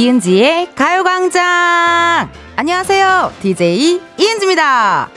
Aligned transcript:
이은지의 0.00 0.74
가요광장! 0.74 2.28
안녕하세요. 2.54 3.32
DJ 3.40 3.98
이은지입니다. 4.18 5.08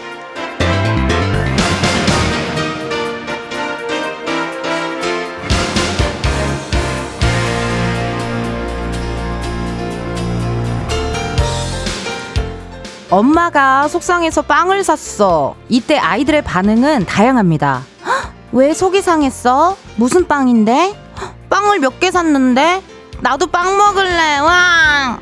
엄마가 13.09 13.87
속상해서 13.87 14.43
빵을 14.43 14.83
샀어. 14.83 15.55
이때 15.67 15.97
아이들의 15.97 16.43
반응은 16.43 17.05
다양합니다. 17.05 17.81
왜 18.51 18.73
속이 18.73 19.01
상했어? 19.01 19.75
무슨 19.95 20.27
빵인데? 20.27 20.95
빵을 21.49 21.79
몇 21.79 21.99
개 21.99 22.11
샀는데? 22.11 22.81
나도 23.21 23.47
빵 23.47 23.77
먹을래. 23.77 24.39
와! 24.39 25.19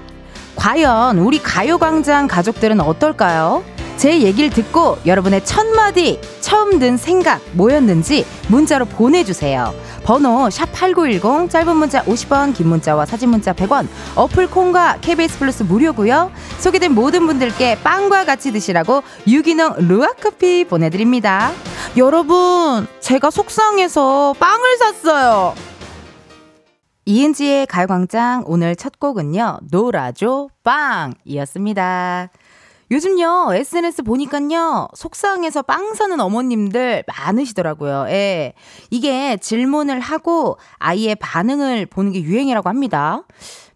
과연 0.55 1.19
우리 1.19 1.41
가요광장 1.41 2.27
가족들은 2.27 2.79
어떨까요? 2.79 3.63
제 3.97 4.21
얘기를 4.21 4.51
듣고 4.51 4.99
여러분의 5.07 5.43
첫마디 5.43 6.21
처음 6.39 6.77
든 6.77 6.97
생각 6.97 7.41
뭐였는지 7.53 8.25
문자로 8.47 8.85
보내주세요. 8.85 9.73
번호 10.03 10.47
샵8910 10.49 11.49
짧은 11.49 11.75
문자 11.75 12.03
50원 12.03 12.53
긴 12.55 12.67
문자와 12.67 13.07
사진 13.07 13.29
문자 13.29 13.53
100원 13.53 13.87
어플 14.15 14.51
콩과 14.51 14.99
KBS 15.01 15.39
플러스 15.39 15.63
무료고요. 15.63 16.31
소개된 16.59 16.93
모든 16.93 17.25
분들께 17.25 17.79
빵과 17.83 18.25
같이 18.25 18.51
드시라고 18.51 19.01
유기농 19.27 19.87
루아 19.87 20.09
커피 20.21 20.63
보내드립니다. 20.63 21.51
여러분 21.97 22.85
제가 22.99 23.31
속상해서 23.31 24.35
빵을 24.39 24.77
샀어요. 24.77 25.55
이은지의 27.07 27.67
가요광장 27.67 28.43
오늘 28.47 28.75
첫 28.75 28.99
곡은요. 28.99 29.59
놀아줘 29.71 30.49
빵이었습니다. 30.61 32.29
요즘요, 32.91 33.53
SNS 33.53 34.03
보니까요, 34.03 34.89
속상해서 34.93 35.61
빵 35.61 35.93
사는 35.93 36.19
어머님들 36.19 37.05
많으시더라고요. 37.07 38.07
예. 38.09 38.51
이게 38.91 39.37
질문을 39.37 40.01
하고 40.01 40.57
아이의 40.79 41.15
반응을 41.15 41.85
보는 41.85 42.11
게 42.11 42.21
유행이라고 42.21 42.67
합니다. 42.67 43.23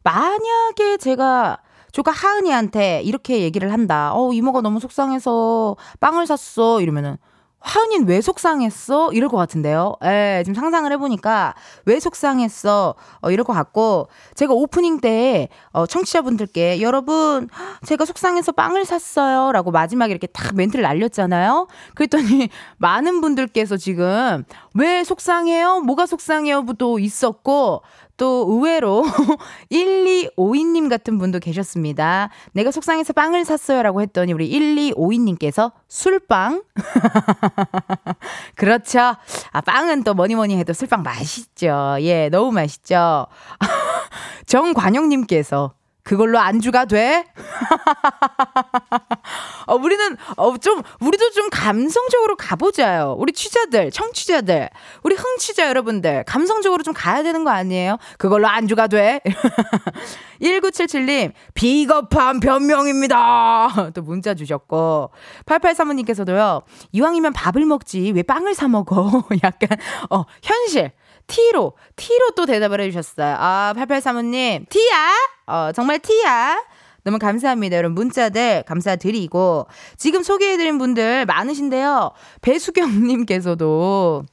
만약에 0.04 0.98
제가 0.98 1.60
조카 1.94 2.12
하은이한테 2.12 3.02
이렇게 3.04 3.44
얘기를 3.44 3.72
한다. 3.72 4.12
어, 4.14 4.34
이모가 4.34 4.60
너무 4.60 4.82
속상해서 4.82 5.78
빵을 6.02 6.28
샀어. 6.28 6.82
이러면은, 6.82 7.16
화은이는 7.62 8.08
왜 8.08 8.22
속상했어? 8.22 9.12
이럴 9.14 9.30
것 9.30 9.38
같은데요. 9.38 9.96
예, 10.04 10.42
지금 10.44 10.56
상상을 10.56 10.92
해보니까 10.92 11.54
왜 11.86 12.00
속상했어? 12.00 12.96
어, 13.22 13.32
이럴 13.32 13.44
것 13.44 13.54
같고 13.54 14.08
제가 14.36 14.54
오프닝 14.54 15.00
때 15.00 15.48
어, 15.72 15.86
청취자분들께 15.86 16.82
여러분 16.82 17.50
제가 17.86 18.06
속상해서 18.06 18.52
빵을 18.52 18.86
샀어요. 18.86 19.52
라고 19.52 19.72
마지막에 19.72 20.12
이렇게 20.12 20.28
딱 20.28 20.56
멘트를 20.56 20.84
날렸잖아요. 20.84 21.68
그랬더니 21.96 22.50
많은 22.78 23.22
분들께서 23.22 23.78
지금 23.78 24.44
왜 24.74 25.04
속상해요? 25.04 25.82
뭐가 25.82 26.06
속상해요?도 26.06 27.00
있었고 27.00 27.84
또 28.22 28.46
의외로 28.48 29.04
1252님 29.72 30.92
같은 30.92 31.18
분도 31.18 31.40
계셨습니다. 31.40 32.30
내가 32.52 32.70
속상해서 32.70 33.14
빵을 33.14 33.46
샀어요 33.46 33.82
라고 33.82 34.00
했더니 34.04 34.32
우리 34.32 34.48
1252님께서 34.52 35.72
술빵? 35.88 36.62
그렇죠. 38.56 39.16
아, 39.52 39.62
빵은 39.62 40.04
또 40.04 40.14
뭐니 40.14 40.36
뭐니 40.36 40.56
해도 40.56 40.72
술빵 40.72 41.02
맛있죠. 41.02 41.98
예, 42.02 42.30
너무 42.30 42.52
맛있죠. 42.52 43.26
정관영님께서 44.46 45.74
그걸로 46.12 46.40
안주가 46.40 46.84
돼? 46.84 47.24
어, 49.66 49.76
우리는, 49.76 50.18
어, 50.36 50.58
좀, 50.58 50.82
우리도 51.00 51.32
좀 51.32 51.50
감성적으로 51.50 52.36
가보자요. 52.36 53.16
우리 53.18 53.32
취자들, 53.32 53.92
청취자들, 53.92 54.70
우리 55.04 55.16
흥취자 55.16 55.70
여러분들, 55.70 56.26
감성적으로 56.28 56.84
좀 56.84 56.94
가야 56.94 57.24
되는 57.24 57.46
거 57.46 57.52
아니에요? 57.52 57.98
그걸로 58.18 58.50
안주가 58.50 58.88
돼? 58.88 59.22
1977님, 60.42 61.32
비겁한 61.54 62.42
변명입니다. 62.42 63.70
또 63.96 64.02
문자 64.02 64.34
주셨고, 64.34 65.12
8835님께서도요, 65.46 66.64
이왕이면 66.92 67.32
밥을 67.32 67.64
먹지, 67.64 68.12
왜 68.14 68.22
빵을 68.22 68.54
사 68.54 68.68
먹어? 68.68 69.24
약간, 69.46 69.78
어, 70.10 70.26
현실. 70.44 70.92
T로, 71.28 71.74
T로 71.96 72.32
또 72.36 72.46
대답을 72.46 72.82
해주셨어요. 72.82 73.36
아, 73.40 73.74
8835님, 73.76 74.70
T야? 74.70 75.14
어, 75.48 75.72
정말 75.74 76.00
T야? 76.00 76.64
너무 77.04 77.18
감사합니다. 77.18 77.78
여러분, 77.78 77.96
문자들 77.96 78.64
감사드리고, 78.68 79.68
지금 79.98 80.22
소개해드린 80.24 80.78
분들 80.78 81.26
많으신데요. 81.26 82.12
배수경님께서도, 82.42 84.24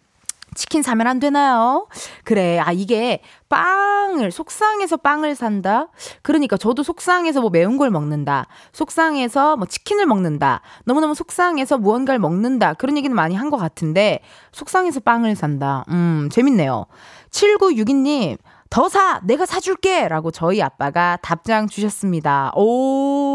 치킨 0.58 0.82
사면 0.82 1.06
안 1.06 1.20
되나요? 1.20 1.86
그래. 2.24 2.58
아, 2.58 2.72
이게 2.72 3.22
빵을, 3.48 4.32
속상해서 4.32 4.96
빵을 4.98 5.36
산다? 5.36 5.86
그러니까 6.22 6.56
저도 6.56 6.82
속상해서 6.82 7.40
뭐 7.40 7.48
매운 7.50 7.78
걸 7.78 7.90
먹는다. 7.90 8.48
속상해서 8.72 9.56
뭐 9.56 9.66
치킨을 9.68 10.04
먹는다. 10.06 10.60
너무너무 10.84 11.14
속상해서 11.14 11.78
무언가를 11.78 12.18
먹는다. 12.18 12.74
그런 12.74 12.96
얘기는 12.96 13.14
많이 13.14 13.34
한 13.36 13.48
것 13.48 13.56
같은데, 13.56 14.20
속상해서 14.52 15.00
빵을 15.00 15.34
산다. 15.36 15.84
음, 15.88 16.28
재밌네요. 16.30 16.84
7962님, 17.30 18.36
더 18.70 18.88
사! 18.88 19.20
내가 19.24 19.46
사줄게! 19.46 20.08
라고 20.08 20.30
저희 20.30 20.60
아빠가 20.60 21.18
답장 21.22 21.68
주셨습니다. 21.68 22.52
오, 22.54 23.32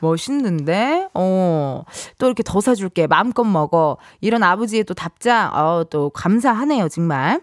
멋있는데? 0.00 1.08
어, 1.12 1.82
또 2.18 2.26
이렇게 2.26 2.42
더 2.42 2.60
사줄게. 2.62 3.06
마음껏 3.06 3.44
먹어. 3.44 3.98
이런 4.22 4.42
아버지의 4.42 4.84
또 4.84 4.94
답장, 4.94 5.50
어, 5.54 5.84
또 5.90 6.08
감사하네요, 6.10 6.88
정말. 6.88 7.40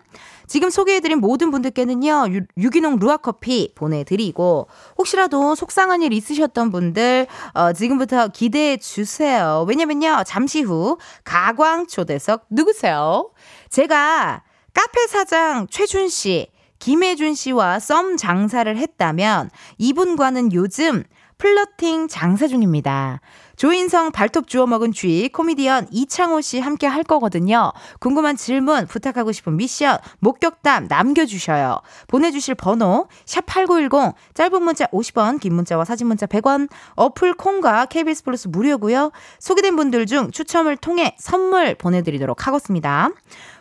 지금 0.47 0.69
소개해드린 0.71 1.19
모든 1.19 1.51
분들께는요, 1.51 2.25
유, 2.31 2.41
유기농 2.57 2.97
루아 2.97 3.17
커피 3.17 3.71
보내드리고, 3.75 4.67
혹시라도 4.97 5.53
속상한 5.55 6.01
일 6.01 6.11
있으셨던 6.11 6.71
분들, 6.71 7.27
어, 7.53 7.73
지금부터 7.73 8.29
기대해 8.29 8.77
주세요. 8.77 9.63
왜냐면요, 9.67 10.23
잠시 10.25 10.63
후, 10.63 10.97
가광 11.23 11.85
초대석 11.85 12.47
누구세요? 12.49 13.29
제가 13.69 14.43
카페 14.73 15.07
사장 15.07 15.67
최준 15.69 16.09
씨, 16.09 16.47
김혜준 16.83 17.33
씨와 17.33 17.79
썸 17.79 18.17
장사를 18.17 18.75
했다면 18.75 19.51
이분과는 19.77 20.51
요즘 20.51 21.03
플러팅 21.37 22.09
장사 22.09 22.45
중입니다. 22.45 23.21
조인성 23.55 24.11
발톱 24.11 24.47
주워 24.47 24.67
먹은 24.67 24.91
쥐 24.91 25.29
코미디언 25.31 25.87
이창호 25.91 26.41
씨 26.41 26.59
함께 26.59 26.87
할 26.87 27.03
거거든요. 27.03 27.71
궁금한 27.99 28.35
질문, 28.35 28.87
부탁하고 28.87 29.31
싶은 29.31 29.55
미션, 29.55 29.97
목격담 30.19 30.89
남겨 30.89 31.25
주셔요. 31.25 31.79
보내 32.07 32.31
주실 32.31 32.55
번호 32.55 33.07
샵8910 33.25 34.13
짧은 34.33 34.61
문자 34.61 34.85
50원, 34.87 35.39
긴 35.39 35.53
문자와 35.53 35.85
사진 35.85 36.07
문자 36.07 36.25
100원, 36.25 36.67
어플 36.95 37.35
콩과 37.35 37.85
KBS 37.85 38.23
플러스 38.23 38.47
무료고요. 38.49 39.11
소개된 39.39 39.75
분들 39.77 40.05
중 40.07 40.31
추첨을 40.31 40.75
통해 40.75 41.15
선물 41.17 41.75
보내 41.75 42.01
드리도록 42.01 42.47
하겠습니다. 42.47 43.09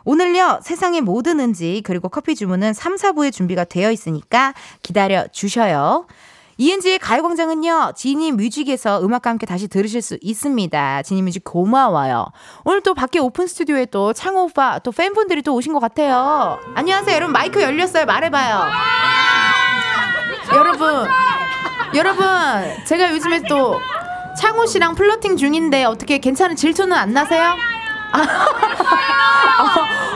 오늘요, 0.04 0.60
세상의 0.62 1.00
모든 1.00 1.40
은지, 1.40 1.82
그리고 1.84 2.08
커피 2.08 2.34
주문은 2.34 2.72
3, 2.72 2.96
4부에 2.96 3.32
준비가 3.32 3.64
되어 3.64 3.90
있으니까 3.90 4.54
기다려 4.82 5.26
주셔요. 5.28 6.06
이은지의 6.58 6.98
가요광장은요, 6.98 7.92
지니 7.96 8.30
뮤직에서 8.30 9.02
음악과 9.02 9.30
함께 9.30 9.46
다시 9.46 9.68
들으실 9.68 10.02
수 10.02 10.18
있습니다. 10.20 11.02
지니 11.02 11.22
뮤직 11.22 11.42
고마워요. 11.44 12.26
오늘 12.64 12.82
또 12.82 12.94
밖에 12.94 13.18
오픈 13.18 13.46
스튜디오에 13.46 13.86
또 13.86 14.12
창호 14.12 14.44
오빠, 14.44 14.78
또 14.80 14.92
팬분들이 14.92 15.42
또 15.42 15.54
오신 15.54 15.72
것 15.72 15.80
같아요. 15.80 16.58
안녕하세요. 16.74 17.16
여러분, 17.16 17.32
마이크 17.32 17.60
열렸어요. 17.62 18.04
말해봐요. 18.04 18.70
여러분, 20.54 21.08
여러분, 21.94 22.26
제가 22.86 23.10
요즘에 23.12 23.42
또 23.48 23.80
창호 24.38 24.66
씨랑 24.66 24.94
flirting 24.94 25.36
중인데 25.36 25.84
어떻게 25.84 26.18
괜찮은 26.18 26.56
질투는 26.56 26.96
안 26.96 27.12
나세요? 27.12 27.54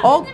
어, 0.03 0.09
어, 0.09 0.25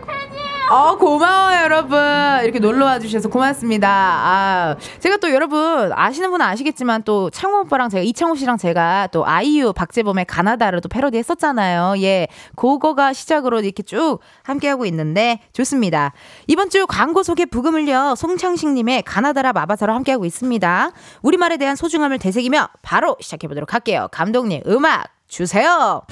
어, 0.70 0.97
고마워요, 0.97 1.64
여러분. 1.64 1.99
이렇게 2.44 2.59
놀러 2.59 2.87
와 2.87 2.99
주셔서 2.99 3.29
고맙습니다. 3.29 3.88
아, 3.88 4.76
제가 5.00 5.19
또 5.19 5.31
여러분, 5.31 5.93
아시는 5.93 6.31
분은 6.31 6.47
아시겠지만 6.47 7.03
또 7.03 7.29
창호 7.31 7.61
오빠랑 7.61 7.91
제가, 7.91 8.03
이창호 8.03 8.37
씨랑 8.37 8.56
제가 8.56 9.09
또 9.12 9.26
아이유, 9.26 9.73
박재범의 9.75 10.25
가나다를 10.25 10.81
또 10.81 10.88
패러디 10.88 11.19
했었잖아요. 11.19 12.00
예. 12.03 12.26
그거가 12.56 13.12
시작으로 13.12 13.61
이렇게 13.61 13.82
쭉 13.82 14.20
함께하고 14.44 14.87
있는데, 14.87 15.41
좋습니다. 15.53 16.12
이번 16.47 16.70
주 16.70 16.87
광고 16.87 17.23
소개 17.23 17.44
부금을요, 17.44 18.14
송창식님의 18.17 19.03
가나다라 19.03 19.53
마바사로 19.53 19.93
함께하고 19.93 20.25
있습니다. 20.25 20.91
우리말에 21.23 21.59
대한 21.59 21.76
소중함을 21.76 22.19
되새기며 22.19 22.69
바로 22.81 23.17
시작해보도록 23.20 23.75
할게요. 23.75 24.09
감독님, 24.11 24.62
음악 24.67 25.09
주세요. 25.29 26.03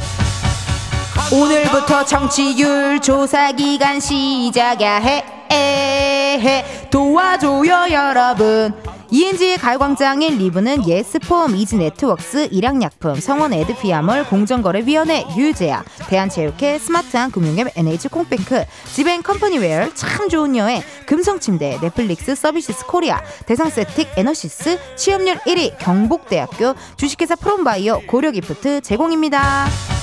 오늘부터 1.32 2.04
정치율 2.04 3.00
조사 3.00 3.52
기간 3.52 4.00
시작야 4.00 4.96
해. 4.96 5.24
해 5.52 6.64
도와줘요 6.90 7.86
여러분 7.92 8.72
ENG의 9.12 9.58
가요광장인 9.58 10.38
리브는 10.38 10.86
예스폼, 10.86 11.56
이지네트웍스, 11.56 12.48
일양약품, 12.52 13.16
성원 13.16 13.52
에드피아몰, 13.52 14.24
공정거래위원회, 14.24 15.26
유재야, 15.36 15.82
대한체육회, 16.08 16.78
스마트한 16.78 17.32
금융앱 17.32 17.76
NH콩뱅크, 17.76 18.64
지벤 18.94 19.24
컴퍼니웨어, 19.24 19.92
참 19.94 20.28
좋은 20.28 20.54
여행, 20.54 20.80
금성침대, 21.06 21.80
넷플릭스 21.80 22.36
서비스 22.36 22.86
코리아, 22.86 23.20
대상세틱 23.46 24.10
에너시스, 24.16 24.78
취업률 24.94 25.38
1위, 25.38 25.76
경북대학교, 25.80 26.74
주식회사 26.96 27.34
프롬바이오, 27.34 28.02
고려기프트 28.06 28.80
제공입니다. 28.82 29.99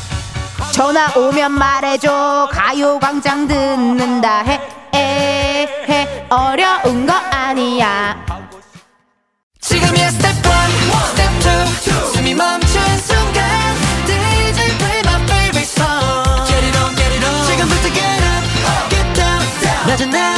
전화 0.72 1.12
오면 1.16 1.52
말해줘 1.52 2.50
가요광장 2.52 3.48
듣는다 3.48 4.42
해, 4.44 4.62
에, 4.94 5.68
해 5.90 6.26
어려운 6.30 7.06
거 7.06 7.14
아니야 7.14 8.16
지금이야 9.60 10.10
스텝 10.12 10.36
1, 10.36 10.52
스텝 11.08 11.32
2 12.06 12.14
숨이 12.14 12.34
멈춘 12.36 12.98
순간 13.00 13.48
Get 16.48 16.64
it 16.64 16.78
on, 16.78 16.96
get 16.96 17.14
it 17.16 17.26
on 17.26 17.46
지금부터 17.46 17.90
get 17.94 18.24
up, 18.24 18.90
get 18.90 19.14
down, 19.14 19.42
down. 19.62 19.88
낮은 19.88 20.16
아 20.16 20.37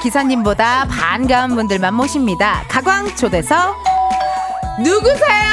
기사님보다 0.00 0.86
반가운 0.86 1.54
분들만 1.54 1.94
모십니다. 1.94 2.64
가광 2.68 3.14
초대서 3.16 3.74
누구세요? 4.78 5.48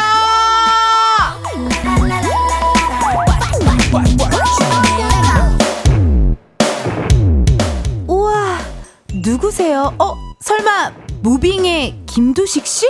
우와, 8.07 8.57
누구세요? 9.13 9.93
어, 9.99 10.13
설마 10.41 10.91
무빙의 11.21 12.03
김두식 12.05 12.65
씨? 12.67 12.85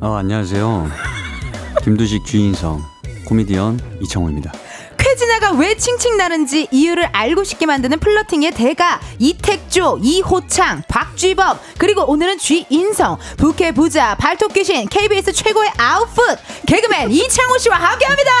어, 0.00 0.14
안녕하세요. 0.14 0.90
김두식 1.82 2.24
주인성 2.24 2.80
코미디언 3.26 3.78
이창호입니다. 4.02 4.52
왜 5.58 5.76
칭칭 5.76 6.16
나는지 6.16 6.66
이유를 6.70 7.08
알고 7.12 7.44
싶게 7.44 7.66
만드는 7.66 7.98
플러팅의 8.00 8.52
대가 8.52 9.00
이택조, 9.18 9.98
이호창, 10.02 10.82
박쥐범 10.88 11.58
그리고 11.78 12.04
오늘은 12.04 12.38
쥐인성, 12.38 13.18
부캐 13.36 13.72
부자, 13.72 14.14
발톱 14.16 14.54
귀신, 14.54 14.88
KBS 14.88 15.32
최고의 15.32 15.70
아웃풋 15.76 16.38
개그맨 16.66 17.10
이창호 17.10 17.58
씨와 17.58 17.76
함께합니다. 17.76 18.32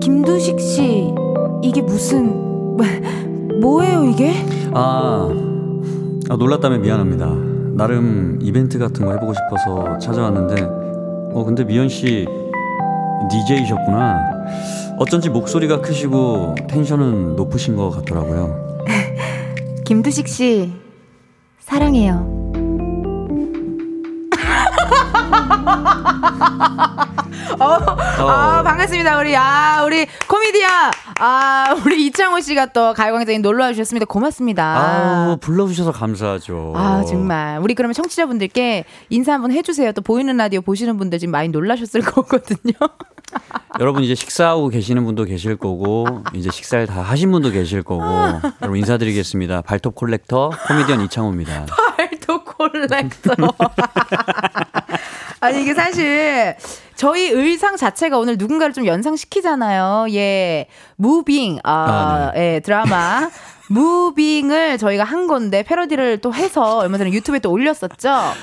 김두식 0.00 0.60
씨 0.60 1.12
이게 1.62 1.80
무슨 1.80 2.76
뭐예요 3.60 4.04
이게? 4.04 4.34
아, 4.74 5.28
아, 6.30 6.36
놀랐다면 6.36 6.82
미안합니다. 6.82 7.26
나름 7.74 8.38
이벤트 8.42 8.78
같은 8.78 9.04
거 9.04 9.12
해보고 9.12 9.32
싶어서 9.34 9.98
찾아왔는데, 9.98 10.62
어 11.34 11.44
근데 11.44 11.64
미연 11.64 11.88
씨 11.88 12.26
DJ셨구나. 13.30 14.18
어쩐지 14.98 15.30
목소리가 15.30 15.80
크시고 15.80 16.54
텐션은 16.68 17.36
높으신 17.36 17.76
것 17.76 17.90
같더라고요. 17.90 18.84
김두식 19.84 20.28
씨 20.28 20.72
사랑해요. 21.60 22.41
어, 27.60 27.64
아, 28.28 28.62
반갑습니다. 28.62 29.18
우리 29.18 29.36
아 29.36 29.82
우리 29.84 30.06
코미디언 30.26 30.70
아 31.20 31.74
우리 31.84 32.06
이창호 32.06 32.40
씨가 32.40 32.66
또 32.66 32.92
가요광장에 32.94 33.38
놀러 33.38 33.64
와주셨습니다. 33.64 34.06
고맙습니다. 34.06 34.64
아, 34.64 35.36
불러주셔서 35.40 35.92
감사하죠. 35.92 36.72
아 36.76 37.04
정말 37.08 37.58
우리 37.60 37.74
그러면 37.74 37.94
청취자분들께 37.94 38.84
인사 39.10 39.32
한번 39.34 39.52
해주세요. 39.52 39.92
또 39.92 40.00
보이는 40.02 40.36
라디오 40.36 40.60
보시는 40.60 40.96
분들 40.98 41.18
지금 41.18 41.32
많이 41.32 41.48
놀라셨을 41.48 42.00
거거든요. 42.12 42.72
여러분 43.80 44.02
이제 44.02 44.14
식사하고 44.14 44.68
계시는 44.68 45.04
분도 45.04 45.24
계실 45.24 45.56
거고 45.56 46.22
이제 46.34 46.50
식사를 46.50 46.86
다 46.86 47.00
하신 47.00 47.30
분도 47.30 47.50
계실 47.50 47.82
거고 47.82 48.04
여러분 48.60 48.76
인사드리겠습니다. 48.78 49.62
발톱 49.62 49.94
콜렉터 49.94 50.50
코미디언 50.68 51.00
이창호입니다. 51.02 51.66
팔도 51.96 52.44
콜렉터. 52.44 53.34
아니 55.42 55.62
이게 55.62 55.74
사실 55.74 56.54
저희 56.94 57.28
의상 57.28 57.76
자체가 57.76 58.16
오늘 58.18 58.36
누군가를 58.38 58.72
좀 58.72 58.86
연상시키잖아요. 58.86 60.06
예, 60.14 60.66
무빙 60.96 61.58
아, 61.64 61.72
아, 61.72 62.32
예 62.36 62.60
드라마. 62.64 63.28
무빙을 63.68 64.78
저희가 64.78 65.02
한 65.04 65.26
건데 65.26 65.62
패러디를 65.62 66.20
또 66.20 66.32
해서 66.32 66.78
얼마 66.78 66.98
전에 66.98 67.10
유튜브에 67.10 67.40
또 67.40 67.50
올렸었죠. 67.50 68.08
아, 68.10 68.34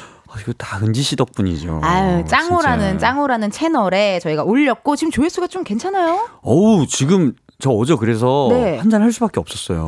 이거 0.41 0.51
다 0.57 0.79
은지 0.83 1.01
씨 1.01 1.15
덕분이죠. 1.15 1.81
아유 1.83 2.23
짱호라는 2.27 2.89
진짜. 2.91 3.07
짱호라는 3.07 3.49
채널에 3.51 4.19
저희가 4.19 4.43
올렸고 4.43 4.95
지금 4.95 5.11
조회수가 5.11 5.47
좀 5.47 5.63
괜찮아요? 5.63 6.27
어우 6.41 6.85
지금 6.87 7.33
저 7.59 7.69
어제 7.71 7.95
그래서 7.95 8.47
네. 8.51 8.77
한잔 8.77 9.01
할 9.01 9.11
수밖에 9.11 9.39
없었어요. 9.39 9.87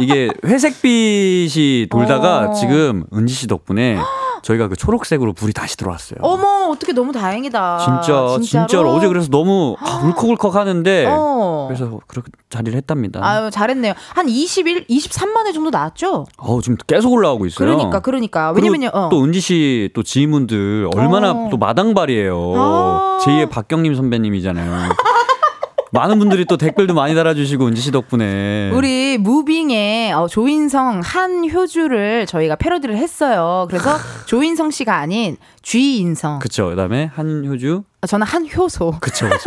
이게 0.00 0.30
회색빛이 0.44 1.88
돌다가 1.90 2.50
어. 2.50 2.52
지금 2.54 3.04
은지 3.12 3.34
씨 3.34 3.46
덕분에 3.46 3.98
저희가 4.42 4.68
그 4.68 4.76
초록색으로 4.76 5.32
불이 5.32 5.52
다시 5.52 5.76
들어왔어요. 5.76 6.18
어머 6.22 6.68
어떻게 6.70 6.92
너무 6.92 7.12
다행이다. 7.12 7.78
진짜 7.78 8.02
진짜로? 8.40 8.40
진짜로 8.42 8.90
어제 8.94 9.08
그래서 9.08 9.28
너무 9.30 9.76
아, 9.80 10.02
울컥울컥 10.04 10.54
하는데 10.54 11.06
어. 11.08 11.66
그래서 11.68 11.98
그렇게 12.06 12.30
자리를 12.50 12.76
했답니다. 12.76 13.20
아유 13.22 13.50
잘했네요. 13.50 13.94
한 14.14 14.28
21, 14.28 14.86
23만 14.86 15.46
회 15.46 15.52
정도 15.52 15.70
나왔죠? 15.70 16.26
어우 16.38 16.62
지금 16.62 16.76
계속 16.86 17.12
올라오고 17.12 17.46
있어요. 17.46 17.68
그러니까 17.68 18.00
그러니까 18.00 18.50
왜냐면요. 18.52 18.90
어. 18.92 19.08
또 19.10 19.22
은지 19.24 19.40
씨 19.40 19.90
또 19.94 20.02
지인분들 20.02 20.90
얼마나 20.96 21.32
어. 21.32 21.48
또 21.50 21.56
마당발이에요. 21.56 22.52
아. 22.56 23.18
제2의 23.22 23.50
박경림 23.50 23.94
선배님이잖아요. 23.94 24.88
많은 25.92 26.18
분들이 26.18 26.44
또 26.44 26.56
댓글도 26.56 26.94
많이 26.94 27.14
달아주시고 27.14 27.66
은지 27.66 27.80
씨 27.80 27.90
덕분에 27.92 28.70
우리 28.72 29.18
무빙의 29.18 30.12
어, 30.12 30.26
조인성 30.26 31.00
한효주를 31.04 32.26
저희가 32.26 32.56
패러디를 32.56 32.96
했어요. 32.96 33.66
그래서 33.68 33.96
조인성 34.26 34.70
씨가 34.70 34.96
아닌 34.96 35.36
쥐인성. 35.62 36.40
그쵸. 36.40 36.70
그다음에 36.70 37.10
한효주 37.14 37.84
아, 37.86 37.95
저는 38.06 38.26
한 38.26 38.46
효소. 38.48 38.98
그쵸. 39.00 39.28
그쵸. 39.28 39.38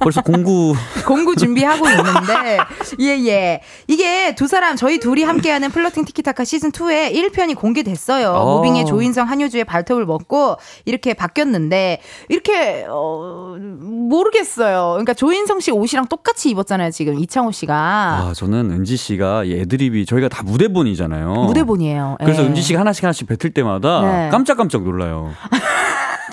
벌써 0.00 0.20
공구 0.20 0.74
공구 1.06 1.36
준비하고 1.36 1.88
있는데 1.88 2.58
예예 3.00 3.60
이게 3.86 4.34
두 4.34 4.46
사람 4.48 4.76
저희 4.76 4.98
둘이 4.98 5.22
함께하는 5.22 5.70
플러팅 5.70 6.04
티키타카 6.04 6.44
시즌 6.44 6.70
2의 6.72 7.12
1편이 7.14 7.56
공개됐어요. 7.56 8.30
어. 8.30 8.56
무빙의 8.56 8.86
조인성 8.86 9.28
한효주의 9.28 9.64
발톱을 9.64 10.04
먹고 10.06 10.56
이렇게 10.84 11.14
바뀌었는데 11.14 12.00
이렇게 12.28 12.84
어 12.88 13.56
모르겠어요. 13.58 14.90
그러니까 14.92 15.14
조인성 15.14 15.60
씨 15.60 15.70
옷이랑 15.70 16.06
똑같이 16.08 16.50
입었잖아요. 16.50 16.90
지금 16.90 17.18
이창호 17.18 17.52
씨가 17.52 17.74
아 17.76 18.32
저는 18.34 18.70
은지 18.72 18.96
씨가 18.96 19.44
이 19.44 19.54
애드립이 19.60 20.04
저희가 20.06 20.28
다 20.28 20.42
무대본이잖아요. 20.42 21.32
무대본이에요. 21.32 22.16
그래서 22.20 22.42
예. 22.42 22.46
은지 22.46 22.60
씨가 22.62 22.80
하나씩 22.80 23.04
하나씩 23.04 23.28
뱉을 23.28 23.52
때마다 23.54 24.02
네. 24.02 24.28
깜짝깜짝 24.30 24.82
놀라요. 24.82 25.32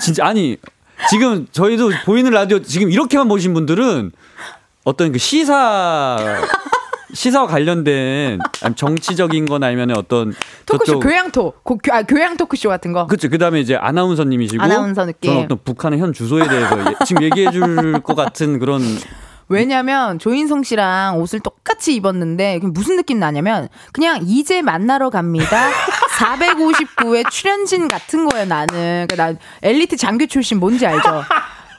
진짜 0.00 0.26
아니 0.26 0.58
지금 1.10 1.46
저희도 1.52 1.90
보이는 2.04 2.30
라디오 2.30 2.60
지금 2.60 2.90
이렇게만 2.90 3.28
보신 3.28 3.54
분들은 3.54 4.12
어떤 4.84 5.12
그 5.12 5.18
시사 5.18 6.18
시사와 7.12 7.46
관련된 7.46 8.40
정치적인 8.74 9.46
거나 9.46 9.68
아니면 9.68 9.92
어떤 9.96 10.34
토크쇼 10.66 10.98
교양토 11.00 11.52
고, 11.62 11.78
교, 11.78 11.92
아, 11.94 12.02
교양 12.02 12.36
토크쇼 12.36 12.68
같은 12.68 12.92
거. 12.92 13.06
그렇죠. 13.06 13.28
그다음에 13.28 13.60
이제 13.60 13.76
아나운서님이시고 13.76 14.60
아나운서 14.62 15.06
느낌. 15.06 15.36
어떤 15.36 15.58
북한의 15.64 16.00
현 16.00 16.12
주소에 16.12 16.48
대해서 16.48 16.78
예- 16.80 17.04
지금 17.06 17.22
얘기해 17.22 17.50
줄 17.52 18.02
것 18.02 18.14
같은 18.16 18.58
그런 18.58 18.82
왜냐면 19.48 20.18
조인성 20.18 20.62
씨랑 20.64 21.20
옷을 21.20 21.38
똑같이 21.40 21.94
입었는데 21.94 22.60
무슨 22.62 22.96
느낌 22.96 23.20
나냐면 23.20 23.68
그냥 23.92 24.20
이제 24.26 24.62
만나러 24.62 25.10
갑니다. 25.10 25.68
459의 26.14 27.30
출연진 27.30 27.88
같은 27.88 28.26
거예요 28.28 28.46
나는. 28.46 29.06
그러니까 29.08 29.16
난 29.16 29.38
엘리트 29.62 29.96
장교 29.96 30.26
출신 30.26 30.58
뭔지 30.60 30.86
알죠? 30.86 31.22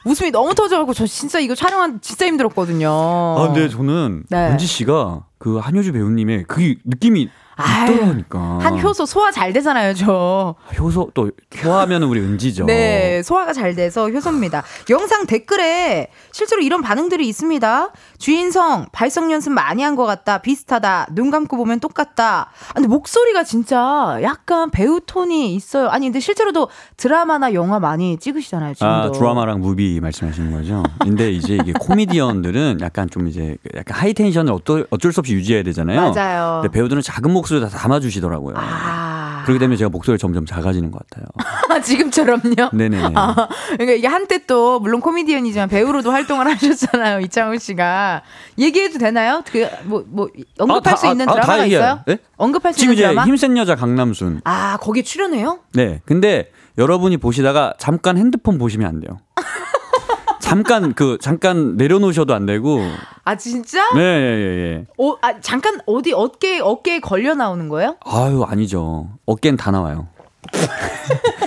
웃음이 0.04 0.30
너무 0.30 0.54
터져갖고 0.54 0.94
저 0.94 1.06
진짜 1.06 1.40
이거 1.40 1.54
촬영한 1.54 2.00
진짜 2.00 2.26
힘들었거든요. 2.26 2.88
아 2.88 3.48
근데 3.52 3.68
저는 3.68 4.24
네. 4.28 4.50
은지 4.50 4.66
씨가 4.66 5.24
그 5.38 5.58
한효주 5.58 5.92
배우님의 5.92 6.44
그 6.46 6.74
느낌이 6.84 7.28
있더라니까. 7.58 8.58
한 8.60 8.78
효소 8.80 9.06
소화 9.06 9.30
잘 9.30 9.52
되잖아요, 9.52 9.94
저. 9.94 10.54
효소 10.78 11.12
또 11.14 11.30
효하면 11.64 12.02
우리 12.02 12.20
은지죠. 12.20 12.66
네, 12.66 13.22
소화가 13.22 13.52
잘 13.52 13.74
돼서 13.74 14.08
효소입니다. 14.10 14.62
영상 14.90 15.26
댓글에 15.26 16.08
실제로 16.36 16.60
이런 16.60 16.82
반응들이 16.82 17.26
있습니다. 17.28 17.92
주인성 18.18 18.88
발성 18.92 19.32
연습 19.32 19.54
많이 19.54 19.82
한 19.82 19.96
것 19.96 20.04
같다. 20.04 20.36
비슷하다. 20.38 21.06
눈 21.12 21.30
감고 21.30 21.56
보면 21.56 21.80
똑같다. 21.80 22.50
아, 22.68 22.72
근데 22.74 22.86
목소리가 22.88 23.42
진짜 23.42 24.18
약간 24.20 24.70
배우 24.70 25.00
톤이 25.00 25.54
있어요. 25.54 25.88
아니 25.88 26.04
근데 26.08 26.20
실제로도 26.20 26.68
드라마나 26.98 27.54
영화 27.54 27.80
많이 27.80 28.18
찍으시잖아요. 28.18 28.74
지금도. 28.74 28.92
아 28.94 29.10
드라마랑 29.12 29.60
movie 29.60 29.98
말씀하시는 30.02 30.52
거죠. 30.52 30.82
근데 31.00 31.30
이제 31.32 31.54
이게 31.54 31.72
코미디언들은 31.72 32.80
약간 32.82 33.08
좀 33.08 33.28
이제 33.28 33.56
약간 33.74 33.96
high 33.98 34.12
tension을 34.12 34.52
어쩔, 34.52 34.86
어쩔 34.90 35.14
수 35.14 35.20
없이 35.20 35.32
유지해야 35.32 35.62
되잖아요. 35.62 36.12
맞아요. 36.12 36.60
근데 36.62 36.70
배우들은 36.76 37.00
작은 37.00 37.30
목소리 37.32 37.62
다 37.62 37.68
담아주시더라고요. 37.70 38.56
아. 38.58 39.35
그렇기 39.46 39.58
때문에 39.58 39.76
제가 39.76 39.88
목소리가 39.90 40.20
점점 40.20 40.44
작아지는 40.44 40.90
것 40.90 41.00
같아요. 41.08 41.26
지금처럼요? 41.82 42.70
네네네. 42.72 43.12
아, 43.14 43.48
그러니까 43.68 43.92
이게 43.92 44.06
한때 44.06 44.44
또 44.46 44.80
물론 44.80 45.00
코미디언이지만 45.00 45.68
배우로도 45.68 46.10
활동을 46.10 46.46
하셨잖아요. 46.52 47.20
이창호 47.20 47.58
씨가 47.58 48.22
얘기해도 48.58 48.98
되나요? 48.98 49.42
그뭐뭐 49.50 50.28
언급할 50.58 50.92
아, 50.94 50.96
수 50.96 51.06
있는 51.06 51.28
아, 51.28 51.32
아, 51.32 51.34
드라마가. 51.34 51.64
있어요? 51.66 52.00
네? 52.06 52.18
언급할 52.36 52.72
수 52.74 52.82
있는 52.84 52.96
드라마? 52.96 53.24
힘센 53.24 53.56
여자 53.56 53.74
강남순. 53.76 54.40
아 54.44 54.76
거기 54.80 55.02
출연해요? 55.04 55.60
네. 55.74 56.00
근데 56.04 56.50
여러분이 56.78 57.16
보시다가 57.18 57.74
잠깐 57.78 58.18
핸드폰 58.18 58.58
보시면 58.58 58.86
안 58.88 59.00
돼요. 59.00 59.18
잠깐 60.40 60.94
그 60.94 61.18
잠깐 61.20 61.76
내려놓으셔도 61.76 62.34
안 62.34 62.46
되고. 62.46 62.80
아 63.26 63.34
진짜? 63.36 63.92
네, 63.92 64.00
예, 64.00 64.04
예, 64.04 64.74
예. 64.76 64.86
어, 64.98 65.16
아 65.20 65.40
잠깐 65.40 65.80
어디 65.84 66.12
어깨 66.12 66.60
어깨에 66.60 67.00
걸려 67.00 67.34
나오는 67.34 67.68
거예요? 67.68 67.96
아유 68.04 68.44
아니죠. 68.44 69.08
어깨는 69.26 69.56
다 69.56 69.72
나와요. 69.72 70.06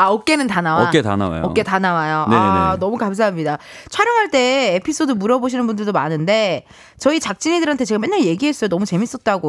아 0.00 0.08
어깨는 0.08 0.46
다 0.46 0.60
나와. 0.62 0.88
어깨 0.88 1.02
다 1.02 1.14
나와요. 1.16 1.42
어깨 1.44 1.62
다 1.62 1.78
나와요. 1.78 2.24
네네네. 2.30 2.48
아, 2.48 2.76
너무 2.80 2.96
감사합니다. 2.96 3.58
촬영할 3.90 4.30
때 4.30 4.76
에피소드 4.76 5.12
물어보시는 5.12 5.66
분들도 5.66 5.92
많은데 5.92 6.64
저희 6.98 7.20
작진이들한테 7.20 7.84
제가 7.84 7.98
맨날 7.98 8.24
얘기했어요. 8.24 8.68
너무 8.68 8.86
재밌었다고. 8.86 9.48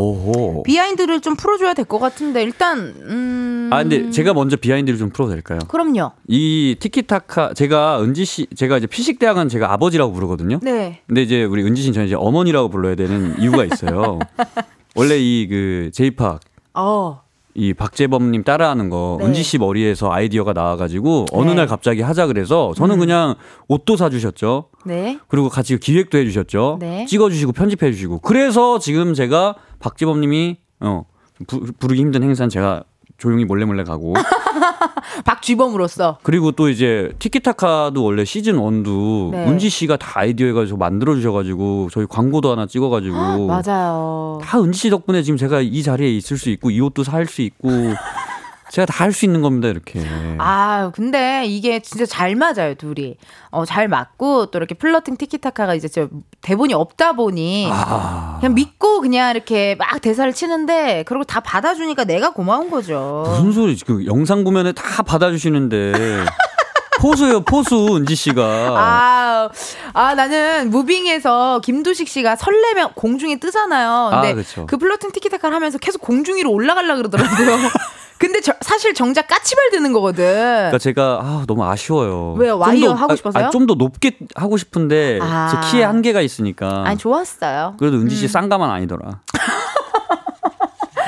오호. 0.00 0.62
behind를 0.64 1.20
좀 1.20 1.36
풀어줘야 1.36 1.74
될 1.74 1.84
것 1.84 1.98
같은데 1.98 2.42
일단 2.42 2.78
음. 3.02 3.68
아 3.72 3.78
근데 3.82 4.10
제가 4.10 4.32
먼저 4.34 4.56
behind를 4.56 4.98
좀 4.98 5.10
풀어도 5.10 5.32
될까요? 5.32 5.58
그럼요. 5.68 6.12
이 6.28 6.76
티키타카 6.80 7.54
제가 7.54 8.00
은지 8.02 8.24
씨 8.24 8.46
제가 8.56 8.78
이제 8.78 8.86
피식 8.86 9.18
대학은 9.18 9.48
제가 9.48 9.72
아버지라고 9.72 10.12
부르거든요. 10.12 10.58
네. 10.62 11.00
근데 11.06 11.22
이제 11.22 11.44
우리 11.44 11.62
은지 11.64 11.82
씨는 11.82 11.92
저는 11.94 12.06
이제 12.06 12.16
어머니라고 12.16 12.68
불러야 12.70 12.94
되는 12.94 13.38
이유가 13.40 13.64
있어요. 13.64 14.18
원래 14.94 15.16
이 15.18 15.46
그 15.48 15.90
제이팍 15.92 16.40
어. 16.74 17.20
이 17.54 17.74
박재범님 17.74 18.44
따라하는 18.44 18.88
거 18.88 19.18
네. 19.20 19.26
은지 19.26 19.42
씨 19.42 19.58
머리에서 19.58 20.10
아이디어가 20.10 20.52
나와가지고 20.52 21.26
어느 21.32 21.50
네. 21.50 21.54
날 21.54 21.66
갑자기 21.66 22.00
하자 22.00 22.26
그래서 22.26 22.72
저는 22.76 22.96
음. 22.96 23.00
그냥 23.00 23.34
옷도 23.68 23.96
사주셨죠. 23.96 24.70
네. 24.86 25.18
그리고 25.28 25.48
같이 25.48 25.78
기획도 25.78 26.16
해주셨죠. 26.18 26.78
네. 26.80 27.04
찍어주시고 27.06 27.52
편집해주시고 27.52 28.20
그래서 28.20 28.78
지금 28.78 29.12
제가 29.12 29.56
박재범님이 29.80 30.56
어 30.80 31.04
부, 31.46 31.60
부르기 31.78 32.00
힘든 32.00 32.22
행사는 32.22 32.48
제가 32.48 32.84
조용히 33.22 33.44
몰래 33.44 33.64
몰래 33.64 33.84
가고 33.84 34.14
박쥐범으로서. 35.24 36.18
그리고 36.24 36.50
또 36.50 36.68
이제 36.68 37.12
티키타카도 37.20 38.02
원래 38.02 38.24
시즌 38.24 38.56
1도 38.56 39.30
네. 39.30 39.46
은지 39.46 39.68
씨가 39.68 39.96
다 39.96 40.20
아이디어 40.20 40.48
해가지고 40.48 40.76
만들어 40.76 41.14
주셔가지고 41.14 41.90
저희 41.92 42.06
광고도 42.08 42.50
하나 42.50 42.66
찍어가지고 42.66 43.46
맞아요. 43.46 44.40
다 44.42 44.60
은지 44.60 44.76
씨 44.80 44.90
덕분에 44.90 45.22
지금 45.22 45.36
제가 45.36 45.60
이 45.60 45.82
자리에 45.84 46.08
있을 46.10 46.36
수 46.36 46.50
있고 46.50 46.70
이 46.72 46.80
옷도 46.80 47.04
살 47.04 47.22
수 47.28 47.42
있고 47.42 47.68
제가 48.72 48.86
다 48.86 49.04
할 49.04 49.12
수 49.12 49.26
있는 49.26 49.42
겁니다 49.42 49.68
이렇게. 49.68 50.02
아, 50.38 50.90
근데 50.94 51.44
이게 51.44 51.80
진짜 51.80 52.06
잘 52.06 52.34
맞아요, 52.36 52.74
둘이. 52.74 53.16
어, 53.50 53.66
잘 53.66 53.86
맞고, 53.86 54.46
또 54.46 54.58
이렇게 54.58 54.74
flirting 54.74 55.18
티키타카가 55.18 55.74
이제 55.74 55.88
저 55.88 56.08
대본이 56.40 56.72
없다 56.72 57.12
보니, 57.12 57.68
아, 57.70 58.38
그냥 58.40 58.54
믿고 58.54 59.00
그냥 59.02 59.30
이렇게 59.32 59.74
막 59.74 60.00
대사를 60.00 60.32
치는데, 60.32 61.04
그리고 61.06 61.24
다 61.24 61.40
받아주니까 61.40 62.04
내가 62.04 62.30
고마운 62.32 62.70
거죠. 62.70 63.24
무슨 63.26 63.52
소리 63.52 63.76
그 63.84 64.06
영상 64.06 64.42
보면은 64.42 64.72
다 64.74 65.02
받아주시는데 65.02 65.92
포수요 67.00 67.40
포수 67.42 67.96
은지 67.96 68.14
씨가 68.14 68.42
아, 68.42 69.48
아, 69.92 70.14
나는 70.14 70.70
무빙에서 70.70 71.60
김두식 71.62 72.08
씨가 72.08 72.36
설레면 72.36 72.92
공중에 72.94 73.36
뜨잖아요. 73.36 74.10
근데 74.12 74.30
아, 74.30 74.34
그쵸. 74.34 74.66
그 74.66 74.78
flirting 74.78 75.12
티키타카를 75.12 75.54
하면서 75.54 75.76
계속 75.78 76.00
공중 76.00 76.36
위로 76.36 76.50
올라가려 76.52 76.96
그러더라고요. 76.96 77.58
근데 78.22 78.40
저, 78.40 78.52
사실 78.60 78.94
정작 78.94 79.26
까치발 79.26 79.70
드는 79.72 79.92
거거든. 79.92 80.24
그러니까 80.24 80.78
제가 80.78 81.18
아, 81.20 81.44
너무 81.48 81.64
아쉬워요. 81.64 82.34
왜요? 82.34 82.52
좀 82.52 82.60
와이어 82.60 82.88
더- 82.90 82.94
하고 82.94 83.12
아, 83.14 83.16
싶어서요? 83.16 83.46
아, 83.46 83.50
좀더 83.50 83.74
높게 83.74 84.16
하고 84.36 84.56
싶은데 84.56 85.18
아. 85.20 85.48
제 85.50 85.70
키에 85.78 85.82
한계가 85.82 86.20
있으니까. 86.20 86.84
아니, 86.86 86.96
좋았어요. 86.96 87.74
그래도 87.80 87.96
은지 87.96 88.14
씨 88.14 88.28
쌍가만 88.28 88.70
아니더라. 88.70 89.22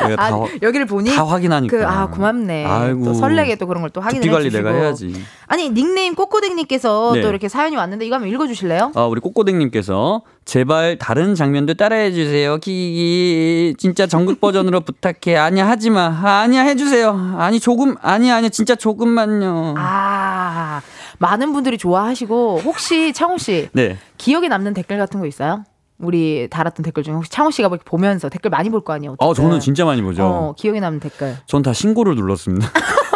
내가 0.09 0.23
아, 0.25 0.31
다, 0.31 0.37
화- 0.37 0.47
여기를 0.63 0.87
보니 0.87 1.11
다 1.15 1.25
확인하니까. 1.27 1.77
그, 1.77 1.87
아, 1.87 2.07
고맙네. 2.09 2.65
아이고. 2.67 3.05
또 3.05 3.15
설레게 3.15 3.57
또 3.57 3.67
그런 3.67 3.83
걸 3.83 3.91
또 3.91 4.01
확인해 4.01 4.27
관리 4.29 4.51
주시고. 4.51 4.63
내가 4.69 4.77
해야지. 4.79 5.15
아니, 5.47 5.71
닉네임 5.71 6.15
꼬꼬댁님께서 6.15 7.13
네. 7.15 7.21
또 7.23 7.29
이렇게 7.29 7.49
사연이 7.49 7.77
왔는데 7.77 8.07
이거 8.07 8.17
한번 8.17 8.31
읽어 8.31 8.47
주실래요? 8.47 8.93
아, 8.95 9.05
우리 9.05 9.21
꼬꼬댁님께서 9.21 10.23
제발 10.45 10.99
다른 10.99 11.35
장면도 11.35 11.75
따라해 11.75 12.13
주세요. 12.13 12.59
키기 12.59 13.75
진짜 13.79 14.07
전국 14.07 14.41
버전으로 14.41 14.81
부탁해. 14.85 15.37
아니야 15.37 15.67
하지 15.69 15.91
마. 15.91 16.07
아니야 16.43 16.63
해 16.63 16.75
주세요. 16.77 17.35
아니 17.39 17.61
조금 17.61 17.95
아니야 18.03 18.37
아니야 18.37 18.49
진짜 18.51 18.75
조금만요. 18.75 19.75
아, 19.77 20.81
많은 21.19 21.53
분들이 21.53 21.79
좋아하시고 21.79 22.61
혹시 22.65 23.13
창호 23.13 23.39
씨 23.39 23.69
네. 23.73 23.97
기억에 24.19 24.49
남는 24.49 24.75
댓글 24.75 24.99
같은 24.99 25.21
거 25.21 25.27
있어요? 25.27 25.65
우리 25.99 26.49
달았던 26.51 26.83
댓글 26.85 27.03
중에 27.03 27.15
혹시 27.15 27.31
창호 27.31 27.51
씨가 27.51 27.69
뭐 27.69 27.77
이렇게 27.77 27.89
보면서 27.89 28.29
댓글 28.29 28.51
많이 28.51 28.69
볼 28.71 28.81
거 28.83 28.93
아니에요? 28.93 29.13
아 29.21 29.25
어쨌든. 29.27 29.45
저는 29.49 29.61
진짜 29.61 29.85
많이 29.85 30.03
보죠. 30.03 30.25
어, 30.25 30.55
기억에 30.57 30.81
남는 30.81 31.01
댓글. 31.01 31.37
전 31.47 31.63
다 31.63 31.73
신고를 31.73 32.15
눌렀습니다. 32.17 32.69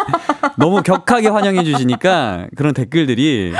너무 0.56 0.82
격하게 0.82 1.28
환영해 1.28 1.64
주시니까 1.64 2.46
그런 2.56 2.72
댓글들이 2.74 3.52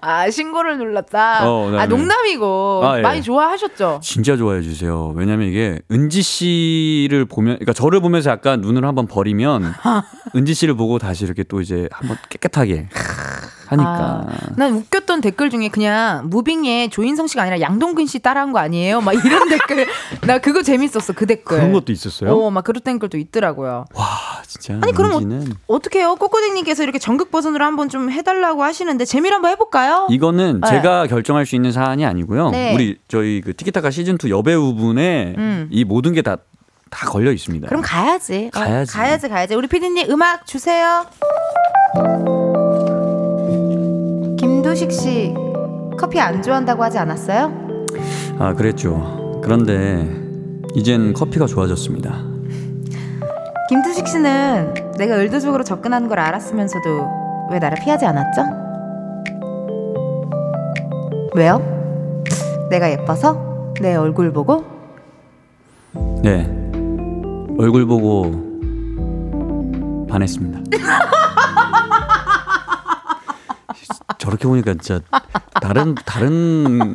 아, 0.00 0.30
신고를 0.30 0.78
눌렀다. 0.78 1.50
어, 1.50 1.70
네, 1.70 1.78
아, 1.78 1.86
네. 1.86 1.96
농담이고 1.96 2.80
아, 2.84 2.98
예. 2.98 3.02
많이 3.02 3.20
좋아하셨죠? 3.22 4.00
진짜 4.02 4.36
좋아해 4.36 4.62
주세요. 4.62 5.12
왜냐면 5.16 5.48
이게 5.48 5.80
은지 5.90 6.22
씨를 6.22 7.24
보면 7.24 7.56
그러니까 7.56 7.72
저를 7.72 8.00
보면서 8.00 8.30
약간 8.30 8.60
눈을 8.60 8.84
한번 8.84 9.06
버리면 9.06 9.74
은지 10.36 10.54
씨를 10.54 10.74
보고 10.76 10.98
다시 10.98 11.24
이렇게 11.24 11.42
또 11.42 11.60
이제 11.60 11.88
한번 11.92 12.16
깨끗하게 12.30 12.88
하니까 13.68 14.24
아, 14.26 14.26
난 14.56 14.72
웃겼던 14.74 15.20
댓글 15.20 15.50
중에 15.50 15.68
그냥 15.68 16.28
무빙에 16.30 16.88
조인성 16.88 17.26
씨가 17.26 17.42
아니라 17.42 17.60
양동근 17.60 18.06
씨 18.06 18.18
따라한 18.18 18.52
거 18.52 18.58
아니에요? 18.58 19.00
막 19.00 19.12
이런 19.12 19.48
댓글. 19.48 19.86
나 20.26 20.38
그거 20.38 20.62
재밌었어, 20.62 21.12
그 21.14 21.26
댓글. 21.26 21.58
그런 21.58 21.72
것도 21.72 21.92
있었어요. 21.92 22.32
어, 22.34 22.50
막 22.50 22.64
그런 22.64 22.82
댓글도 22.82 23.18
있더라고요. 23.18 23.84
와 23.94 24.06
진짜 24.46 24.74
아니, 24.82 24.92
그럼 24.92 25.12
은지는 25.22 25.52
어 25.66 25.78
떻게 25.78 26.00
해요? 26.00 26.16
꼬꼬댁님께서 26.16 26.82
이렇게 26.82 26.98
전극 26.98 27.30
버전으로 27.30 27.64
한번 27.64 27.88
좀 27.88 28.10
해달라고 28.10 28.62
하시는데 28.64 29.04
재미를 29.04 29.34
한번 29.36 29.50
해볼까요? 29.52 30.06
이거는 30.10 30.60
네. 30.62 30.68
제가 30.70 31.06
결정할 31.06 31.44
수 31.46 31.54
있는 31.54 31.70
사안이 31.72 32.04
아니고요. 32.06 32.50
네. 32.50 32.74
우리 32.74 32.98
저희 33.08 33.40
그 33.44 33.54
티키타카 33.54 33.90
시즌 33.90 34.16
2 34.22 34.30
여배우분의 34.30 35.34
음. 35.36 35.68
이 35.70 35.84
모든 35.84 36.12
게 36.14 36.22
다 36.22 36.36
다 36.90 37.06
걸려 37.06 37.32
있습니다. 37.32 37.68
그럼 37.68 37.82
가야지. 37.82 38.50
어, 38.54 38.58
가야지. 38.58 38.92
가야지, 38.94 39.28
가야지. 39.28 39.54
우리 39.54 39.66
피디님 39.68 40.10
음악 40.10 40.46
주세요. 40.46 41.04
김두식 44.68 44.92
씨 44.92 45.34
커피 45.98 46.20
안 46.20 46.42
좋아한다고 46.42 46.84
하지 46.84 46.98
않았어요? 46.98 47.50
아 48.38 48.52
그랬죠. 48.52 49.40
그런데 49.42 50.06
이젠 50.74 51.14
커피가 51.14 51.46
좋아졌습니다. 51.46 52.22
김두식 53.70 54.06
씨는 54.06 54.74
내가 54.98 55.14
의도적으로 55.16 55.64
접근하는 55.64 56.06
걸 56.06 56.18
알았으면서도 56.18 57.08
왜 57.50 57.58
나를 57.58 57.78
피하지 57.82 58.04
않았죠? 58.04 58.42
왜요? 61.34 61.62
내가 62.68 62.90
예뻐서? 62.90 63.72
내 63.80 63.94
얼굴 63.94 64.34
보고? 64.34 64.66
네. 66.22 66.44
얼굴 67.58 67.86
보고 67.86 68.32
반했습니다. 70.10 70.60
저렇게 74.28 74.46
보니까 74.46 74.74
진짜 74.74 75.00
다른 75.62 75.94
다른 76.04 76.94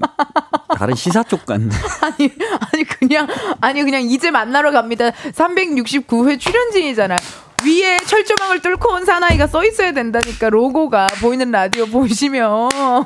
다른 0.77 0.95
시사 0.95 1.23
쪽 1.23 1.45
같네. 1.47 1.69
아니, 2.01 2.31
아니 2.71 2.83
그냥 2.83 3.27
아니 3.59 3.83
그냥 3.83 4.01
이제 4.03 4.29
만나러 4.29 4.71
갑니다. 4.71 5.09
369회 5.09 6.39
출연진이잖아. 6.39 7.17
위에 7.65 7.97
철조망을 8.05 8.61
뚫고 8.61 8.93
온 8.93 9.05
사나이가 9.05 9.47
써 9.47 9.65
있어야 9.65 9.93
된다니까 9.93 10.49
로고가 10.49 11.07
보이는 11.21 11.49
라디오 11.49 11.85
보시면 11.85 12.69
아, 12.73 13.05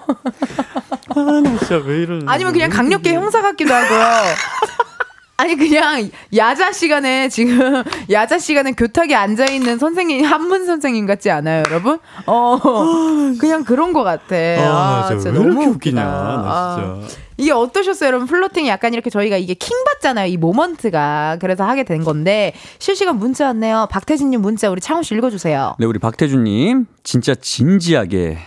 나 1.16 1.42
진짜 1.60 1.78
왜 1.78 2.02
이러는? 2.02 2.28
아니면 2.28 2.54
그냥 2.54 2.70
강력계 2.70 3.14
형사 3.14 3.42
같기도 3.42 3.74
하고요. 3.74 4.24
아니 5.40 5.56
그냥 5.56 6.10
야자 6.36 6.72
시간에 6.72 7.30
지금 7.30 7.84
야자 8.10 8.40
시간에 8.40 8.72
교탁에 8.72 9.14
앉아 9.14 9.46
있는 9.46 9.78
선생님 9.78 10.26
한문 10.26 10.66
선생님 10.66 11.06
같지 11.06 11.30
않아요, 11.30 11.64
여러분? 11.70 12.00
어 12.26 12.58
그냥 13.40 13.64
그런 13.64 13.94
것 13.94 14.04
같아. 14.04 14.36
아, 14.36 15.04
아 15.06 15.08
진짜 15.08 15.32
너무 15.32 15.64
웃기냐, 15.66 16.04
아, 16.04 17.02
이게 17.38 17.52
어떠셨어요, 17.52 18.08
여러분? 18.08 18.26
플로팅이 18.28 18.68
약간 18.68 18.96
이렇게 18.96 19.12
저희가 19.12 19.38
이게 19.38 19.54
킹 19.54 19.78
받잖아요, 19.86 20.26
이 20.26 20.38
모먼트가. 20.38 21.38
그래서 21.40 21.66
하게 21.66 21.84
된 21.84 22.04
건데 22.04 22.54
실시간 22.80 23.20
문자 23.20 23.46
왔네요. 23.46 23.88
박태진님 23.92 24.42
문자 24.42 24.72
우리 24.72 24.82
창호 24.82 25.04
씨 25.04 25.14
읽어주세요. 25.14 25.76
네, 25.78 25.86
우리 25.86 26.00
박태준님 26.00 26.88
진짜 27.04 27.36
진지하게 27.36 28.40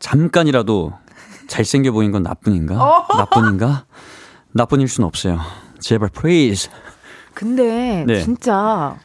잠깐이라도 0.00 0.94
잘생겨 1.48 1.92
보인 1.92 2.10
건 2.10 2.22
나뿐인가? 2.22 2.82
어? 2.82 3.06
나뿐인가? 3.18 3.84
나뿐일 4.52 4.88
순 4.88 5.04
없어요. 5.04 5.40
제발 5.80 6.08
please. 6.10 6.68
근데 7.34 8.04
네. 8.06 8.22
진짜 8.22 8.96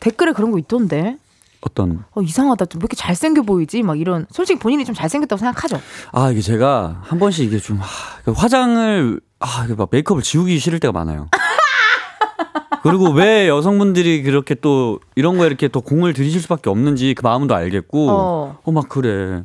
댓글에 0.00 0.32
그런 0.32 0.50
거 0.50 0.58
있던데. 0.58 1.16
어떤? 1.60 2.04
어, 2.12 2.22
이상하다. 2.22 2.64
왜 2.74 2.78
이렇게 2.80 2.96
잘생겨 2.96 3.42
보이지? 3.42 3.82
막 3.82 3.98
이런. 4.00 4.26
솔직히 4.30 4.58
본인이 4.58 4.84
좀 4.84 4.94
잘생겼다고 4.94 5.38
생각하죠? 5.38 5.80
아, 6.10 6.30
이게 6.30 6.40
제가 6.40 7.00
한 7.02 7.18
번씩 7.20 7.44
이게 7.46 7.58
좀, 7.60 7.78
하, 7.78 8.32
화장을, 8.32 9.20
아, 9.38 9.66
막 9.76 9.88
메이크업을 9.92 10.22
지우기 10.24 10.58
싫을 10.58 10.80
때가 10.80 10.90
많아요. 10.92 11.28
그리고 12.82 13.10
왜 13.12 13.46
여성분들이 13.48 14.24
그렇게 14.24 14.56
또 14.56 14.98
이런 15.14 15.36
거에 15.38 15.46
이렇게 15.46 15.68
또 15.68 15.80
공을 15.82 16.14
들이실 16.14 16.40
수밖에 16.40 16.68
없는지 16.68 17.14
그 17.14 17.22
마음도 17.22 17.54
알겠고, 17.54 18.10
어, 18.10 18.58
어 18.64 18.70
막 18.72 18.88
그래. 18.88 19.44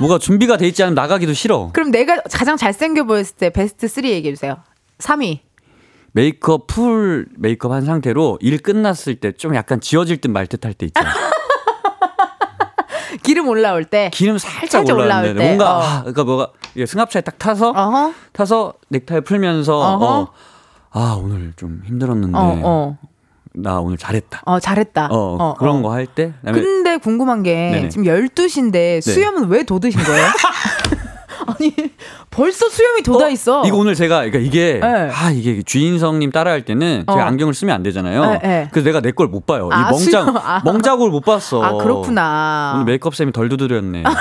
뭐가 0.00 0.18
준비가 0.18 0.58
돼 0.58 0.66
있지 0.68 0.82
않으면 0.82 0.94
나가기도 0.94 1.32
싫어. 1.32 1.70
그럼 1.72 1.90
내가 1.90 2.20
가장 2.30 2.56
잘생겨 2.58 3.04
보였을 3.04 3.36
때 3.36 3.48
베스트 3.50 3.88
3 3.88 4.04
얘기해 4.04 4.34
주세요. 4.34 4.56
3위. 4.98 5.38
메이크업 6.14 6.68
full 6.68 7.26
메이크업 7.36 7.72
한 7.72 7.84
상태로 7.84 8.38
일 8.40 8.58
끝났을 8.62 9.16
때 9.16 9.32
좀 9.32 9.54
약간 9.56 9.80
지워질 9.80 10.18
듯 10.20 10.28
말 10.28 10.46
듯 10.46 10.64
할 10.64 10.72
때 10.74 10.86
있잖아. 10.86 11.10
기름 13.22 13.48
올라올 13.48 13.84
때. 13.84 14.10
기름 14.12 14.38
살짝, 14.38 14.70
살짝 14.70 14.96
올라올 14.96 15.34
때. 15.34 15.44
뭔가 15.44 15.78
어. 15.78 15.82
아, 15.82 15.98
그러니까 16.00 16.24
뭐가 16.24 16.48
승합차에 16.86 17.22
딱 17.22 17.38
타서 17.38 17.70
어허. 17.70 18.12
타서 18.32 18.74
넥타이 18.90 19.22
풀면서 19.22 19.76
어, 19.78 20.28
아 20.90 21.18
오늘 21.20 21.52
좀 21.56 21.80
힘들었는데 21.84 22.36
어, 22.38 22.60
어. 22.64 22.98
나 23.54 23.80
오늘 23.80 23.96
잘했다. 23.96 24.42
어, 24.44 24.60
잘했다. 24.60 25.08
어, 25.10 25.36
어 25.40 25.54
그런 25.54 25.78
어. 25.78 25.82
거할 25.82 26.06
때. 26.06 26.32
근데 26.44 26.96
궁금한 26.98 27.42
게 27.42 27.54
네네. 27.54 27.88
지금 27.88 28.04
12시인데 28.04 29.00
수염은 29.00 29.48
왜 29.48 29.62
돋으신 29.64 30.00
거예요? 30.02 30.26
아니 31.58 31.74
벌써 32.30 32.68
수염이 32.68 33.02
돋아 33.02 33.26
어, 33.26 33.28
있어. 33.30 33.62
이거 33.66 33.76
오늘 33.76 33.94
제가 33.94 34.16
그러니까 34.24 34.38
이게 34.38 34.80
네. 34.82 35.10
아 35.12 35.30
이게 35.30 35.62
주인성님 35.62 36.30
따라할 36.32 36.64
때는 36.64 37.04
제가 37.08 37.22
어. 37.24 37.26
안경을 37.26 37.54
쓰면 37.54 37.74
안 37.74 37.82
되잖아요. 37.82 38.24
네, 38.32 38.38
네. 38.42 38.68
그래서 38.72 38.86
내가 38.86 39.00
내 39.00 39.12
걸 39.12 39.28
못 39.28 39.46
봐요. 39.46 39.68
아, 39.72 39.88
이 39.88 39.90
멍장 39.92 40.36
아. 40.36 40.60
멍자국을 40.64 41.10
못 41.10 41.20
봤어. 41.24 41.62
아 41.62 41.72
그렇구나. 41.74 42.72
오늘 42.74 42.84
메이크업 42.86 43.14
쌤이 43.14 43.32
덜 43.32 43.48
두드렸네. 43.48 44.04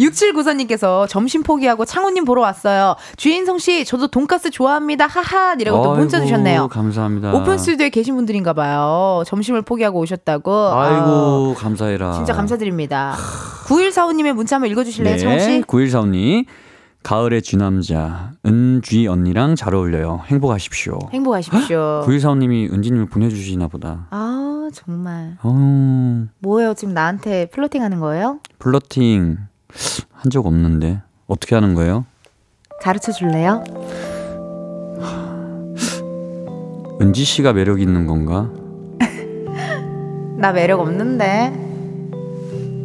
6794님께서 0.00 1.06
점심 1.08 1.42
포기하고 1.42 1.84
창호님 1.84 2.24
보러 2.24 2.42
왔어요. 2.42 2.96
주인성 3.16 3.58
씨, 3.58 3.84
저도 3.84 4.08
돈가스 4.08 4.50
좋아합니다. 4.50 5.06
하하. 5.06 5.54
이라고 5.60 5.82
또 5.82 5.94
문자 5.94 6.20
주셨네요. 6.20 6.68
감사합니다. 6.68 7.34
오픈 7.34 7.58
스튜디오에 7.58 7.90
계신 7.90 8.16
분들인가 8.16 8.52
봐요. 8.52 9.22
점심을 9.26 9.62
포기하고 9.62 10.00
오셨다고. 10.00 10.52
아이고, 10.52 11.54
아, 11.56 11.60
감사해라. 11.60 12.12
진짜 12.14 12.32
감사드립니다. 12.32 13.14
9145님의 13.66 14.32
문자 14.32 14.56
한번 14.56 14.70
읽어주실래요, 14.70 15.16
네, 15.16 15.20
창호 15.20 15.38
씨? 15.38 15.62
9145님. 15.66 16.46
가을의 17.02 17.40
쥐남자 17.40 18.32
은쥐 18.44 19.06
언니랑 19.06 19.56
잘 19.56 19.74
어울려요. 19.74 20.20
행복하십시오. 20.26 20.98
행복하십시오. 21.12 22.04
9145님이 22.06 22.70
은지님을 22.72 23.06
보내주시나 23.06 23.68
보다. 23.68 24.06
아 24.10 24.68
정말. 24.74 25.38
어... 25.42 26.26
뭐예요? 26.40 26.74
지금 26.74 26.92
나한테 26.92 27.46
flirting 27.46 27.82
하는 27.82 28.00
거예요? 28.00 28.40
flirting 28.58 29.38
한 30.12 30.30
적 30.30 30.46
없는데 30.46 31.00
어떻게 31.26 31.54
하는 31.54 31.74
거예요? 31.74 32.04
가르쳐 32.82 33.10
줄래요? 33.12 33.64
은지 37.00 37.24
씨가 37.24 37.52
매력 37.54 37.80
있는 37.80 38.06
건가? 38.06 38.50
나 40.36 40.52
매력 40.52 40.80
없는데. 40.80 41.50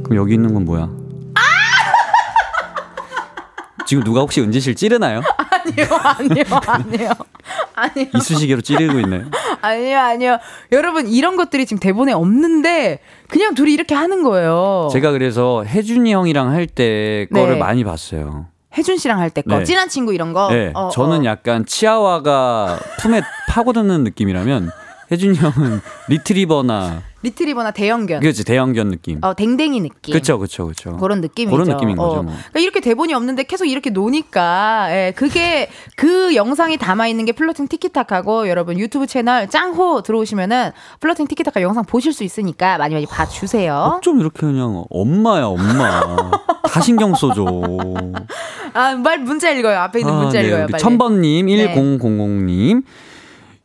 그럼 0.03 0.15
여기 0.15 0.35
있는 0.35 0.53
건 0.53 0.63
뭐야? 0.65 0.89
지금 3.85 4.03
누가 4.03 4.21
혹시 4.21 4.41
은지 4.41 4.59
씨를 4.61 4.75
찌르나요? 4.75 5.21
아니요, 5.37 5.85
아니요, 6.01 6.43
아니요. 6.67 7.09
아니요. 7.75 8.07
이쑤시개로 8.15 8.61
찌르고 8.61 8.99
있나요? 9.01 9.25
아니요, 9.65 9.97
아니요. 9.99 10.37
여러분, 10.71 11.07
이런 11.07 11.35
것들이 11.35 11.65
지금 11.65 11.79
대본에 11.79 12.13
없는데, 12.13 12.99
그냥 13.27 13.55
둘이 13.55 13.73
이렇게 13.73 13.95
하는 13.95 14.23
거예요. 14.23 14.89
제가 14.91 15.11
그래서 15.11 15.63
혜준이 15.63 16.13
형이랑 16.13 16.51
할 16.51 16.67
때 16.67 17.27
거를 17.33 17.53
네. 17.53 17.59
많이 17.59 17.83
봤어요. 17.83 18.47
혜준 18.77 18.97
씨랑 18.97 19.19
할 19.19 19.29
때 19.29 19.41
거, 19.41 19.59
네. 19.59 19.63
찐한 19.63 19.87
친구 19.89 20.13
이런 20.13 20.33
거? 20.33 20.49
네. 20.49 20.71
어, 20.73 20.89
저는 20.89 21.21
어. 21.21 21.25
약간 21.25 21.65
치와와가 21.65 22.77
품에 22.99 23.21
파고드는 23.49 24.03
느낌이라면, 24.03 24.69
혜준이 25.11 25.37
형은 25.37 25.81
리트리버나 26.09 27.01
리트리버나 27.25 27.71
대형견. 27.71 28.21
그렇지 28.21 28.43
대형견 28.45 28.89
느낌. 28.89 29.19
어 29.23 29.33
댕댕이 29.33 29.81
느낌. 29.81 30.13
그렇죠 30.13 30.37
그렇죠 30.37 30.65
그렇죠. 30.65 30.97
그런 30.97 31.21
느낌이죠. 31.21 31.55
그런 31.55 31.67
느낌인 31.75 31.95
거죠. 31.97 32.19
어. 32.19 32.23
뭐. 32.23 32.33
그러니까 32.33 32.59
이렇게 32.59 32.79
대본이 32.79 33.13
없는데 33.13 33.43
계속 33.43 33.65
이렇게 33.65 33.89
노니까 33.89 34.87
예, 34.91 35.13
그게 35.15 35.69
그 35.95 36.35
영상이 36.35 36.77
담아 36.77 37.07
있는 37.07 37.25
게 37.25 37.31
flirting 37.33 37.67
티키타카고 37.67 38.47
여러분 38.49 38.79
유튜브 38.79 39.07
채널 39.07 39.47
짱호 39.49 40.01
들어오시면은 40.03 40.71
플러팅 40.99 41.27
티키타카 41.27 41.61
영상 41.61 41.83
보실 41.85 42.13
수 42.13 42.23
있으니까 42.23 42.77
많이 42.77 42.93
많이 42.93 43.05
봐주세요. 43.05 43.99
좀 44.03 44.19
이렇게 44.19 44.39
그냥 44.41 44.85
엄마야 44.89 45.45
엄마 45.45 46.31
다 46.63 46.81
신경 46.81 47.13
써줘. 47.15 47.45
아 48.73 48.95
말 48.95 49.19
문자 49.19 49.51
읽어요. 49.51 49.77
앞에 49.79 49.99
있는 49.99 50.13
아, 50.13 50.17
문자 50.17 50.41
네, 50.41 50.47
읽어요. 50.47 50.67
천번님 50.77 51.45
네. 51.47 51.73
1000님 51.75 52.83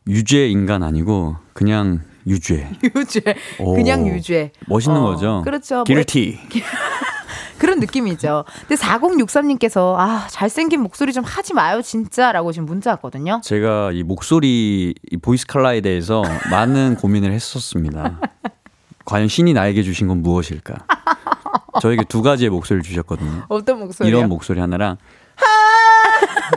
유죄 0.07 0.47
인간 0.47 0.83
아니고 0.83 1.35
그냥 1.53 2.01
유죄. 2.27 2.69
유죄. 2.95 3.21
그냥 3.57 4.07
유죄. 4.07 4.51
멋있는 4.67 4.99
어, 4.99 5.03
거죠. 5.03 5.41
그렇죠. 5.43 5.83
길티. 5.83 6.39
뭐, 6.49 6.61
그런 7.57 7.79
느낌이죠. 7.79 8.43
근데 8.67 8.75
4063님께서 8.75 9.95
아, 9.95 10.27
잘생긴 10.29 10.81
목소리 10.81 11.13
좀 11.13 11.23
하지 11.23 11.53
마요, 11.53 11.81
진짜라고 11.81 12.51
지금 12.51 12.65
문자 12.65 12.89
왔거든요. 12.91 13.41
제가 13.43 13.91
이 13.91 14.01
목소리 14.01 14.95
이 15.11 15.17
보이스 15.17 15.45
칼라에 15.45 15.81
대해서 15.81 16.23
많은 16.49 16.95
고민을 16.95 17.31
했었습니다. 17.31 18.19
과연 19.05 19.27
신이 19.27 19.53
나에게 19.53 19.83
주신 19.83 20.07
건 20.07 20.23
무엇일까? 20.23 20.73
저에게 21.81 22.03
두 22.05 22.21
가지의 22.21 22.49
목소리를 22.49 22.83
주셨거든요. 22.83 23.43
어떤 23.49 23.79
목소리? 23.79 24.09
이런 24.09 24.27
목소리 24.27 24.59
하나랑 24.59 24.97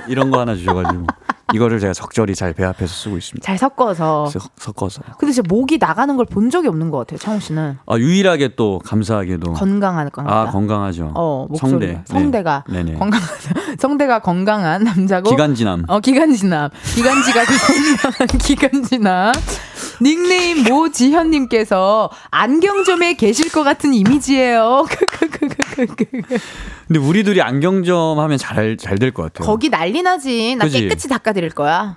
이런 0.09 0.31
거 0.31 0.41
하나 0.41 0.55
주셔가지고 0.55 1.07
이거를 1.53 1.79
제가 1.79 1.93
적절히 1.93 2.35
잘 2.35 2.53
배합해서 2.53 2.93
쓰고 2.93 3.19
있습니다. 3.19 3.45
잘 3.45 3.59
섞어서. 3.59 4.31
섞어서. 4.57 5.03
근데 5.19 5.33
진짜 5.33 5.47
목이 5.49 5.79
나가는 5.79 6.17
걸 6.17 6.25
본 6.25 6.51
적이 6.51 6.69
없는 6.69 6.91
것 6.91 6.99
같아요, 6.99 7.19
창호 7.19 7.39
씨는. 7.41 7.79
아 7.87 7.97
유일하게 7.99 8.55
또 8.57 8.81
감사하게도 8.85 9.53
건강한 9.53 10.11
건강. 10.11 10.35
아 10.37 10.51
건강하죠. 10.51 11.13
어 11.15 11.47
목소리. 11.49 11.71
성대. 11.71 12.03
성대가 12.07 12.65
네. 12.69 12.95
건강. 12.95 13.21
성대가 13.79 14.19
건강한 14.21 14.83
남자고. 14.85 15.31
기간지남. 15.31 15.85
어 15.89 16.01
기간지남. 16.01 16.71
기간지가 16.95 17.45
건강한 17.45 18.27
기간지남. 18.41 19.33
닉네임 20.03 20.65
모지현님께서 20.65 22.11
안경점에 22.31 23.15
계실 23.15 23.51
것 23.51 23.63
같은 23.65 23.95
이미지예요. 23.95 24.87
근데 26.87 26.99
우리 27.01 27.23
둘이 27.25 27.41
안경점 27.41 28.19
하면 28.19 28.39
잘 28.39 28.77
잘 28.77 28.99
될 28.99 29.13
것 29.13 29.25
같아요. 29.33 29.47
거기 29.47 29.69
난리 29.71 30.03
나지. 30.03 30.57
나 30.57 30.65
그치? 30.65 30.81
깨끗이 30.83 31.09
닦아드릴 31.09 31.51
거야. 31.51 31.95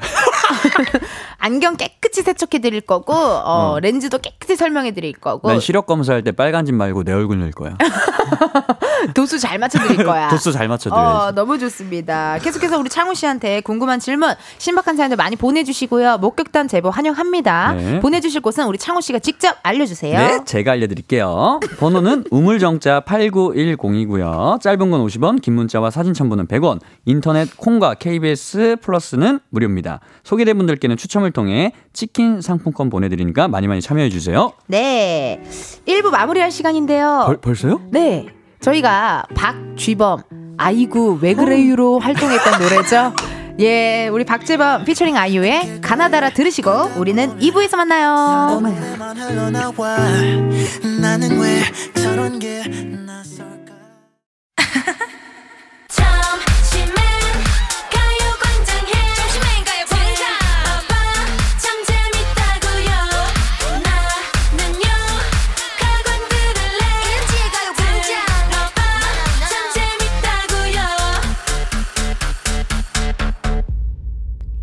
안경 1.40 1.76
깨끗이 1.78 2.22
세척해 2.22 2.60
드릴 2.60 2.82
거고 2.82 3.14
어, 3.14 3.74
어. 3.74 3.80
렌즈도 3.80 4.18
깨끗이 4.18 4.56
설명해 4.56 4.92
드릴 4.92 5.14
거고. 5.14 5.50
난 5.50 5.60
시력 5.60 5.86
검사할 5.86 6.24
때 6.24 6.32
빨간 6.32 6.66
집 6.66 6.76
말고 6.76 7.04
내 7.04 7.14
얼굴 7.14 7.40
넣을 7.40 7.52
거야. 7.52 7.78
도수 9.14 9.40
잘 9.40 9.60
맞춰 9.60 9.80
드릴 9.80 10.04
거야. 10.06 10.30
도수 10.30 10.52
잘 10.52 10.68
맞춰 10.68 10.90
드려야지. 10.90 11.26
어, 11.28 11.32
너무 11.32 11.60
좋습니다. 11.60 12.38
계속해서 12.40 12.80
우리 12.80 12.90
창우 12.90 13.14
씨한테 13.14 13.62
궁금한 13.62 14.00
질문, 14.00 14.34
신박한 14.58 14.96
사연들 14.96 15.18
많이 15.18 15.36
보내주시고요. 15.36 16.18
목격담 16.18 16.68
제보 16.68 16.90
환영합니다. 16.90 17.74
네. 17.74 18.00
보내주실 18.00 18.42
곳은 18.42 18.66
우리 18.66 18.78
창우 18.78 19.02
씨가 19.02 19.20
직접 19.20 19.58
알려주세요. 19.64 20.18
네, 20.18 20.44
제가 20.46 20.72
알려드릴게요. 20.74 21.60
번호는 21.80 22.26
우물정자 22.32 23.02
8910이고요. 23.02 24.62
짧은 24.62 24.92
건 24.92 25.06
50원, 25.06 25.42
긴 25.42 25.54
문자와 25.54 25.92
사진 25.92 26.14
첨부는 26.14 26.48
100원, 26.48 26.80
인터넷 27.06 27.56
콩과 27.58 27.96
KBS 27.96 28.78
플러스는 28.82 29.40
무료입니다. 29.50 30.00
소 30.24 30.37
개된 30.38 30.58
분들께는 30.58 30.96
추첨을 30.98 31.32
통해 31.32 31.72
치킨 31.94 32.42
상품권 32.42 32.90
보내드리니까 32.90 33.48
많이 33.48 33.68
많이 33.68 33.82
참여해주세요. 33.82 34.54
네. 34.68 35.42
1부 35.88 36.10
마무리할 36.12 36.52
시간인데요. 36.52 37.24
벌, 37.26 37.38
벌써요? 37.38 37.82
네. 37.92 38.28
저희가 38.60 39.26
박쥐범, 39.36 40.22
아이고, 40.58 41.20
왜 41.22 41.34
그래요로 41.34 42.00
활동했던 42.00 42.60
노래죠. 42.62 43.14
예, 43.60 44.08
우리 44.10 44.24
박재범 44.24 44.86
피처링 44.86 45.18
아이유의 45.18 45.82
가나다라 45.82 46.30
들으시고 46.30 46.72
우리는 46.98 47.40
2부에서 47.40 47.76
만나요. 47.76 48.62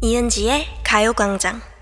이은지의 0.05 0.67
가요광장. 0.85 1.74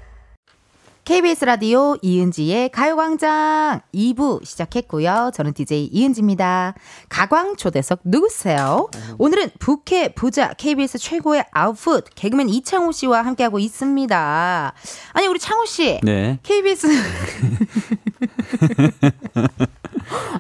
KBS 1.05 1.45
라디오 1.47 1.97
이은지의 2.01 2.69
가요광장 2.69 3.81
2부 3.93 4.45
시작했고요. 4.45 5.33
저는 5.35 5.53
DJ 5.53 5.87
이은지입니다. 5.87 6.75
가광 7.09 7.57
초대석 7.57 8.03
누구세요? 8.05 8.89
오늘은 9.19 9.51
부캐 9.59 10.15
부자 10.15 10.53
KBS 10.53 10.99
최고의 10.99 11.45
아웃풋 11.51 12.05
개그맨 12.15 12.49
이창호 12.51 12.93
씨와 12.93 13.23
함께하고 13.23 13.59
있습니다. 13.59 14.73
아니 15.13 15.27
우리 15.27 15.41
창호 15.41 15.65
씨. 15.67 15.99
네. 16.05 16.39
KBS 16.45 16.87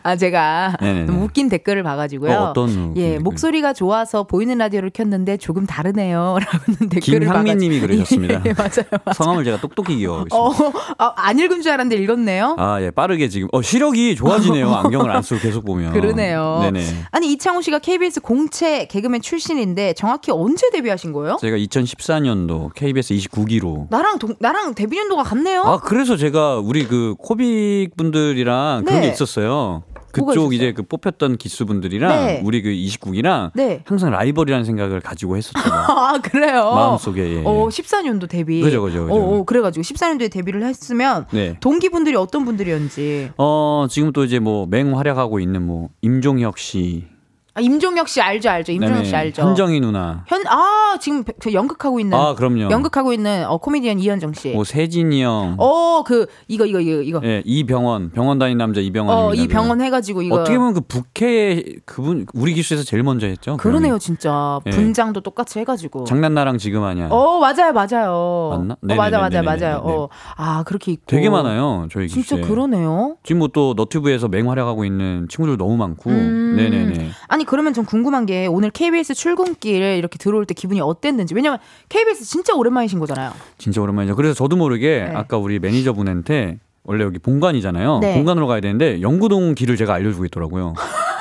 아 0.03 0.16
제가 0.16 0.77
네네네. 0.81 1.05
너무 1.07 1.25
웃긴 1.25 1.48
댓글을 1.48 1.83
봐가지고요. 1.83 2.33
어, 2.38 2.53
떤 2.53 2.96
예, 2.96 3.18
목소리가 3.18 3.72
좋아서 3.72 4.25
보이는 4.25 4.57
라디오를 4.59 4.90
켰는데 4.90 5.37
조금 5.38 5.66
다르네요라는 5.66 6.40
댓글을 6.90 7.20
김향민님이 7.20 7.81
그러셨습니다. 7.81 8.42
예, 8.46 8.53
맞아요, 8.53 8.85
맞아요, 8.90 9.14
성함을 9.14 9.44
제가 9.44 9.61
똑똑히 9.61 9.96
기억하고 9.96 10.27
있습니다. 10.27 10.37
어, 10.37 10.51
아, 10.98 11.12
안 11.16 11.38
읽은 11.38 11.62
줄 11.62 11.72
알았는데 11.72 12.02
읽었네요. 12.02 12.56
아, 12.58 12.80
예, 12.80 12.90
빠르게 12.90 13.28
지금. 13.28 13.48
어, 13.52 13.62
시력이 13.62 14.16
좋아지네요. 14.16 14.68
안경을 14.74 15.10
안 15.10 15.22
쓰고 15.22 15.40
계속 15.40 15.64
보면. 15.64 15.92
그러네요. 15.92 16.60
네네. 16.62 16.84
아니, 17.10 17.32
이창호 17.32 17.60
씨가 17.62 17.78
KBS 17.78 18.20
공채 18.20 18.86
개그맨 18.86 19.22
출신인데 19.22 19.94
정확히 19.94 20.30
언제 20.32 20.70
데뷔하신 20.70 21.12
거예요? 21.12 21.36
제가 21.40 21.56
2014년도 21.56 22.72
KBS 22.74 23.14
29기로. 23.14 23.86
나랑 23.90 24.18
동, 24.18 24.34
나랑 24.38 24.74
데뷔 24.74 24.96
년도가 24.96 25.22
같네요. 25.22 25.62
아, 25.62 25.78
그래서 25.80 26.16
제가 26.16 26.58
우리 26.58 26.86
그 26.86 27.14
코빅 27.18 27.96
분들이랑 27.96 28.82
네. 28.84 28.90
그런 28.90 29.02
게 29.02 29.08
있었어요. 29.08 29.82
그쪽 30.12 30.55
이제 30.55 30.72
그 30.72 30.83
뽑혔던 30.83 31.37
기수분들이랑 31.37 32.27
네. 32.27 32.42
우리 32.44 32.62
그 32.62 32.68
29기랑 32.70 33.51
네. 33.55 33.83
항상 33.85 34.11
라이벌이라는 34.11 34.64
생각을 34.64 35.01
가지고 35.01 35.37
했었죠. 35.37 35.59
아, 35.72 36.18
그래요? 36.22 36.75
마음속에. 36.75 37.38
예. 37.38 37.42
어, 37.44 37.68
14년도 37.68 38.29
데뷔. 38.29 38.61
그죠, 38.61 38.83
그죠, 38.83 39.07
그죠. 39.07 39.14
어, 39.14 39.38
어, 39.38 39.44
그래가지고 39.44 39.83
14년도에 39.83 40.31
데뷔를 40.31 40.64
했으면 40.64 41.27
네. 41.33 41.57
동기분들이 41.61 42.14
어떤 42.16 42.44
분들이었는지. 42.44 43.31
어, 43.38 43.87
지금 43.88 44.12
또 44.12 44.25
이제 44.25 44.38
뭐 44.38 44.66
맹활약하고 44.66 45.40
있는 45.40 45.62
뭐 45.66 45.88
임종혁 46.03 46.59
씨, 46.59 47.05
아, 47.54 47.60
임종혁 47.60 48.08
씨 48.08 48.20
알죠, 48.22 48.48
알죠. 48.48 48.72
임종혁 48.72 48.94
네네. 48.96 49.04
씨 49.08 49.14
알죠. 49.14 49.42
현정이 49.42 49.78
누나. 49.80 50.24
현, 50.26 50.42
아, 50.46 50.96
지금 51.00 51.22
저 51.40 51.52
연극하고 51.52 52.00
있는. 52.00 52.16
아, 52.16 52.34
그럼요. 52.34 52.70
연극하고 52.70 53.12
있는 53.12 53.44
어, 53.46 53.58
코미디언 53.58 53.98
이현정 54.00 54.32
씨. 54.32 54.50
뭐, 54.52 54.64
세진이 54.64 55.22
형. 55.22 55.56
어, 55.58 56.02
그, 56.02 56.26
이거, 56.48 56.64
이거, 56.64 56.80
이거, 56.80 57.02
이거. 57.02 57.20
예, 57.24 57.42
이병헌. 57.44 58.12
병원 58.12 58.38
다닌 58.38 58.56
남자 58.56 58.80
이병헌. 58.80 59.14
어, 59.16 59.34
이병헌 59.34 59.82
해가지고 59.82 60.22
이거. 60.22 60.36
어떻게 60.36 60.56
보면 60.56 60.72
그 60.72 60.80
부캐, 60.80 61.64
그분, 61.84 62.26
우리 62.32 62.54
기수에서 62.54 62.84
제일 62.84 63.02
먼저 63.02 63.26
했죠. 63.26 63.58
그러네요, 63.58 63.98
진짜. 63.98 64.58
예. 64.66 64.70
분장도 64.70 65.20
똑같이 65.20 65.58
해가지고. 65.58 66.04
장난 66.04 66.32
나랑 66.34 66.56
지금 66.56 66.82
하냐. 66.84 67.08
어, 67.10 67.38
맞아요, 67.38 67.72
맞아요. 67.74 68.48
맞나? 68.56 68.74
어, 68.74 68.96
맞아, 68.96 69.18
맞아, 69.18 69.42
맞아요. 69.42 69.82
어. 69.84 70.08
아, 70.36 70.62
그렇게 70.64 70.92
있고. 70.92 71.04
되게 71.06 71.28
많아요, 71.28 71.86
저희 71.92 72.06
기수에. 72.06 72.22
진짜 72.22 72.48
그러네요. 72.48 73.16
지금 73.22 73.40
뭐 73.40 73.48
또 73.52 73.74
너튜브에서 73.76 74.28
맹활약하고 74.28 74.86
있는 74.86 75.26
친구들 75.28 75.58
너무 75.58 75.76
많고. 75.76 76.08
음. 76.08 76.54
네네네. 76.56 77.10
아니, 77.28 77.41
그러면 77.44 77.74
좀 77.74 77.85
궁금한 77.85 78.22
궁금한 78.22 78.26
게 78.26 78.46
오늘 78.46 78.70
KBS 78.70 79.14
출근길에 79.14 79.98
이렇게 79.98 80.18
들어올 80.18 80.46
때 80.46 80.55
기분이 80.55 80.81
어땠는지. 80.81 81.35
왜냐면 81.35 81.59
KBS 81.88 82.24
진짜 82.24 82.55
오랜만이신 82.55 82.98
거잖아요. 82.98 83.33
진짜 83.59 83.81
오랜만이죠. 83.81 84.16
그래서 84.16 84.35
저도 84.35 84.57
모르게 84.57 85.07
네. 85.09 85.14
아까 85.14 85.38
우리 85.38 85.59
매니저분한테 85.59 86.59
원래 86.85 87.05
여기 87.05 87.18
본관이잖아요. 87.18 87.98
네. 88.00 88.14
본관으로 88.14 88.46
가야 88.46 88.61
되는데 88.61 89.00
영구동 89.00 89.55
길을 89.55 89.76
제가 89.76 89.94
알려주고 89.94 90.24
있더라고요. 90.26 90.74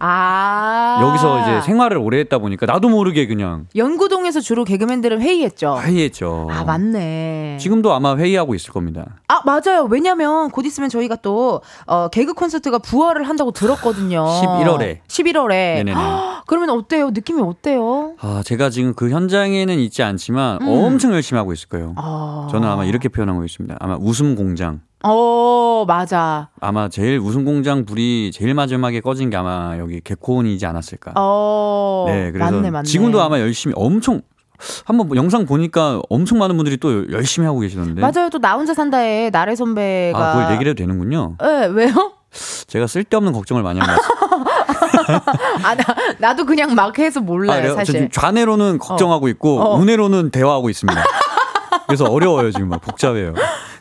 아. 0.00 1.00
여기서 1.02 1.40
이제 1.42 1.60
생활을 1.62 1.98
오래 1.98 2.18
했다 2.18 2.38
보니까 2.38 2.66
나도 2.66 2.88
모르게 2.88 3.26
그냥. 3.26 3.66
연구동에서 3.76 4.40
주로 4.40 4.64
개그맨들은 4.64 5.20
회의했죠. 5.20 5.78
회의했죠. 5.82 6.48
아, 6.50 6.64
맞네. 6.64 7.58
지금도 7.60 7.92
아마 7.92 8.16
회의하고 8.16 8.54
있을 8.54 8.72
겁니다. 8.72 9.04
아, 9.28 9.40
맞아요. 9.44 9.86
왜냐면 9.90 10.50
곧 10.50 10.64
있으면 10.66 10.88
저희가 10.88 11.16
또, 11.16 11.62
어, 11.86 12.08
개그 12.08 12.34
콘서트가 12.34 12.78
부활을 12.78 13.28
한다고 13.28 13.50
들었거든요. 13.50 14.24
11월에. 14.42 14.98
11월에. 15.06 15.48
네네네. 15.84 15.94
그러면 16.46 16.70
어때요? 16.70 17.10
느낌이 17.10 17.42
어때요? 17.42 18.14
아, 18.20 18.42
제가 18.44 18.70
지금 18.70 18.94
그 18.94 19.10
현장에는 19.10 19.78
있지 19.78 20.02
않지만 20.02 20.62
음. 20.62 20.68
엄청 20.68 21.12
열심히 21.12 21.38
하고 21.38 21.52
있을 21.52 21.68
거예요. 21.68 21.94
아. 21.96 22.48
저는 22.50 22.68
아마 22.68 22.84
이렇게 22.84 23.08
표현하고 23.08 23.44
있습니다. 23.44 23.76
아마 23.80 23.96
웃음 24.00 24.34
공장. 24.34 24.80
어, 25.04 25.84
맞아. 25.86 26.48
아마 26.60 26.88
제일 26.88 27.18
웃음 27.18 27.44
공장 27.44 27.84
불이 27.84 28.32
제일 28.34 28.54
마지막에 28.54 29.00
꺼진 29.00 29.30
게 29.30 29.36
아마 29.36 29.78
여기 29.78 30.00
개콘이지 30.00 30.66
않았을까. 30.66 31.12
어, 31.16 32.04
네, 32.08 32.32
그래서 32.32 32.50
맞네, 32.52 32.70
맞네. 32.70 32.84
지금도 32.86 33.22
아마 33.22 33.38
열심히 33.38 33.74
엄청 33.76 34.22
한번 34.84 35.06
뭐 35.06 35.16
영상 35.16 35.46
보니까 35.46 36.00
엄청 36.10 36.38
많은 36.38 36.56
분들이 36.56 36.76
또 36.78 37.08
열심히 37.12 37.46
하고 37.46 37.60
계시던데. 37.60 38.00
맞아요. 38.00 38.28
또 38.30 38.38
나 38.40 38.54
혼자 38.54 38.74
산다에 38.74 39.30
나래 39.30 39.54
선배가 39.54 40.18
아, 40.18 40.32
그걸 40.36 40.52
얘기를 40.54 40.70
해도 40.70 40.78
되는군요. 40.82 41.36
네, 41.40 41.66
왜요? 41.66 41.92
제가 42.66 42.86
쓸데없는 42.88 43.32
걱정을 43.32 43.62
많이 43.62 43.78
한 43.80 43.96
것 43.96 44.02
같아요. 44.02 45.20
아, 45.64 45.74
나, 45.74 45.84
나도 46.18 46.44
그냥 46.44 46.74
막 46.74 46.98
해서 46.98 47.20
몰라요, 47.20 47.72
아, 47.72 47.74
사실. 47.76 48.10
좌뇌로는 48.10 48.78
걱정하고 48.78 49.26
어. 49.26 49.28
있고, 49.30 49.60
어. 49.60 49.76
우뇌로는 49.76 50.30
대화하고 50.30 50.68
있습니다. 50.70 51.02
그래서 51.86 52.04
어려워요, 52.04 52.50
지금 52.50 52.68
막 52.68 52.80
복잡해요. 52.82 53.32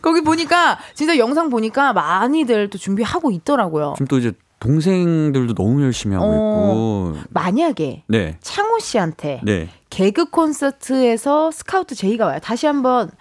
거기 0.08 0.22
보니까 0.22 0.80
진짜 0.94 1.18
영상 1.18 1.50
보니까 1.50 1.92
많이들 1.92 2.70
또 2.70 2.78
준비하고 2.78 3.30
있더라고요. 3.32 3.96
지금 3.98 4.08
또 4.08 4.18
이제 4.18 4.32
동생들도 4.62 5.54
너무 5.54 5.84
열심히 5.84 6.16
하고 6.16 6.28
어, 6.28 7.14
있고 7.14 7.28
만약에 7.32 8.04
네. 8.08 8.38
창호 8.40 8.80
씨한테 8.80 9.42
네. 9.44 9.68
개그 9.90 10.30
콘서트에서 10.30 11.52
스카우트 11.52 11.94
제의가 11.94 12.26
와요. 12.26 12.40
다시 12.42 12.68
한번 12.68 13.12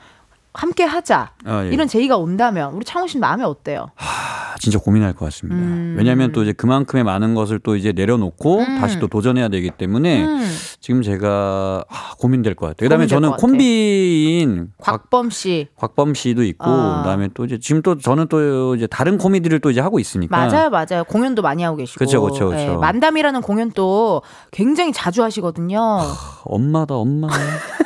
함께 0.57 0.85
하자. 0.85 1.33
아, 1.45 1.64
예. 1.64 1.69
이런 1.69 1.87
제의가 1.87 2.16
온다면 2.16 2.73
우리 2.73 2.85
창호 2.85 3.07
씨는 3.07 3.21
마음이 3.21 3.45
어때요? 3.45 3.88
하, 3.95 4.57
진짜 4.59 4.79
고민할 4.79 5.12
것 5.12 5.27
같습니다. 5.27 5.61
음. 5.61 5.95
왜냐하면 5.99 6.33
또 6.33 6.42
이제 6.42 6.53
그만큼의 6.53 7.05
많은 7.05 7.35
것을 7.35 7.59
또 7.59 7.77
이제 7.77 7.92
내려놓고 7.92 8.61
음. 8.61 8.81
다시 8.81 8.99
또 8.99 9.07
도전해야 9.07 9.49
되기 9.49 9.71
때문에 9.71 10.25
음. 10.25 10.57
지금 10.81 11.03
제가 11.03 11.85
아, 11.88 12.14
고민될 12.19 12.55
것 12.55 12.66
같아요. 12.66 12.88
그다음에 12.88 13.07
저는 13.07 13.33
콤비인 13.33 14.73
곽범 14.79 15.31
씨, 15.31 15.69
곽범 15.77 16.14
씨도 16.14 16.42
있고 16.45 16.64
어. 16.64 16.99
그다음에 17.03 17.29
또 17.35 17.45
이제 17.45 17.59
지금 17.59 17.83
또 17.83 17.99
저는 17.99 18.29
또 18.29 18.75
이제 18.75 18.87
다른 18.87 19.19
코미디를 19.19 19.61
또 19.61 19.71
이제 19.71 19.81
하고 19.81 19.99
있으니까 19.99 20.37
맞아요, 20.37 20.71
맞아요. 20.71 21.05
공연도 21.05 21.42
많이 21.42 21.62
하고 21.62 21.77
계시고 21.77 21.99
그렇죠, 21.99 22.23
그렇죠, 22.23 22.49
그렇죠. 22.49 22.73
네, 22.73 22.77
만담이라는 22.77 23.42
공연 23.42 23.66
도 23.73 24.23
굉장히 24.53 24.92
자주 24.92 25.23
하시거든요. 25.23 25.79
하, 25.79 26.14
엄마다 26.45 26.95
엄마. 26.95 27.29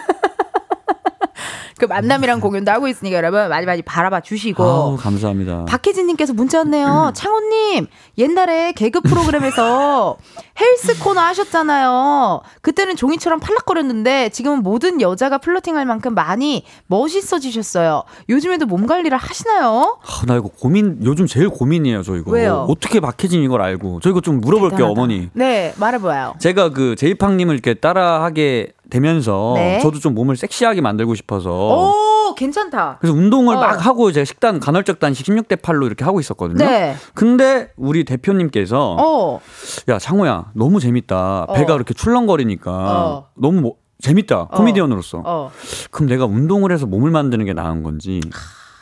그 1.80 1.86
만남이랑 1.86 2.40
공연도 2.40 2.70
하고 2.70 2.88
있으니까 2.88 3.16
여러분 3.16 3.48
많이 3.48 3.64
많이 3.64 3.80
바라봐 3.80 4.20
주시고. 4.20 4.62
아우, 4.62 4.96
감사합니다. 4.98 5.64
박혜진님께서 5.64 6.34
문자 6.34 6.58
왔네요. 6.58 7.06
음. 7.08 7.14
창호님 7.14 7.86
옛날에 8.18 8.72
개그 8.72 9.00
프로그램에서 9.00 10.18
헬스 10.60 10.98
코너 11.02 11.22
하셨잖아요. 11.22 12.42
그때는 12.60 12.96
종이처럼 12.96 13.40
팔락거렸는데 13.40 14.28
지금은 14.28 14.62
모든 14.62 15.00
여자가 15.00 15.38
플러팅할 15.38 15.86
만큼 15.86 16.14
많이 16.14 16.64
멋있어지셨어요. 16.88 18.02
요즘에도 18.28 18.66
몸 18.66 18.86
관리를 18.86 19.16
하시나요? 19.16 19.98
아, 20.02 20.26
나 20.26 20.34
이거 20.36 20.48
고민 20.48 21.00
요즘 21.02 21.26
제일 21.26 21.48
고민이에요. 21.48 22.02
저 22.02 22.14
이거 22.16 22.30
왜요? 22.30 22.66
어떻게 22.68 23.00
박혜진 23.00 23.42
이걸 23.42 23.62
알고? 23.62 24.00
저 24.02 24.10
이거 24.10 24.20
좀 24.20 24.42
물어볼게요 24.42 24.88
어머니. 24.88 25.30
네 25.32 25.72
말해봐요. 25.78 26.34
제가 26.40 26.68
그 26.70 26.94
제이팡님을 26.96 27.54
이렇게 27.54 27.72
따라하게 27.72 28.74
되면서 28.90 29.52
네. 29.56 29.78
저도 29.80 29.98
좀 29.98 30.14
몸을 30.14 30.36
섹시하게 30.36 30.80
만들고 30.80 31.14
싶어서 31.14 31.50
오 31.50 32.34
괜찮다. 32.34 32.98
그래서 33.00 33.16
운동을 33.16 33.56
어. 33.56 33.60
막 33.60 33.86
하고 33.86 34.12
제가 34.12 34.24
식단 34.24 34.60
간헐적 34.60 34.98
단식 35.00 35.26
16대 35.26 35.56
8로 35.62 35.86
이렇게 35.86 36.04
하고 36.04 36.20
있었거든요. 36.20 36.64
네. 36.64 36.96
근데 37.14 37.72
우리 37.76 38.04
대표님께서 38.04 38.96
어. 38.98 39.40
야 39.88 39.98
창호야 39.98 40.52
너무 40.54 40.80
재밌다. 40.80 41.46
어. 41.48 41.52
배가 41.54 41.72
그렇게 41.74 41.94
출렁거리니까 41.94 42.70
어. 42.72 43.26
너무 43.34 43.60
뭐, 43.60 43.74
재밌다. 44.00 44.40
어. 44.42 44.48
코미디언으로서. 44.48 45.22
어. 45.24 45.50
그럼 45.90 46.08
내가 46.08 46.26
운동을 46.26 46.72
해서 46.72 46.86
몸을 46.86 47.10
만드는 47.10 47.44
게 47.46 47.52
나은 47.52 47.82
건지 47.82 48.20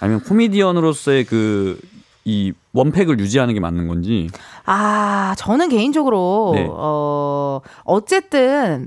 아니면 0.00 0.22
코미디언으로서의 0.24 1.24
그 1.24 1.78
이 2.28 2.52
원팩을 2.74 3.18
유지하는 3.18 3.54
게 3.54 3.60
맞는 3.60 3.88
건지. 3.88 4.28
아, 4.66 5.34
저는 5.38 5.70
개인적으로 5.70 6.52
네. 6.54 6.68
어 6.70 7.60
어쨌든 7.84 8.86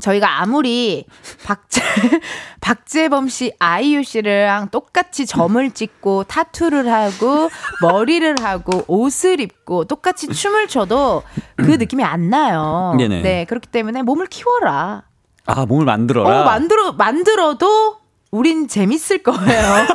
저희가 0.00 0.40
아무리 0.40 1.06
박재, 1.44 1.80
박재범 2.60 3.28
씨, 3.28 3.52
아이유 3.58 4.02
씨랑 4.02 4.70
똑같이 4.70 5.24
점을 5.24 5.70
찍고 5.70 6.24
타투를 6.24 6.92
하고 6.92 7.48
머리를 7.80 8.34
하고 8.42 8.84
옷을 8.88 9.40
입고 9.40 9.84
똑같이 9.84 10.28
춤을 10.28 10.68
춰도 10.68 11.22
그 11.56 11.62
느낌이 11.62 12.02
안 12.02 12.28
나요. 12.28 12.94
네네. 12.98 13.22
네, 13.22 13.44
그렇기 13.44 13.68
때문에 13.68 14.02
몸을 14.02 14.26
키워라. 14.26 15.04
아 15.46 15.66
몸을 15.66 15.84
만들어라. 15.84 16.40
어, 16.40 16.44
만들어, 16.44 16.92
만들어도 16.92 17.98
우린 18.30 18.66
재밌을 18.66 19.22
거예요. 19.22 19.38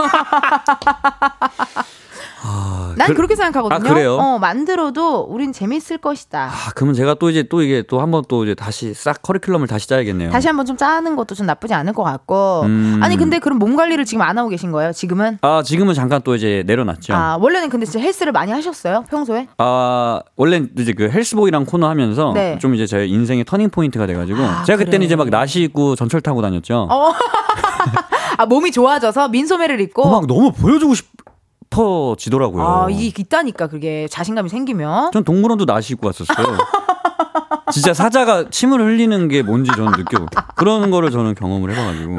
아, 2.42 2.94
난 2.98 3.08
그- 3.08 3.14
그렇게 3.16 3.36
생각하거든요. 3.36 3.76
아, 3.90 3.94
그래요? 3.94 4.16
어, 4.16 4.40
만들어도 4.40 5.22
우린 5.30 5.52
재밌을 5.52 5.98
것이다. 5.98 6.50
아 6.52 6.72
그러면 6.76 6.96
제가 6.96 7.16
또 7.16 7.30
이제 7.30 7.44
또 7.44 7.62
이게 7.62 7.84
또 7.88 8.02
한번 8.02 8.24
또 8.28 8.44
이제 8.46 8.56
다시 8.56 8.94
싹 8.94 9.22
커리큘럼을 9.22 9.68
다시 9.68 9.88
짜야겠네요. 9.90 10.30
다시 10.32 10.48
한번 10.48 10.66
좀 10.66 10.78
짜는 10.78 11.16
것도 11.16 11.36
좀 11.36 11.46
나쁘지 11.46 11.74
않을 11.74 11.94
것 11.94 12.04
같고. 12.04 12.62
음. 12.66 13.00
아니, 13.04 13.18
근데 13.18 13.40
그럼 13.40 13.60
몸 13.60 13.76
관리를 13.76 14.06
지금 14.06 14.22
안 14.22 14.38
하고 14.38 14.50
계신 14.50 14.72
거예요? 14.72 14.92
지금은? 14.94 15.40
아 15.42 15.62
지금은 15.64 15.94
잠깐 15.94 16.22
또 16.24 16.36
이제 16.36 16.64
내려놨죠. 16.66 17.14
아, 17.14 17.38
원래는 17.40 17.70
근데 17.70 17.86
진짜 17.86 18.00
헬스를 18.00 18.32
많이 18.32 18.52
하셨어요? 18.52 19.04
평소에? 19.10 19.48
아 19.58 20.22
원래 20.36 20.64
이제 20.78 20.94
그 20.94 21.10
헬스보이란 21.10 21.66
코너 21.66 21.90
하면서 21.90 22.32
네. 22.34 22.58
좀 22.60 22.76
이제 22.76 22.86
제 22.86 23.06
인생의 23.06 23.46
turning 23.46 23.70
point가 23.70 24.06
돼 24.06 24.14
가지고 24.14 24.44
아, 24.44 24.64
제가 24.64 24.78
그때는 24.78 25.00
그래. 25.00 25.06
이제 25.06 25.16
막 25.16 25.30
나시 25.30 25.62
입고 25.64 25.96
전철 25.96 26.22
타고 26.22 26.42
다녔죠. 26.42 26.88
어. 26.90 27.12
아, 28.38 28.46
몸이 28.46 28.72
좋아져서 28.72 29.28
민소매를 29.30 29.82
입고. 29.82 30.04
어, 30.04 30.12
막 30.12 30.26
너무 30.28 30.52
보여주고 30.54 30.96
싶 30.96 31.08
어지더라고요. 31.76 32.64
아, 32.68 32.88
이게 32.90 33.22
있다니까, 33.22 33.68
그게. 33.68 34.08
자신감이 34.10 34.50
생기면. 34.50 35.12
전 35.12 35.24
동물원도 35.24 35.66
나시 35.66 35.94
입고 35.94 36.08
왔었어요. 36.08 36.58
진짜 37.72 37.94
사자가 37.94 38.50
침을 38.50 38.82
흘리는 38.82 39.28
게 39.28 39.44
뭔지 39.44 39.72
저는 39.76 39.92
느껴. 39.94 40.26
그런 40.56 40.90
거를 40.92 41.12
저는 41.12 41.36
경험을 41.36 41.72
해봐가지고. 41.72 42.18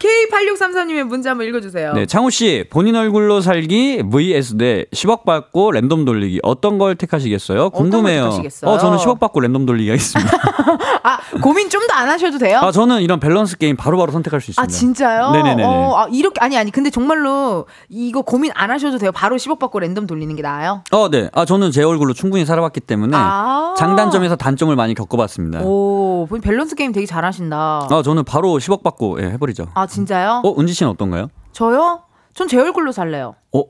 K8633님의 0.00 1.04
문제 1.04 1.28
한번 1.28 1.46
읽어주세요. 1.46 1.92
네, 1.92 2.06
창호 2.06 2.30
씨 2.30 2.64
본인 2.70 2.96
얼굴로 2.96 3.40
살기 3.40 4.04
vs 4.10 4.56
대 4.56 4.84
10억 4.92 5.24
받고 5.24 5.72
랜덤 5.72 6.04
돌리기 6.04 6.40
어떤 6.42 6.78
걸 6.78 6.94
택하시겠어요? 6.96 7.70
걸 7.70 7.70
궁금해요. 7.70 8.30
어, 8.64 8.78
저는 8.78 8.98
10억 8.98 9.20
받고 9.20 9.40
랜덤 9.40 9.66
돌리기 9.66 9.90
하겠습니다. 9.90 10.32
아, 11.02 11.18
고민 11.42 11.68
좀 11.68 11.80
더 11.86 11.90
안 12.00 12.08
하셔도 12.08 12.38
돼요? 12.38 12.58
아, 12.62 12.70
저는 12.72 13.02
이런 13.02 13.20
밸런스 13.20 13.58
게임 13.58 13.76
바로 13.76 13.98
바로 13.98 14.10
선택할 14.12 14.40
수 14.40 14.50
있습니다. 14.52 14.62
아 14.62 14.66
진짜요? 14.66 15.30
네네네. 15.32 15.64
어, 15.64 15.94
아, 15.96 16.06
이렇게 16.10 16.40
아니 16.40 16.56
아니 16.56 16.70
근데 16.70 16.88
정말로 16.90 17.66
이거 17.90 18.22
고민 18.22 18.52
안 18.54 18.70
하셔도 18.70 18.96
돼요. 18.98 19.10
바로 19.12 19.36
10억 19.36 19.58
받고 19.58 19.80
랜덤 19.80 20.06
돌리는 20.06 20.34
게 20.36 20.40
나아요. 20.42 20.82
어, 20.92 21.10
네. 21.10 21.28
아, 21.34 21.44
저는 21.44 21.72
제 21.72 21.82
얼굴로 21.82 22.14
충분히 22.14 22.46
살아봤기 22.46 22.80
때문에 22.80 23.16
아. 23.18 23.74
장단점에서 23.76 24.36
단점을 24.36 24.74
많이 24.76 24.94
겪어봤습니다. 24.94 25.60
오, 25.60 26.26
본인 26.28 26.40
밸런스 26.42 26.74
게임 26.74 26.92
되게 26.92 27.06
잘하신다. 27.06 27.88
아, 27.90 28.02
저는 28.02 28.24
바로 28.24 28.50
10억 28.58 28.82
받고 28.82 29.20
예, 29.22 29.26
해버리죠. 29.32 29.66
아 29.74 29.86
진짜요? 29.90 30.42
어, 30.44 30.54
은지 30.60 30.72
씨는 30.72 30.90
어떤가요? 30.92 31.28
저요? 31.52 32.02
전 32.34 32.48
제 32.48 32.58
얼굴로 32.58 32.92
살래요. 32.92 33.34
어, 33.52 33.62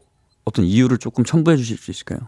어떤 0.44 0.64
이유를 0.64 0.98
조금 0.98 1.24
첨부해 1.24 1.56
주실 1.56 1.76
수 1.78 1.90
있을까요? 1.90 2.20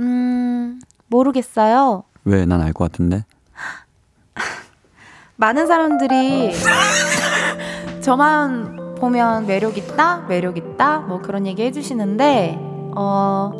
음 0.00 0.80
모르겠어요. 1.08 2.04
왜 2.24 2.44
난 2.46 2.60
알 2.62 2.72
것 2.72 2.90
같은데? 2.90 3.24
많은 5.36 5.66
사람들이 5.66 6.52
저만 8.00 8.94
보면 8.96 9.46
매력 9.46 9.76
있다, 9.76 10.20
매력 10.28 10.56
있다, 10.56 11.00
뭐 11.00 11.20
그런 11.20 11.46
얘기 11.46 11.62
해주시는데 11.62 12.58
어 12.96 13.50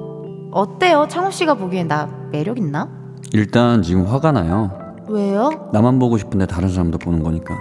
어때요? 0.52 1.06
창호 1.08 1.30
씨가 1.30 1.54
보기엔 1.54 1.88
나 1.88 2.06
매력 2.32 2.58
있나? 2.58 2.88
일단 3.32 3.82
지금 3.82 4.06
화가 4.06 4.32
나요. 4.32 4.70
왜요? 5.08 5.68
나만 5.72 5.98
보고 5.98 6.16
싶은데 6.18 6.46
다른 6.46 6.68
사람도 6.68 6.98
보는 6.98 7.22
거니까. 7.22 7.54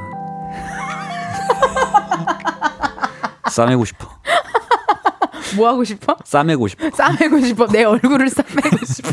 싸매고 3.54 3.86
싶어. 3.86 4.08
뭐 5.56 5.68
하고 5.68 5.84
싶어? 5.84 6.18
싸매고 6.24 6.68
싶어. 6.68 6.90
싸매고 6.92 7.40
싶어. 7.42 7.68
내 7.68 7.84
얼굴을 7.84 8.30
싸매고 8.30 8.86
싶어. 8.86 9.12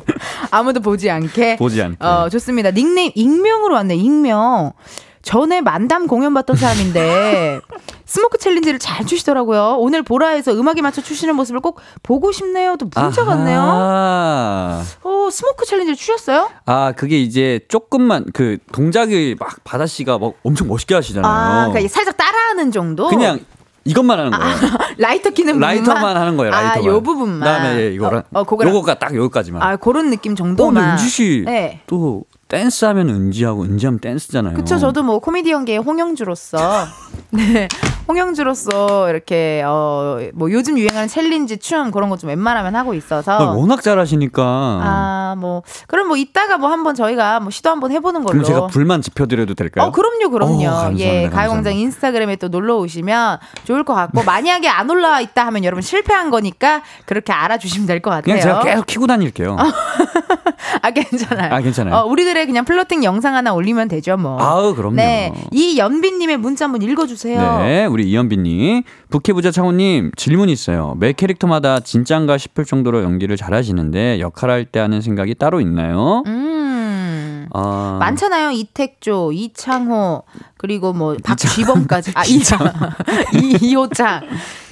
아무도 0.50 0.80
보지 0.80 1.10
않게. 1.10 1.56
보지 1.56 1.82
않게. 1.82 1.96
어, 2.04 2.28
좋습니다. 2.30 2.70
닉네임 2.70 3.12
익명으로 3.14 3.74
왔네. 3.74 3.96
익명. 3.96 4.72
전에 5.22 5.60
만담 5.60 6.06
공연 6.06 6.32
봤던 6.32 6.56
사람인데 6.56 7.60
smoke 8.06 8.38
challenge를 8.38 8.78
잘 8.78 9.04
추시더라고요. 9.04 9.76
오늘 9.78 10.02
보라에서 10.02 10.52
음악에 10.54 10.80
맞춰 10.80 11.02
추시는 11.02 11.36
모습을 11.36 11.60
꼭 11.60 11.78
보고 12.02 12.32
싶네요. 12.32 12.76
또 12.78 12.88
문자 12.92 13.22
왔네요. 13.22 13.60
어, 15.02 15.28
smoke 15.30 15.66
challenge를 15.66 15.94
추셨어요? 15.96 16.50
아, 16.64 16.92
그게 16.96 17.20
이제 17.20 17.60
조금만 17.68 18.24
그 18.32 18.56
동작이 18.72 19.36
막 19.38 19.62
바다 19.62 19.86
씨가 19.86 20.18
막 20.18 20.32
엄청 20.42 20.68
멋있게 20.68 20.94
하시잖아요. 20.94 21.30
아, 21.30 21.68
그러니까 21.68 21.86
살짝 21.92 22.16
따라하는 22.16 22.72
정도? 22.72 23.08
그냥 23.08 23.40
이것만 23.84 24.18
하는 24.18 24.30
거예요. 24.32 24.54
라이터 24.98 25.30
키는? 25.30 25.58
라이터만 25.58 26.16
하는 26.16 26.36
거예요. 26.36 26.50
라이터만. 26.50 26.78
아, 26.78 26.94
요 26.94 27.00
부분만. 27.00 27.38
그다음에 27.40 27.80
예, 27.80 27.92
이거랑 27.92 28.22
어, 28.32 28.40
어. 28.40 28.44
요거가 28.50 28.98
딱 28.98 29.14
여기까지만. 29.14 29.62
아, 29.62 29.76
그런 29.76 30.10
느낌 30.10 30.32
어, 30.32 30.34
근데 30.34 30.56
정도만. 30.56 30.92
은지 30.92 31.08
씨. 31.08 31.42
네. 31.46 31.80
또 32.50 32.56
댄스 32.56 32.84
하면 32.86 33.08
은지하고 33.08 33.62
은지 33.62 33.86
하면 33.86 34.00
댄스잖아요. 34.00 34.54
그쵸, 34.54 34.76
저도 34.78 35.02
뭐 35.04 35.20
코미디언계의 35.20 35.78
홍영주로서, 35.78 36.58
네, 37.30 37.68
홍영주로서 38.08 39.08
이렇게, 39.08 39.62
어, 39.64 40.18
뭐 40.34 40.50
요즘 40.50 40.76
유행하는 40.78 41.06
challenge, 41.08 41.58
춤 41.58 41.90
그런 41.92 42.08
거 42.10 42.16
좀 42.16 42.28
웬만하면 42.28 42.74
하고 42.76 42.92
있어서. 42.94 43.32
아, 43.38 43.44
워낙 43.52 43.82
잘하시니까. 43.82 44.42
아, 44.44 45.34
뭐, 45.38 45.62
그럼 45.86 46.08
뭐 46.08 46.16
이따가 46.16 46.58
뭐 46.58 46.68
한번 46.70 46.94
저희가 46.94 47.40
뭐 47.40 47.50
시도 47.50 47.70
한번 47.70 47.92
해보는 47.92 48.24
걸로. 48.24 48.32
그럼 48.32 48.44
제가 48.44 48.66
불만 48.66 49.00
지펴드려도 49.00 49.54
될까요? 49.54 49.86
어, 49.86 49.90
그럼요, 49.92 50.28
그럼요. 50.30 50.54
어, 50.54 50.58
감사합니다, 50.64 51.04
예. 51.06 51.28
가요광장 51.30 51.74
인스타그램에 51.76 52.36
또 52.36 52.48
놀러 52.48 52.76
오시면 52.78 53.38
좋을 53.64 53.84
것 53.84 53.94
같고, 53.94 54.22
만약에 54.24 54.68
안 54.68 54.90
올라와 54.90 55.20
있다 55.20 55.46
하면 55.46 55.64
여러분 55.64 55.80
실패한 55.82 56.30
거니까 56.30 56.82
그렇게 57.06 57.32
알아주시면 57.32 57.86
될 57.86 58.00
것 58.00 58.10
같아요. 58.10 58.22
그냥 58.24 58.40
제가 58.40 58.60
계속 58.62 58.86
키고 58.86 59.06
다닐게요. 59.06 59.56
아, 60.82 60.90
괜찮아요. 60.90 61.54
아, 61.54 61.60
괜찮아요. 61.60 61.94
어, 61.94 62.04
우리들의 62.06 62.39
그냥 62.46 62.64
플로팅 62.64 63.04
영상 63.04 63.34
하나 63.34 63.52
올리면 63.52 63.88
되죠, 63.88 64.16
뭐. 64.16 64.40
아우, 64.40 64.74
그럼요. 64.74 64.96
네. 64.96 65.32
이연빈님의 65.52 66.36
문자 66.38 66.64
한번 66.66 66.82
읽어주세요. 66.82 67.58
네, 67.60 67.86
우리 67.86 68.10
이현빈님. 68.10 68.82
부캐부자 69.10 69.50
창호님, 69.50 70.12
질문 70.16 70.48
있어요. 70.48 70.96
매 70.98 71.12
캐릭터마다 71.12 71.80
진짠가 71.80 72.38
싶을 72.38 72.64
정도로 72.64 73.02
연기를 73.02 73.36
잘하시는데, 73.36 74.20
역할할 74.20 74.64
때 74.64 74.80
하는 74.80 75.00
생각이 75.00 75.34
따로 75.34 75.60
있나요? 75.60 76.22
음. 76.26 77.48
아, 77.52 77.96
많잖아요. 78.00 78.50
이택조, 78.52 79.32
이창호, 79.32 80.22
그리고 80.56 80.92
뭐 80.92 81.16
박쥐범까지. 81.22 82.12
아, 82.14 82.24
이창. 82.26 82.58
이, 83.34 83.58
이호창. 83.60 84.22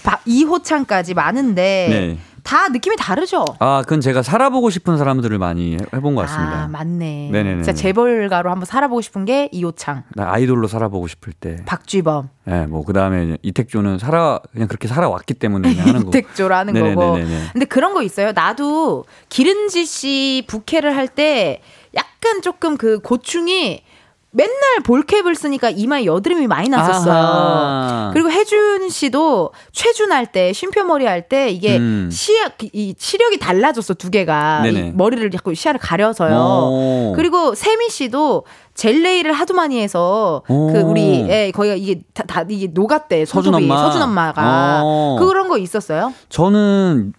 박, 0.05 0.21
이호창까지 0.25 1.15
많은데. 1.15 1.89
네. 1.91 2.19
다 2.49 2.69
느낌이 2.71 2.97
다르죠? 2.97 3.45
아, 3.59 3.83
그건 3.83 4.01
제가 4.01 4.23
살아보고 4.23 4.71
싶은 4.71 4.97
사람들을 4.97 5.37
많이 5.37 5.75
해- 5.75 5.79
해본 5.95 6.15
것 6.15 6.23
같습니다. 6.23 6.63
아, 6.63 6.67
맞네. 6.69 7.29
네네네. 7.31 7.57
진짜 7.63 7.75
재벌가로 7.75 8.51
한번 8.51 8.65
살아보고 8.65 9.03
싶은 9.03 9.27
게 9.27 9.51
이호창, 9.53 10.05
나 10.15 10.33
아이돌로 10.33 10.67
살아보고 10.67 11.09
싶을 11.09 11.35
때. 11.35 11.63
박쥐범, 11.67 12.31
예, 12.49 12.65
뭐, 12.65 12.87
그 12.87 12.95
다음에 12.95 13.37
이택조는 13.43 13.99
살아, 13.99 14.41
그냥 14.51 14.67
그렇게 14.67 14.89
살아왔기 14.89 15.35
때문에 15.35 15.75
그냥 15.75 15.89
하는 15.89 16.01
거. 16.05 16.09
이택조라는 16.09 16.73
거고. 16.73 17.17
네네네네. 17.19 17.43
근데 17.53 17.67
그런 17.67 17.93
거 17.93 18.03
있어요. 18.03 18.33
나도 18.35 19.05
기른지 19.29 19.85
씨 19.85 20.45
부캐를 20.47 20.97
할 20.97 21.09
때 21.09 21.61
약간 21.95 22.41
조금 22.43 22.79
그 22.79 22.99
고충이 23.01 23.83
맨날 24.31 24.81
볼캡을 24.85 25.35
쓰니까 25.35 25.71
이마에 25.71 26.05
여드름이 26.05 26.47
많이 26.49 26.69
났었어요. 26.69 27.13
아하. 27.15 28.11
그리고 28.13 28.31
혜준 28.31 28.91
씨도 28.91 29.53
최준 29.73 30.13
할 30.13 30.27
때 30.27 30.53
쉼표 30.53 30.85
머리 30.85 31.07
할 31.07 31.29
때 31.29 31.49
이게 31.49 31.79
음. 31.79 32.11
시야 32.13 32.51
이 32.75 32.95
시력이 32.99 33.39
달라졌어 33.39 33.95
두 33.95 34.11
개가 34.11 34.63
머리를 34.95 35.31
자꾸 35.31 35.55
시야를 35.55 35.81
가려서요. 35.81 36.35
오. 36.37 37.13
그리고 37.17 37.55
세미 37.55 37.89
씨도 37.89 38.45
젤레이를 38.75 39.33
하도 39.33 39.55
많이 39.55 39.81
해서 39.81 40.43
오. 40.49 40.73
그 40.73 40.81
우리 40.81 41.27
애 41.31 41.51
거기가 41.51 41.75
이게 41.75 42.03
다, 42.13 42.23
다 42.25 42.45
이게 42.49 42.67
녹았대 42.73 43.25
서준 43.25 43.55
엄마. 43.55 43.83
서준 43.85 44.03
엄마가 44.03 44.83
어. 44.85 45.17
그런 45.19 45.49
거 45.49 45.57
있었어요? 45.57 46.13
저는 46.29 47.15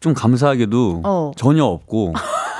좀 0.00 0.12
감사하게도 0.12 1.00
어. 1.04 1.30
전혀 1.36 1.64
없고 1.64 2.12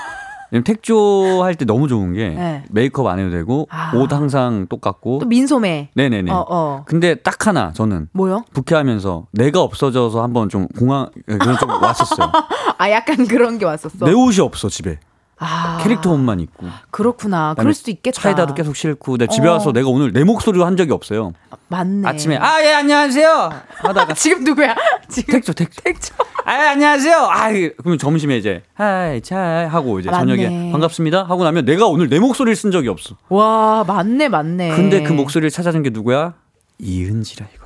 왜냐면 0.53 0.65
택조 0.65 1.43
할 1.43 1.55
때 1.55 1.65
너무 1.65 1.89
좋은 1.89 2.13
게 2.13 2.29
네. 2.29 2.63
메이크업 2.71 3.07
안 3.07 3.19
해도 3.19 3.31
되고 3.31 3.67
아. 3.71 3.93
옷 3.97 4.13
항상 4.13 4.67
똑같고 4.69 5.19
또 5.21 5.27
민소매. 5.27 5.89
네네네. 5.95 6.31
어, 6.31 6.47
어. 6.49 6.83
근데 6.87 7.15
딱 7.15 7.47
하나 7.47 7.73
저는 7.73 8.09
뭐요? 8.13 8.45
부캐하면서 8.53 9.27
내가 9.33 9.61
없어져서 9.63 10.23
한번 10.23 10.49
좀 10.51 10.69
공항 10.79 11.09
그런 11.27 11.57
좀 11.59 11.71
왔었어요. 11.71 12.31
아 12.79 12.91
약간 12.91 13.27
그런 13.27 13.59
게 13.59 13.65
왔었어. 13.65 14.05
내 14.05 14.13
옷이 14.13 14.41
없어 14.41 14.69
집에. 14.69 14.99
아. 15.43 15.79
캐릭터 15.83 16.11
옷만 16.13 16.41
입고. 16.41 16.67
그렇구나. 16.91 17.55
그럴 17.59 17.75
수도 17.75 17.91
있겠다. 17.91 18.21
차에다도 18.21 18.55
계속 18.55 18.77
싣고. 18.77 19.19
내 19.19 19.27
집에 19.27 19.49
어. 19.49 19.53
와서 19.53 19.73
내가 19.73 19.89
오늘 19.89 20.13
내 20.13 20.25
목소리로 20.25 20.65
한 20.65 20.77
적이 20.77 20.93
없어요. 20.93 21.33
맞네. 21.69 22.07
아침에 22.09 22.37
아 22.37 22.63
예 22.63 22.73
안녕하세요 22.75 23.51
하다가 23.77 24.13
지금 24.15 24.45
누구야? 24.45 24.75
지금 25.09 25.33
택조 25.33 25.53
택조 25.55 25.81
택조. 25.83 26.15
아 26.45 26.53
안녕하세요 26.71 27.17
아 27.17 27.49
그럼 27.83 27.97
점심에 27.97 28.37
이제 28.37 28.63
하이 28.75 29.23
차 29.23 29.39
하고 29.71 29.99
이제 29.99 30.11
아, 30.11 30.19
저녁에. 30.19 30.71
반갑습니다 30.71 31.25
하고 31.25 31.45
나면 31.45 31.65
내가 31.65 31.87
오늘 31.87 32.09
내 32.11 32.19
목소리를 32.19 32.55
쓴 32.57 32.73
적이 32.73 32.89
없어 32.89 33.17
와, 33.31 33.85
맞네, 33.87 34.29
맞네. 34.29 34.71
근데 34.77 35.03
그 35.03 35.13
목소리를 35.15 35.49
찾아준 35.51 35.83
게 35.83 35.89
누구야 35.91 36.35
이은지라 36.79 37.47
이거야 37.55 37.62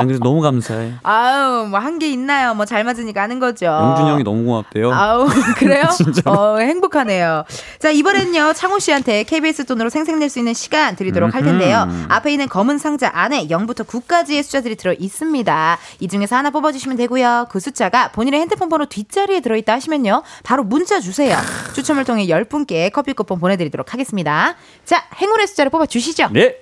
난 0.00 0.06
그래서 0.08 0.22
너무 0.22 0.40
감사해 0.40 0.94
아우, 1.02 1.66
뭐 1.66 1.78
한 1.80 1.98
게 1.98 2.08
있나요? 2.10 2.54
뭐 2.54 2.64
잘 2.64 2.84
맞으니까 2.84 3.22
하는 3.22 3.38
거죠. 3.38 3.66
영준 3.66 4.06
형이 4.06 4.22
너무 4.24 4.44
고맙대요 4.44 4.92
아우, 4.92 5.26
그래요? 5.58 5.84
진짜. 5.96 6.22
어, 6.30 6.58
행복하네요. 6.58 7.44
자, 7.78 7.90
이번엔요, 7.90 8.52
창호 8.54 8.78
씨한테 8.78 9.24
KBS 9.24 9.64
돈으로 9.66 9.90
생생낼 9.90 10.28
수 10.28 10.38
있는 10.38 10.54
시간 10.54 10.96
드리도록 10.96 11.34
할 11.34 11.42
텐데요. 11.42 11.88
앞에 12.08 12.32
있는 12.32 12.48
검은 12.48 12.78
상자 12.78 13.10
안에 13.12 13.48
0부터 13.48 13.86
9까지의 13.86 14.42
숫자들이 14.42 14.76
들어 14.76 14.92
있습니다. 14.92 15.78
이 16.00 16.08
중에서 16.08 16.36
하나 16.36 16.50
뽑아주시면 16.50 16.96
되고요. 16.96 17.46
그 17.50 17.60
숫자가 17.60 18.12
본인의 18.12 18.40
핸드폰 18.40 18.68
번호 18.68 18.86
뒷자리에 18.86 19.40
들어있다 19.40 19.72
하시면요. 19.74 20.22
바로 20.44 20.64
문자 20.64 21.00
주세요. 21.00 21.36
추첨을 21.74 22.04
통해 22.04 22.26
10분께 22.26 22.92
커피 22.92 23.12
쿠폰 23.12 23.38
보내드리도록 23.40 23.92
하겠습니다. 23.92 24.54
자, 24.84 25.04
행운의 25.20 25.46
숫자를 25.48 25.70
뽑아주시죠. 25.70 26.28
네 26.32 26.56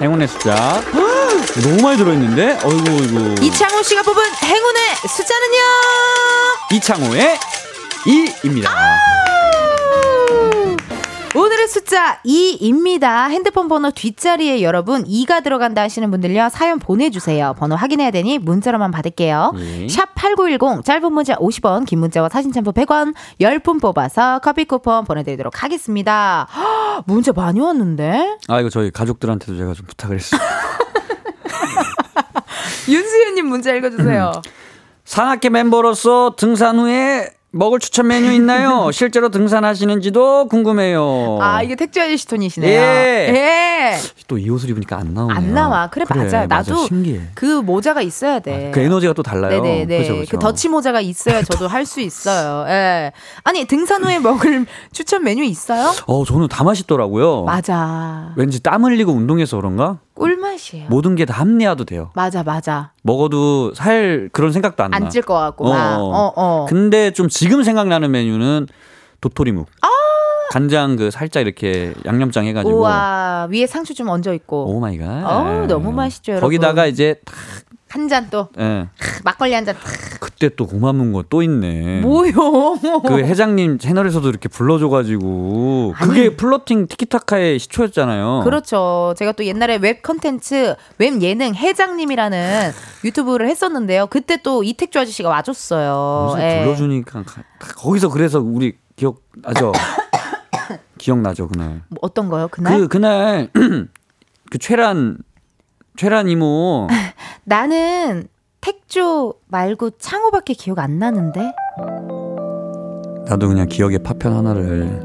행운의 0.00 0.28
숫자 0.28 0.54
너무 1.62 1.82
많이 1.82 1.96
들어있는데 1.98 2.58
어 2.64 2.68
이구 2.74 2.90
어이구 2.90 3.44
이창호 3.44 3.82
씨가 3.84 4.02
뽑은 4.02 4.22
행운의 4.42 4.80
숫자는요? 5.08 5.58
이창호의 6.72 7.38
이입니다 8.06 8.70
오늘의 11.36 11.66
숫자 11.68 12.20
2입니다. 12.24 13.28
핸드폰 13.28 13.66
번호 13.66 13.90
뒷자리에 13.90 14.62
여러분 14.62 15.04
2가 15.04 15.42
들어간다 15.42 15.82
하시는 15.82 16.08
분들요. 16.10 16.48
사연 16.48 16.78
보내주세요. 16.78 17.54
번호 17.58 17.74
확인해야 17.74 18.12
되니 18.12 18.38
문자로만 18.38 18.92
받을게요. 18.92 19.52
네. 19.56 19.86
샵8910 19.86 20.84
짧은 20.84 21.12
문자 21.12 21.34
50원 21.34 21.86
긴 21.86 21.98
문자와 22.00 22.28
사진 22.28 22.52
첨부 22.52 22.70
100원 22.72 23.14
10분 23.40 23.80
뽑아서 23.80 24.38
커피 24.44 24.64
쿠폰 24.64 25.04
보내드리도록 25.04 25.62
하겠습니다. 25.64 26.46
헉, 26.54 27.02
문자 27.06 27.32
많이 27.32 27.58
왔는데? 27.60 28.38
아 28.48 28.60
이거 28.60 28.68
저희 28.68 28.92
가족들한테도 28.92 29.56
제가 29.58 29.74
좀 29.74 29.86
부탁을 29.86 30.16
했어요 30.16 30.40
윤수연님 32.88 33.46
문자 33.46 33.72
읽어주세요. 33.74 34.42
산악회 35.04 35.50
멤버로서 35.50 36.34
등산 36.36 36.78
후에 36.78 37.28
먹을 37.50 37.78
추천 37.78 38.08
메뉴 38.08 38.32
있나요? 38.32 38.90
실제로 38.92 39.28
등산하시는지도 39.28 40.48
궁금해요. 40.48 41.38
아 41.40 41.62
이게 41.62 41.76
택주 41.76 42.00
아저씨 42.00 42.26
톤이시네요. 42.26 42.68
예. 42.68 43.28
예. 43.32 43.96
또 44.26 44.38
이 44.38 44.48
옷을 44.50 44.70
입으니까 44.70 44.96
안 44.96 45.14
나오네요. 45.14 45.36
안 45.36 45.54
나와. 45.54 45.88
그래, 45.88 46.04
맞아요. 46.08 46.46
나도 46.48 46.86
신기해. 46.86 47.20
그 47.34 47.60
모자가 47.60 48.00
있어야 48.02 48.40
돼. 48.40 48.70
그 48.74 48.80
에너지가 48.80 49.12
또 49.12 49.22
달라요. 49.22 49.62
네네네. 49.62 49.98
그죠, 49.98 50.16
그죠. 50.16 50.30
그 50.32 50.38
더치 50.38 50.68
모자가 50.68 51.00
있어야 51.00 51.42
저도 51.42 51.68
할 51.68 51.86
수 51.86 52.00
있어요. 52.00 52.66
예. 52.68 53.12
아니 53.44 53.66
등산 53.66 54.02
후에 54.02 54.18
먹을 54.18 54.66
추천 54.90 55.22
메뉴 55.22 55.44
있어요? 55.44 55.92
어, 56.06 56.24
저는 56.24 56.48
다 56.48 56.64
맛있더라고요. 56.64 57.44
맞아. 57.44 58.32
왠지 58.36 58.60
땀 58.62 58.84
흘리고 58.84 59.12
운동해서 59.12 59.58
그런가? 59.58 59.98
꿀맛이에요. 60.14 60.88
모든 60.90 61.14
게 61.16 61.24
다 61.24 61.34
합리화도 61.34 61.84
돼요. 61.84 62.10
맞아 62.14 62.42
맞아. 62.42 62.92
먹어도 63.02 63.74
살 63.74 64.28
그런 64.32 64.52
생각도 64.52 64.84
안 64.84 64.90
나. 64.90 64.96
안 64.96 65.10
찔 65.10 65.22
것 65.22 65.34
같고. 65.34 65.64
막. 65.70 65.96
어. 65.98 66.02
어 66.04 66.32
어. 66.36 66.66
근데 66.68 67.10
좀 67.12 67.28
지금 67.28 67.62
생각나는 67.62 68.10
메뉴는 68.10 68.66
도토리묵. 69.20 69.66
아! 69.82 69.88
간장 70.52 70.96
그 70.96 71.10
살짝 71.10 71.42
이렇게 71.42 71.92
양념장 72.04 72.44
해가지고. 72.46 72.76
우와 72.78 73.48
위에 73.50 73.66
상추 73.66 73.94
좀 73.94 74.08
얹어 74.08 74.34
있고 74.34 74.66
oh 74.66 74.78
my 74.80 74.98
god. 74.98 75.24
어우, 75.24 75.66
너무 75.66 75.90
맛있죠, 75.92 76.32
여러분. 76.32 76.46
거기다가 76.46 76.86
이제 76.86 77.16
탁, 77.24 77.34
한 77.94 78.08
잔 78.08 78.28
또 78.28 78.48
예. 78.58 78.88
막걸리 79.22 79.54
한 79.54 79.64
잔. 79.64 79.76
그때 80.20 80.48
또 80.56 80.66
고마운 80.66 81.12
거 81.12 81.22
또 81.30 81.42
있네. 81.42 82.00
뭐요? 82.00 82.32
그 83.06 83.18
회장님 83.18 83.78
채널에서도 83.78 84.28
이렇게 84.28 84.48
불러줘가지고 84.48 85.94
그게 86.00 86.34
flirting 86.36 86.88
티키타카의 86.88 87.58
시초였잖아요. 87.60 88.40
그렇죠. 88.44 89.14
제가 89.16 89.30
또 89.32 89.44
옛날에 89.44 89.76
웹 89.76 90.02
컨텐츠, 90.02 90.74
웹 90.98 91.22
예능 91.22 91.54
해장님이라는 91.54 92.72
유튜브를 93.04 93.48
했었는데요. 93.48 94.08
그때 94.08 94.38
또 94.42 94.64
이택조 94.64 94.98
아저씨가 94.98 95.28
와줬어요. 95.28 96.34
예. 96.40 96.62
불러주니까 96.64 97.22
가- 97.22 97.42
거기서 97.76 98.08
그래서 98.10 98.40
우리 98.40 98.76
기억 98.96 99.22
나죠. 99.36 99.72
기억나죠 100.98 101.48
그날. 101.48 101.82
뭐 101.88 101.98
어떤 102.02 102.28
거요? 102.28 102.48
그날? 102.48 102.78
그 102.78 102.88
그날 102.88 103.50
그 104.50 104.58
최란 104.58 105.18
최란 105.96 106.28
이모 106.28 106.88
나는 107.44 108.26
택조 108.60 109.34
말고 109.48 109.90
창호밖에 109.98 110.54
기억 110.54 110.78
안 110.78 110.98
나는데. 110.98 111.52
나도 113.26 113.48
그냥 113.48 113.68
기억의 113.68 114.02
파편 114.02 114.34
하나를 114.34 115.00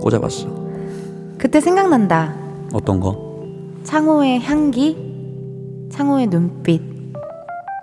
꽂아봤어. 0.00 0.48
그때 1.38 1.60
생각난다. 1.60 2.34
어떤 2.72 2.98
거? 2.98 3.16
창호의 3.84 4.40
향기, 4.40 4.96
창호의 5.92 6.26
눈빛. 6.26 6.82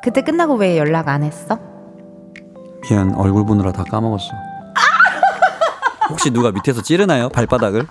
그때 0.04 0.22
끝나고 0.22 0.56
왜 0.56 0.78
연락 0.78 1.08
안 1.08 1.24
했어? 1.24 1.58
미안 2.84 3.14
얼굴 3.16 3.46
보느라 3.46 3.72
다 3.72 3.84
까먹었어. 3.84 4.32
혹시 6.10 6.30
누가 6.32 6.52
밑에서 6.52 6.82
찌르나요 6.82 7.30
발바닥을? 7.30 7.88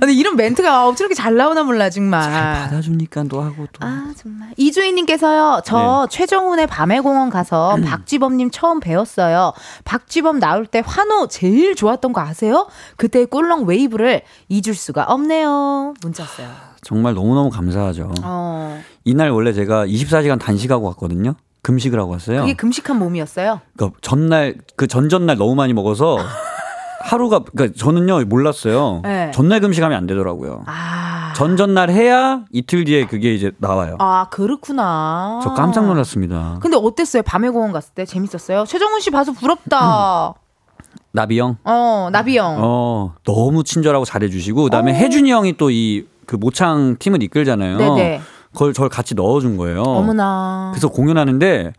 근데 0.00 0.12
이런 0.12 0.36
멘트가 0.36 0.92
이렇게 0.98 1.14
잘 1.14 1.36
나오나 1.36 1.62
몰라 1.62 1.90
정말. 1.90 2.20
받아주니까 2.30 3.24
또 3.24 3.40
하고 3.42 3.66
또. 3.72 3.86
아 3.86 4.12
정말 4.16 4.50
이주인님께서요 4.56 5.62
저 5.64 6.06
최정훈의 6.10 6.66
밤의 6.66 7.00
공원 7.00 7.30
가서 7.30 7.76
박지범님 7.84 8.50
처음 8.50 8.80
뵀어요 8.80 9.52
박지범 9.84 10.38
나올 10.40 10.66
때 10.66 10.82
환호 10.84 11.28
제일 11.28 11.74
좋았던 11.74 12.12
거 12.12 12.20
아세요? 12.20 12.68
그때 12.96 13.24
꿀렁 13.24 13.64
웨이브를 13.64 14.22
잊을 14.48 14.74
수가 14.74 15.04
없네요 15.04 15.94
문자 16.02 16.22
왔어요 16.22 16.48
정말 16.82 17.14
너무너무 17.14 17.48
감사하죠. 17.50 18.12
어 18.24 18.80
이날 19.04 19.30
원래 19.30 19.52
제가 19.52 19.86
24시간 19.86 20.40
단식하고 20.40 20.86
왔거든요. 20.88 21.34
금식을 21.62 21.96
하고 22.00 22.10
왔어요. 22.10 22.40
그게 22.40 22.54
금식한 22.54 22.98
몸이었어요 22.98 23.60
그러니까 23.76 23.96
전날 24.02 24.56
그 24.74 24.88
전전날 24.88 25.36
너무 25.36 25.54
많이 25.54 25.72
먹어서 25.72 26.18
하루가 27.02 27.40
그러니까 27.40 27.76
저는요 27.78 28.24
몰랐어요. 28.24 29.00
네. 29.02 29.30
전날 29.34 29.60
금식하면 29.60 29.96
안 29.96 30.06
되더라고요. 30.06 30.62
아, 30.66 31.32
전전날 31.36 31.90
해야 31.90 32.42
이틀 32.52 32.84
뒤에 32.84 33.06
그게 33.06 33.34
이제 33.34 33.52
나와요. 33.58 33.96
아 33.98 34.26
그렇구나 34.30 35.40
저 35.42 35.54
깜짝 35.54 35.86
놀랐습니다. 35.86 36.58
근데 36.60 36.76
어땠어요 36.76 37.22
밤의 37.22 37.50
공원 37.50 37.72
갔을 37.72 37.92
때 37.94 38.04
재밌었어요 38.04 38.64
최정훈 38.66 39.00
씨 39.00 39.10
봐서 39.10 39.32
부럽다 39.32 40.34
나비 41.12 41.38
형. 41.40 41.56
어 41.64 42.08
나비 42.12 42.38
형 42.38 42.56
어, 42.58 43.14
너무 43.24 43.64
친절하고 43.64 44.04
잘해주시고, 44.06 44.64
그 44.64 44.70
다음에 44.70 44.94
혜준이 44.94 45.30
형이 45.30 45.56
또 45.56 45.70
이 45.70 46.06
그 46.24 46.36
모창 46.36 46.96
팀을 46.98 47.22
이끌잖아요. 47.24 47.76
네네. 47.78 48.20
그걸 48.52 48.72
저를 48.72 48.88
같이 48.88 49.14
넣어준 49.14 49.56
거예요. 49.56 49.82
어머나 49.82 50.70
그래서 50.72 50.88
공연하는데, 50.88 51.72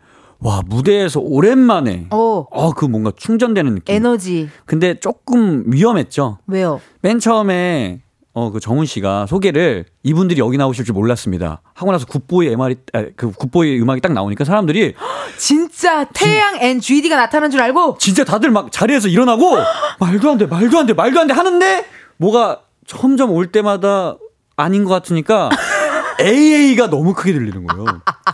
와, 0.44 0.60
무대에서 0.66 1.20
오랜만에, 1.20 2.06
어 2.10 2.44
어, 2.50 2.72
그 2.74 2.84
뭔가 2.84 3.10
충전되는 3.16 3.76
느낌. 3.76 3.94
에너지 3.94 4.50
근데 4.66 4.94
조금 5.00 5.64
위험했죠. 5.66 6.36
왜요 6.46 6.82
맨 7.00 7.18
처음에, 7.18 8.02
어, 8.34 8.50
그 8.50 8.60
정훈 8.60 8.84
씨가 8.84 9.24
소개를 9.26 9.86
이분들이 10.02 10.40
여기 10.40 10.58
나오실 10.58 10.84
줄 10.84 10.92
몰랐습니다. 10.92 11.62
하고 11.72 11.92
나서 11.92 12.04
Good 12.04 12.29
Boy 12.29 12.48
MR이, 12.48 12.76
아, 12.92 13.06
그 13.16 13.30
Good 13.32 13.59
Boy 13.59 13.80
음악이 13.80 14.02
딱 14.02 14.12
나오니까 14.12 14.44
사람들이 14.44 14.94
진짜 15.38 16.04
태양 16.12 16.56
and 16.60 16.78
GD가 16.78 17.16
나타난 17.16 17.50
줄 17.50 17.62
알고 17.62 17.96
진짜 17.98 18.22
다들 18.22 18.50
막 18.50 18.70
자리에서 18.70 19.08
일어나고 19.08 19.56
말도 19.98 20.30
안 20.30 20.36
돼, 20.38 20.44
말도 20.46 20.78
안 20.78 20.84
돼, 20.86 20.92
말도 20.92 21.20
안 21.20 21.26
돼 21.26 21.32
하는데 21.32 21.86
뭐가 22.18 22.60
점점 22.86 23.30
올 23.30 23.50
때마다 23.50 24.18
아닌 24.56 24.84
것 24.84 24.90
같으니까 24.90 25.48
AA가 26.20 26.88
너무 26.90 27.14
크게 27.14 27.32
들리는 27.32 27.66
거예요. 27.66 27.84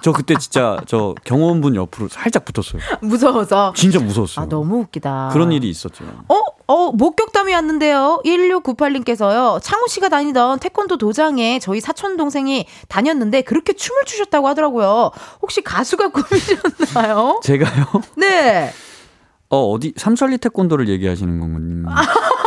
저 0.02 0.12
그때 0.12 0.34
진짜 0.38 0.78
저 0.86 1.14
경호원분 1.24 1.74
옆으로 1.76 2.08
살짝 2.08 2.44
붙었어요. 2.44 2.80
무서워서 3.00 3.72
진짜 3.76 3.98
무서웠어요. 4.00 4.44
아 4.44 4.48
너무 4.48 4.80
웃기다. 4.80 5.30
그런 5.32 5.52
일이 5.52 5.68
있었죠. 5.68 6.04
어? 6.28 6.40
어, 6.66 6.92
목격담이 6.92 7.52
왔는데요. 7.52 8.20
1698님께서요. 8.24 9.60
창호 9.60 9.86
씨가 9.88 10.08
다니던 10.08 10.60
태권도 10.60 10.98
도장에 10.98 11.58
저희 11.58 11.80
사촌 11.80 12.16
동생이 12.16 12.66
다녔는데 12.88 13.42
그렇게 13.42 13.72
춤을 13.72 14.04
추셨다고 14.04 14.46
하더라고요. 14.48 15.10
혹시 15.42 15.62
가수가 15.62 16.10
꿈이셨나요? 16.14 17.40
제가요? 17.42 17.86
네. 18.16 18.72
어, 19.48 19.68
어디 19.72 19.92
삼천리 19.96 20.38
태권도를 20.38 20.88
얘기하시는 20.88 21.40
건가요? 21.40 21.96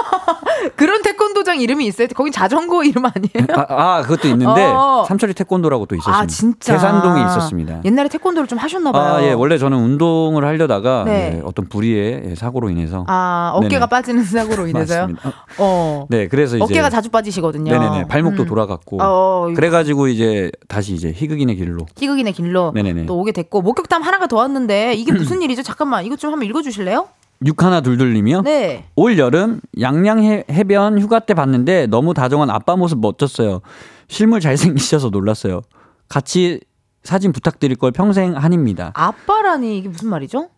그런 0.76 1.02
태권도장 1.02 1.60
이름이 1.60 1.86
있어요? 1.88 2.08
거긴 2.16 2.32
자전거 2.32 2.84
이름 2.84 3.06
아니에요? 3.06 3.48
아, 3.56 3.98
아 3.98 4.02
그것도 4.02 4.28
있는데 4.30 4.64
어. 4.66 5.06
삼천리 5.08 5.34
태권도라고 5.34 5.86
또 5.86 5.96
있었습니다. 5.96 6.20
아, 6.20 6.28
진짜. 6.28 6.74
계산동에 6.74 7.22
있었습니다. 7.22 7.82
옛날에 7.86 8.10
태권도를 8.10 8.48
좀 8.48 8.58
하셨나 8.58 8.92
봐요. 8.92 9.14
아, 9.16 9.24
예. 9.24 9.34
원래 9.34 9.58
저는 9.58 9.78
운동을 9.78 10.46
하려다가 10.46 11.04
네. 11.06 11.36
예, 11.38 11.42
어떤 11.44 11.68
불의의 11.68 12.24
예, 12.32 12.36
사고로 12.36 12.70
인해서 12.70 13.06
아, 13.08 13.52
어깨가 13.56 13.70
네네. 13.70 13.90
빠지는 13.90 14.24
사고로 14.24 14.68
인해서요? 14.68 15.10
어. 15.60 16.06
네, 16.10 16.28
그래서 16.28 16.58
이제 16.58 16.64
어깨가 16.64 16.90
자주 16.90 17.10
빠지시거든요. 17.10 17.72
네네네. 17.72 18.08
발목도 18.08 18.44
음. 18.44 18.48
돌아갔고. 18.48 18.98
어, 19.02 19.52
그래 19.56 19.70
가지고 19.70 20.08
이제 20.08 20.52
다시 20.68 20.94
이제 20.94 21.12
희극인의 21.12 21.56
길로 21.56 21.86
희극인의 21.98 22.34
길로 22.34 22.72
네네네. 22.74 23.06
또 23.06 23.18
오게 23.18 23.32
됐고 23.32 23.62
목격담 23.62 24.02
하나가 24.02 24.28
더 24.28 24.38
왔는데 24.38 24.94
이게 24.94 25.12
무슨 25.14 25.42
일이죠? 25.42 25.64
잠깐만. 25.64 26.06
이것 26.06 26.20
좀 26.20 26.32
한번 26.32 26.48
읽어 26.48 26.62
주실래요? 26.62 27.08
육하나 27.46 27.82
둘둘님이요? 27.82 28.42
네. 28.42 28.86
올 28.96 29.18
여름 29.18 29.60
양양 29.80 30.24
해변 30.50 31.00
휴가 31.00 31.20
때 31.20 31.34
봤는데 31.34 31.88
너무 31.88 32.14
다정한 32.14 32.50
아빠 32.50 32.76
모습 32.76 33.00
멋졌어요. 33.00 33.62
실물 34.08 34.40
잘생기셔서 34.40 35.10
놀랐어요. 35.10 35.62
같이 36.08 36.62
사진 37.04 37.34
부탁드릴 37.34 37.76
걸 37.76 37.92
평생 37.92 38.38
한입니다. 38.38 38.92
아빠라니 38.94 39.78
이게 39.78 39.90
무슨 39.90 40.10
말이죠? 40.10 40.50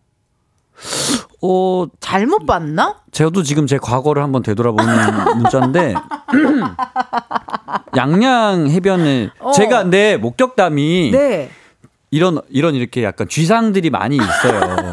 어 1.42 1.86
잘못 2.00 2.46
봤나? 2.46 2.96
저도 3.10 3.42
지금 3.42 3.66
제 3.66 3.78
과거를 3.78 4.22
한번 4.22 4.42
되돌아보는 4.42 4.94
문자인데 5.40 5.94
양양 7.96 8.68
해변을 8.68 9.30
어. 9.40 9.52
제가 9.52 9.82
근데 9.82 10.16
목격담이 10.18 11.10
네. 11.12 11.50
이런 12.10 12.40
이런 12.50 12.74
이렇게 12.74 13.02
약간 13.02 13.28
쥐상들이 13.28 13.90
많이 13.90 14.16
있어요. 14.16 14.92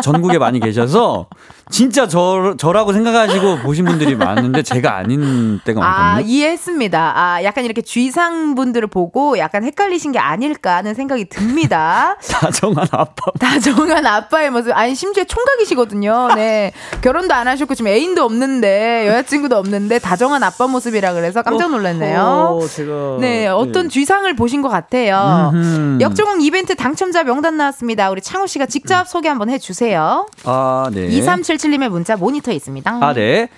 전국에 0.00 0.38
많이 0.38 0.60
계셔서 0.60 1.26
진짜 1.70 2.06
저, 2.06 2.54
저라고 2.58 2.92
생각하시고 2.92 3.58
보신 3.58 3.84
분들이 3.84 4.14
많은데 4.14 4.62
제가 4.62 4.96
아닌 4.96 5.60
때가 5.64 5.80
아, 5.82 5.88
많거든요. 5.88 6.16
아, 6.16 6.20
이해했습니다. 6.20 7.12
아, 7.16 7.44
약간 7.44 7.64
이렇게 7.64 7.80
쥐상 7.82 8.54
분들을 8.54 8.88
보고 8.88 9.38
약간 9.38 9.64
헷갈리신 9.64 10.12
게 10.12 10.18
아닐까 10.18 10.76
하는 10.76 10.94
생각이 10.94 11.26
듭니다. 11.28 12.16
다정한 12.28 12.86
아빠. 12.90 13.30
다정한 13.38 14.06
아빠의 14.06 14.50
모습. 14.50 14.76
아니, 14.76 14.94
심지어 14.94 15.24
총각이시거든요. 15.24 16.34
네. 16.34 16.72
결혼도 17.00 17.32
안 17.34 17.48
하셨고 17.48 17.74
지금 17.74 17.90
애인도 17.90 18.22
없는데 18.24 19.06
여자친구도 19.08 19.56
없는데 19.56 19.98
다정한 19.98 20.42
아빠 20.42 20.66
모습이라 20.66 21.14
그래서 21.14 21.42
깜짝 21.42 21.70
놀랐네요. 21.70 22.58
어, 22.60 22.66
제가 22.66 23.16
네, 23.20 23.46
어떤 23.48 23.84
네. 23.84 23.88
쥐상을 23.88 24.34
보신 24.36 24.62
것 24.62 24.68
같아요. 24.68 25.52
역조공 26.00 26.42
이벤트 26.42 26.74
당첨자 26.74 27.24
명단 27.24 27.56
나왔습니다. 27.56 28.10
우리 28.10 28.20
창호 28.20 28.46
씨가 28.46 28.66
직접 28.66 29.08
소개 29.08 29.28
한번 29.28 29.48
해주세요. 29.50 30.26
아, 30.44 30.90
네. 30.92 31.06
2377 31.06 31.61
77님의 31.62 31.88
문자 31.90 32.16
모니터에 32.16 32.54
있습니다. 32.54 32.98
아, 33.00 33.14
네. 33.14 33.48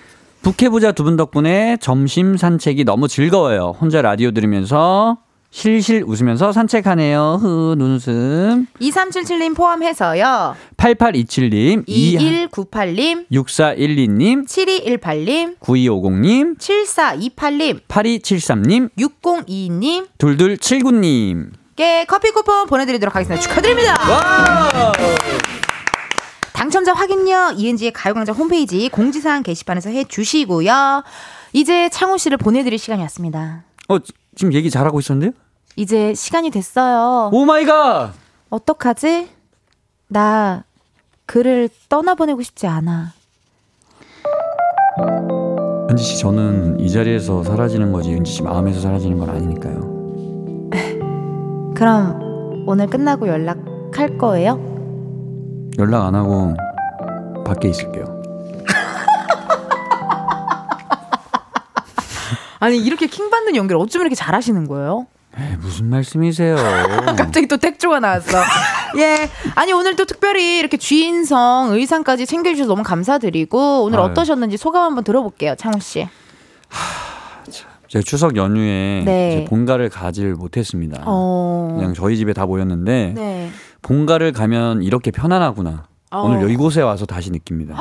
북해부자 0.41 0.91
두 0.91 1.03
분 1.03 1.15
덕분에 1.15 1.77
점심 1.81 2.37
산책이 2.37 2.83
너무 2.83 3.07
즐거워요. 3.07 3.73
혼자 3.81 4.01
라디오 4.01 4.31
들으면서 4.31 5.17
실실 5.49 6.03
웃으면서 6.05 6.51
산책하네요. 6.51 7.39
흐, 7.41 7.75
눈웃음. 7.77 8.67
2377님 8.81 9.55
포함해서요. 9.55 10.55
8827님, 10.77 11.87
2198님, 11.87 13.25
6412님, 13.31 14.45
7218님, 14.47 15.57
9250님, 15.59 16.57
7428님, 16.59 17.79
8273님, 17.87 18.89
6022님, 18.99 20.07
둘둘79님. 20.17 21.51
께 21.75 22.05
커피 22.05 22.31
쿠폰 22.31 22.67
보내드리도록 22.67 23.15
하겠습니다. 23.15 23.41
축하드립니다. 23.41 23.93
와! 24.09 24.91
당첨자 26.55 26.93
확인요. 26.93 27.51
이은지의 27.57 27.91
가요광장 27.91 28.33
홈페이지 28.35 28.87
공지사항 28.89 29.43
게시판에서 29.43 29.89
해주시고요. 29.89 31.03
이제 31.51 31.89
창호 31.89 32.17
씨를 32.17 32.37
보내드릴 32.37 32.79
시간이 32.79 33.01
왔습니다. 33.01 33.63
어, 33.89 33.97
지금 34.35 34.53
얘기 34.53 34.69
잘하고 34.69 34.99
있었는데요? 34.99 35.33
이제 35.75 36.13
시간이 36.13 36.49
됐어요. 36.51 37.29
oh 37.33 37.45
my 37.45 37.65
god! 37.65 38.13
어떡하지? 38.49 39.27
나 40.07 40.63
그를 41.25 41.67
떠나보내고 41.89 42.41
싶지 42.41 42.67
않아. 42.67 43.11
은지 45.89 46.03
씨, 46.03 46.19
저는 46.19 46.79
이 46.79 46.89
자리에서 46.89 47.43
사라지는 47.43 47.91
거지 47.91 48.13
은지 48.13 48.31
씨 48.31 48.41
마음에서 48.43 48.79
사라지는 48.79 49.17
건 49.17 49.29
아니니까요. 49.29 50.69
그럼 51.75 52.63
오늘 52.65 52.87
끝나고 52.87 53.27
연락할 53.27 54.17
거예요? 54.17 54.74
연락 55.79 56.05
안 56.05 56.15
하고 56.15 56.55
밖에 57.45 57.69
있을게요. 57.69 58.15
아니 62.59 62.77
이렇게 62.77 63.07
킹 63.07 63.29
받는 63.29 63.55
연기를 63.55 63.79
어쩜 63.79 64.01
이렇게 64.01 64.15
잘하시는 64.15 64.67
거예요? 64.67 65.07
에이, 65.37 65.57
무슨 65.59 65.89
말씀이세요? 65.89 66.55
갑자기 67.17 67.47
또 67.47 67.57
택조가 67.57 67.99
나왔어. 67.99 68.37
예. 68.97 69.29
아니, 69.55 69.73
오늘 69.73 69.97
또 69.97 70.05
특별히 70.05 70.59
이렇게 70.59 70.77
쥐인성 70.77 71.73
의상까지 71.73 72.25
챙겨주셔서 72.25 72.69
너무 72.69 72.83
감사드리고, 72.83 73.83
오늘 73.83 73.99
아유. 73.99 74.05
어떠셨는지 74.05 74.55
소감 74.55 74.83
한번 74.83 75.03
들어볼게요, 75.03 75.55
창호씨. 75.55 76.07
제 77.89 78.01
추석 78.01 78.35
연휴에 78.35 79.03
네. 79.05 79.45
본가를 79.49 79.89
가지를 79.89 80.35
못했습니다. 80.35 81.03
어... 81.05 81.75
그냥 81.77 81.93
저희 81.93 82.17
집에 82.17 82.33
다 82.33 82.45
모였는데, 82.45 83.13
네. 83.15 83.51
본가를 83.89 84.31
가면 84.31 84.81
이렇게 84.81 85.11
편안하구나. 85.11 85.83
어. 86.11 86.21
오늘 86.21 86.49
이곳에 86.49 86.81
와서 86.81 87.05
다시 87.05 87.29
느낍니다. 87.31 87.75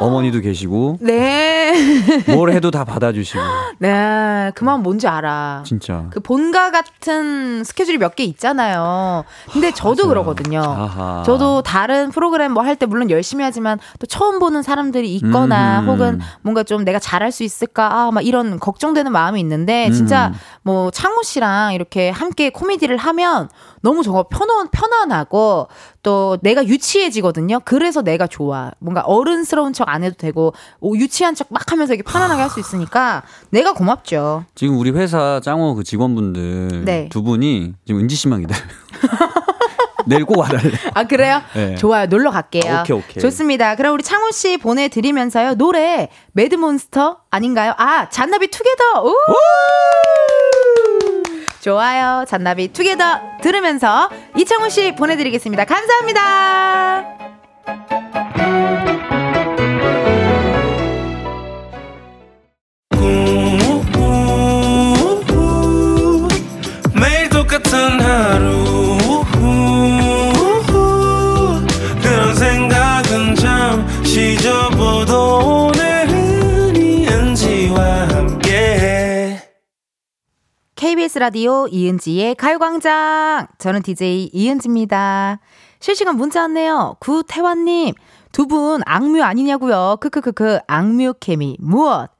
어머니도 0.00 0.40
계시고 0.40 0.98
네. 1.00 1.72
뭘 2.34 2.50
해도 2.50 2.72
다 2.72 2.84
받아주시고 2.84 3.40
네. 3.78 4.50
그 4.56 4.64
마음 4.64 4.82
뭔지 4.82 5.06
알아. 5.06 5.62
진짜. 5.64 6.06
그 6.10 6.18
본가 6.18 6.72
같은 6.72 7.62
스케줄이 7.62 7.98
몇 7.98 8.16
개 8.16 8.24
있잖아요. 8.24 9.22
근데 9.52 9.70
저도 9.70 10.02
맞아요. 10.02 10.08
그러거든요. 10.08 10.60
아하. 10.60 11.22
저도 11.24 11.62
다른 11.62 12.10
프로그램 12.10 12.52
뭐 12.52 12.64
할 12.64 12.74
때 12.74 12.84
물론 12.86 13.10
열심히 13.10 13.44
하지만 13.44 13.78
또 14.00 14.06
처음 14.08 14.40
보는 14.40 14.62
사람들이 14.62 15.14
있거나 15.16 15.80
음. 15.80 15.88
혹은 15.88 16.20
뭔가 16.42 16.64
좀 16.64 16.84
내가 16.84 16.98
잘할 16.98 17.30
수 17.30 17.44
있을까 17.44 17.94
아, 17.94 18.10
막 18.10 18.26
이런 18.26 18.58
걱정되는 18.58 19.12
마음이 19.12 19.38
있는데 19.38 19.88
진짜 19.92 20.28
음. 20.28 20.32
뭐 20.62 20.90
창호 20.90 21.22
씨랑 21.22 21.74
이렇게 21.74 22.10
함께 22.10 22.50
코미디를 22.50 22.96
하면 22.96 23.48
너무 23.82 24.02
저거 24.02 24.24
편안, 24.28 24.68
편안하고 24.70 25.68
또 26.02 26.38
내가 26.42 26.64
유치해지거든요. 26.64 27.60
그래서 27.64 28.02
내가 28.02 28.26
좋아. 28.26 28.70
뭔가 28.78 29.02
어른스러운 29.02 29.72
척 29.72 29.88
안 29.88 30.02
해도 30.04 30.14
되고 30.16 30.54
유치한 30.94 31.34
척 31.34 31.48
막 31.50 31.70
하면서 31.70 31.92
이게 31.94 32.02
편안하게 32.02 32.40
할 32.42 32.50
수 32.50 32.60
있으니까 32.60 33.22
내가 33.50 33.72
고맙죠. 33.74 34.44
지금 34.54 34.78
우리 34.78 34.90
회사 34.90 35.40
짱호 35.42 35.74
그 35.74 35.84
직원분들 35.84 36.84
네. 36.84 37.08
두 37.10 37.22
분이 37.22 37.74
지금 37.86 38.00
은지 38.00 38.14
씨만 38.14 38.40
기다려요. 38.40 38.66
내일 40.06 40.24
꼭 40.24 40.38
와달래. 40.38 40.72
아, 40.94 41.04
그래요? 41.04 41.40
네. 41.54 41.76
좋아요. 41.76 42.06
놀러 42.06 42.30
갈게요. 42.32 42.80
오케이, 42.82 42.96
오케이. 42.96 43.20
좋습니다. 43.22 43.76
그럼 43.76 43.94
우리 43.94 44.02
창호 44.02 44.32
씨 44.32 44.56
보내드리면서요. 44.58 45.54
노래, 45.54 46.08
매드몬스터 46.32 47.18
아닌가요? 47.30 47.72
아, 47.78 48.08
잔나비 48.08 48.48
투게더! 48.48 49.04
우! 49.04 49.14
좋아요. 51.62 52.24
잔나비 52.26 52.72
투게더 52.72 53.38
들으면서 53.40 54.10
이창훈 54.36 54.68
씨 54.68 54.94
보내드리겠습니다. 54.96 55.64
감사합니다. 55.64 57.04
매일 67.00 67.28
똑같은 67.30 68.00
하루 68.00 68.61
KBS 80.92 81.20
라디오 81.20 81.68
이은지의 81.68 82.34
가요광장. 82.34 83.46
저는 83.56 83.80
DJ 83.80 84.28
이은지입니다. 84.30 85.40
실시간 85.80 86.18
문자 86.18 86.42
왔네요. 86.42 86.96
구태환님, 87.00 87.94
두 88.32 88.46
분 88.46 88.82
악뮤 88.84 89.22
아니냐고요. 89.22 89.96
크크크크, 90.02 90.58
악뮤 90.66 91.14
케미 91.18 91.56
무엇? 91.60 92.10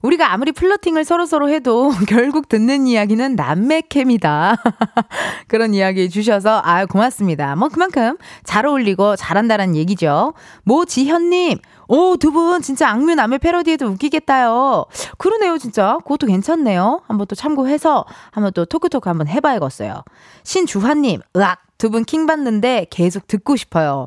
우리가 0.00 0.32
아무리 0.32 0.50
플러팅을 0.52 1.04
서로서로 1.04 1.50
해도 1.50 1.92
결국 2.08 2.48
듣는 2.48 2.86
이야기는 2.86 3.36
남매캠이다. 3.36 4.56
그런 5.46 5.74
이야기 5.74 6.08
주셔서 6.08 6.62
아 6.64 6.86
고맙습니다. 6.86 7.54
뭐 7.54 7.68
그만큼 7.68 8.16
잘 8.44 8.64
어울리고 8.64 9.14
잘한다는 9.14 9.76
얘기죠. 9.76 10.32
모지현님, 10.64 11.58
오, 11.88 12.16
두 12.16 12.30
분 12.32 12.62
진짜 12.62 12.88
악뮤 12.90 13.14
남매 13.14 13.38
패러디에도 13.38 13.86
웃기겠다요. 13.86 14.86
그러네요, 15.18 15.58
진짜. 15.58 15.98
그것도 16.02 16.26
괜찮네요. 16.26 17.02
한번 17.06 17.26
또 17.26 17.34
참고해서 17.34 18.04
한번 18.30 18.52
또 18.54 18.64
토크토크 18.64 19.08
한번 19.08 19.28
해봐야겠어요. 19.28 20.02
신주환님, 20.44 21.20
으악. 21.36 21.60
두 21.78 21.90
분 21.90 22.04
킹 22.04 22.26
받는데 22.26 22.86
계속 22.90 23.26
듣고 23.26 23.56
싶어요. 23.56 24.06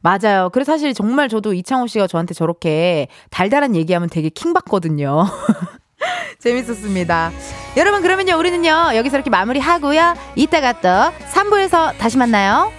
맞아요. 0.00 0.50
그래서 0.52 0.72
사실 0.72 0.92
정말 0.92 1.28
저도 1.28 1.54
이창호 1.54 1.86
씨가 1.86 2.08
저한테 2.08 2.34
저렇게 2.34 3.06
달달한 3.30 3.76
얘기하면 3.76 4.08
되게 4.10 4.28
킹 4.28 4.52
받거든요. 4.52 5.26
재밌었습니다. 6.40 7.30
여러분 7.76 8.02
그러면요 8.02 8.36
우리는요 8.36 8.96
여기서 8.96 9.16
이렇게 9.16 9.30
마무리 9.30 9.60
하고요. 9.60 10.14
이따가 10.34 10.72
또 10.72 10.88
3부에서 11.32 11.96
다시 11.98 12.18
만나요. 12.18 12.72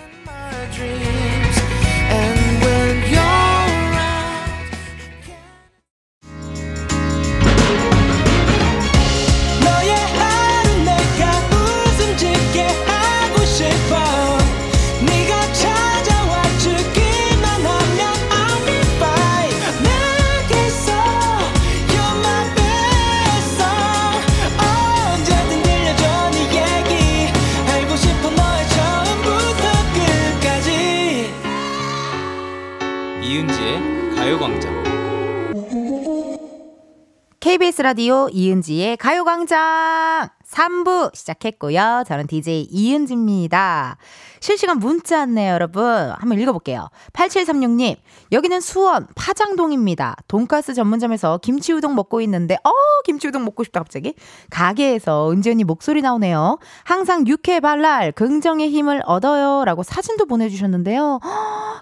KBS 37.39 37.81
라디오 37.83 38.29
이은지의 38.31 38.97
가요광장 38.97 40.29
3부 40.53 41.15
시작했고요. 41.15 42.03
저는 42.07 42.27
DJ 42.27 42.67
이은지입니다. 42.69 43.97
실시간 44.39 44.77
문자 44.77 45.19
왔네요, 45.19 45.53
여러분. 45.53 45.83
한번 45.83 46.39
읽어볼게요. 46.39 46.89
8736님, 47.13 47.95
여기는 48.31 48.61
수원 48.61 49.07
파장동입니다. 49.15 50.15
돈가스 50.27 50.73
전문점에서 50.73 51.39
김치우동 51.39 51.95
먹고 51.95 52.21
있는데, 52.21 52.55
어, 52.63 52.71
김치우동 53.05 53.45
먹고 53.45 53.63
싶다, 53.63 53.79
갑자기. 53.79 54.13
가게에서 54.49 55.31
은지 55.31 55.49
언니 55.49 55.63
목소리 55.63 56.01
나오네요. 56.01 56.59
항상 56.83 57.25
육회 57.25 57.59
발랄, 57.59 58.11
긍정의 58.11 58.69
힘을 58.69 59.01
얻어요. 59.05 59.65
라고 59.65 59.81
사진도 59.81 60.25
보내주셨는데요. 60.25 61.19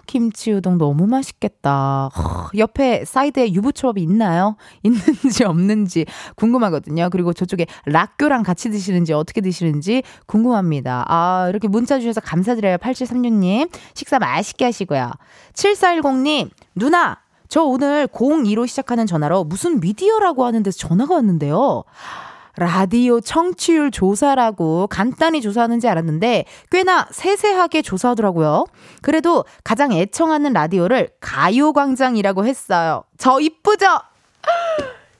김치우동 0.06 0.78
너무 0.78 1.06
맛있겠다. 1.06 2.10
옆에 2.56 3.04
사이드에 3.04 3.52
유부초밥이 3.52 4.02
있나요? 4.02 4.56
있는지 4.82 5.44
없는지 5.44 6.06
궁금하거든요. 6.36 7.08
그리고 7.10 7.32
저쪽에 7.32 7.66
락교랑 7.86 8.42
같이 8.42 8.61
드시는지 8.70 9.12
어떻게 9.12 9.40
드시는지 9.40 10.02
궁금합니다. 10.26 11.04
아, 11.08 11.46
이렇게 11.48 11.68
문자 11.68 11.98
주셔서 11.98 12.20
감사드려요. 12.20 12.76
8736님. 12.78 13.70
식사 13.94 14.18
맛있게 14.18 14.64
하시고요. 14.64 15.10
7410님, 15.54 16.50
누나, 16.74 17.18
저 17.48 17.62
오늘 17.62 18.06
02로 18.08 18.66
시작하는 18.66 19.06
전화로 19.06 19.44
무슨 19.44 19.80
미디어라고 19.80 20.44
하는 20.44 20.62
데서 20.62 20.78
전화가 20.78 21.14
왔는데요. 21.14 21.84
라디오 22.56 23.20
청취율 23.20 23.90
조사라고 23.90 24.86
간단히 24.88 25.40
조사하는지 25.40 25.88
알았는데 25.88 26.44
꽤나 26.70 27.08
세세하게 27.10 27.82
조사하더라고요. 27.82 28.66
그래도 29.00 29.44
가장 29.64 29.92
애청하는 29.92 30.52
라디오를 30.52 31.10
가요광장이라고 31.20 32.46
했어요. 32.46 33.04
저 33.16 33.40
이쁘죠? 33.40 33.86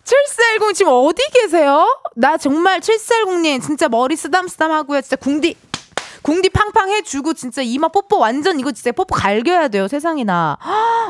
7410 0.05 0.75
지금 0.75 0.93
어디 0.93 1.23
계세요? 1.33 1.87
나 2.17 2.37
정말 2.37 2.81
7410님 2.81 3.63
진짜 3.63 3.89
머리 3.89 4.17
쓰담쓰담 4.17 4.71
하고요. 4.71 5.01
진짜 5.01 5.17
궁디 5.17 5.57
궁디 6.23 6.51
팡팡 6.51 6.91
해주고 6.91 7.35
진짜 7.35 7.63
이마 7.63 7.89
뽀뽀 7.89 8.19
완전 8.19 8.61
이거 8.61 8.71
진짜 8.71 8.93
뽀뽀 8.93 9.15
갈겨야 9.17 9.67
돼요 9.69 9.89
세상에나 9.89 10.57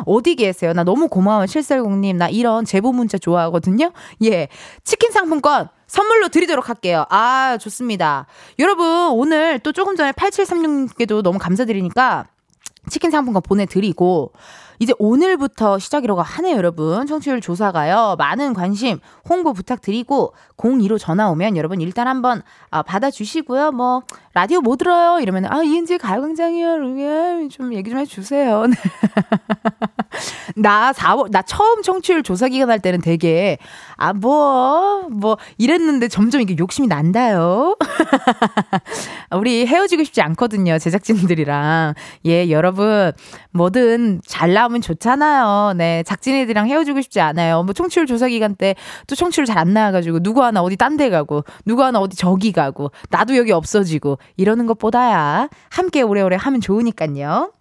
어디 0.07 0.35
계세요 0.37 0.73
나 0.73 0.85
너무 0.85 1.09
고마워요 1.09 1.45
740님 1.45 2.17
나 2.17 2.31
이런 2.31 2.65
제보 2.65 2.93
문자 2.93 3.19
좋아하거든요 3.19 3.93
예 4.23 4.49
치킨 4.85 5.13
상품권 5.13 5.69
선물로 5.93 6.29
드리도록 6.29 6.71
할게요. 6.71 7.05
아, 7.11 7.59
좋습니다. 7.61 8.25
여러분, 8.59 9.11
오늘 9.11 9.59
또 9.59 9.73
조금 9.73 9.95
전에 9.95 10.13
8736님께도 10.13 11.21
너무 11.21 11.39
감사드리니까 11.39 12.25
치킨 12.89 13.11
상품권 13.11 13.43
보내드리고, 13.43 14.33
이제 14.83 14.93
오늘부터 14.99 15.79
시작이라고 15.79 16.23
하네요, 16.23 16.57
여러분. 16.57 17.07
청취율 17.07 17.41
조사가요. 17.41 18.17
많은 18.19 18.53
관심, 18.53 18.99
홍보 19.29 19.53
부탁드리고, 19.53 20.35
02로 20.57 20.99
전화 20.99 21.31
오면 21.31 21.57
여러분 21.57 21.81
일단 21.81 22.09
한번 22.09 22.43
아, 22.69 22.83
받아주시고요. 22.83 23.71
뭐, 23.71 24.03
라디오 24.35 24.61
뭐 24.63 24.77
들어요? 24.77 25.21
이러면, 25.21 25.45
아, 25.47 25.63
이은지 25.63 25.99
가요광장이요. 25.99 27.49
좀 27.51 27.75
얘기 27.75 27.91
좀 27.91 27.99
해주세요. 27.99 28.65
나 30.57 30.93
4월, 30.93 31.31
나 31.31 31.43
처음 31.43 31.83
청취율 31.83 32.23
조사 32.23 32.49
기간 32.49 32.71
할 32.71 32.79
때는 32.81 33.01
되게, 33.03 33.59
아, 33.97 34.13
뭐, 34.15 35.07
뭐, 35.11 35.37
이랬는데 35.59 36.09
점점 36.09 36.41
이게 36.41 36.57
욕심이 36.59 36.87
난다요. 36.89 37.77
우리 39.37 39.67
헤어지고 39.67 40.05
싶지 40.05 40.23
않거든요, 40.23 40.79
제작진들이랑. 40.79 41.95
예, 42.27 42.51
여러분, 42.51 43.13
뭐든 43.53 44.21
잘 44.27 44.53
나오면 44.55 44.81
좋잖아요. 44.81 45.75
네, 45.77 46.03
작진애들이랑 46.05 46.69
헤어지고 46.69 47.01
싶지 47.03 47.21
않아요. 47.21 47.63
뭐, 47.63 47.73
청취율 47.75 48.07
조사 48.07 48.29
기간 48.29 48.55
때 48.55 48.75
또 49.07 49.15
청취율 49.15 49.47
잘 49.47 49.59
안 49.59 49.73
나와가지고, 49.75 50.21
누구 50.21 50.43
하나 50.43 50.63
어디 50.63 50.77
딴 50.77 50.97
데 50.97 51.09
가고, 51.11 51.45
누구 51.65 51.83
하나 51.85 51.99
어디 52.01 52.17
저기 52.17 52.53
가고, 52.53 52.91
나도 53.11 53.37
여기 53.37 53.53
없어지고, 53.53 54.19
이러는 54.37 54.67
것보다야 54.67 55.49
함께 55.71 56.03
오래오래 56.03 56.37
하면 56.37 56.61
좋으니까요. 56.61 57.53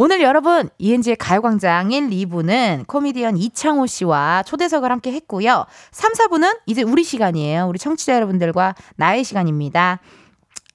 오늘 0.00 0.22
여러분, 0.22 0.70
이은지의 0.78 1.16
가요광장 1.16 1.90
1, 1.90 2.10
2부는 2.10 2.86
코미디언 2.86 3.36
이창호 3.36 3.86
씨와 3.86 4.44
초대석을 4.44 4.92
함께 4.92 5.10
했고요. 5.10 5.66
3, 5.90 6.12
4부는 6.12 6.60
이제 6.66 6.82
우리 6.82 7.02
시간이에요. 7.02 7.66
우리 7.66 7.80
청취자 7.80 8.14
여러분들과 8.14 8.76
나의 8.94 9.24
시간입니다. 9.24 9.98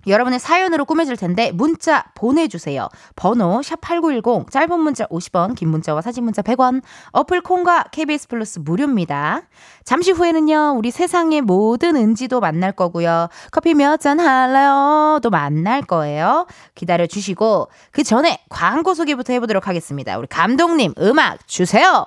여러분의 0.08 0.40
사연으로 0.40 0.86
꾸며질 0.86 1.18
텐데 1.18 1.52
문자 1.54 2.06
보내주세요. 2.16 2.90
번호 3.16 3.62
샵8910 3.62 4.52
짧은 4.52 4.80
문자 4.80 5.06
50원 5.08 5.56
긴 5.56 5.70
문자와 5.70 6.02
사진 6.02 6.24
문자 6.24 6.42
100원 6.42 6.82
어플 7.12 7.42
콩과 7.42 7.86
KBS 7.92 8.28
플러스 8.28 8.60
무료입니다. 8.60 9.42
잠시 9.84 10.12
후에는요 10.12 10.76
우리 10.78 10.92
세상의 10.92 11.42
모든 11.42 11.96
은지도 11.96 12.40
만날 12.40 12.72
거고요. 12.72 13.30
커피 13.52 13.74
몇 13.74 13.98
잔 14.00 14.20
할래요? 14.20 15.20
또 15.22 15.30
만날 15.30 15.82
거예요. 15.84 16.48
기다려 16.76 17.06
주시고 17.08 17.70
그 17.92 18.04
전에 18.04 18.40
광고 18.50 18.94
소개부터 18.94 19.34
해보도록 19.34 19.68
하겠습니다. 19.68 20.18
우리 20.18 20.28
감독님 20.28 20.94
음악 21.00 21.48
주세요. 21.48 22.06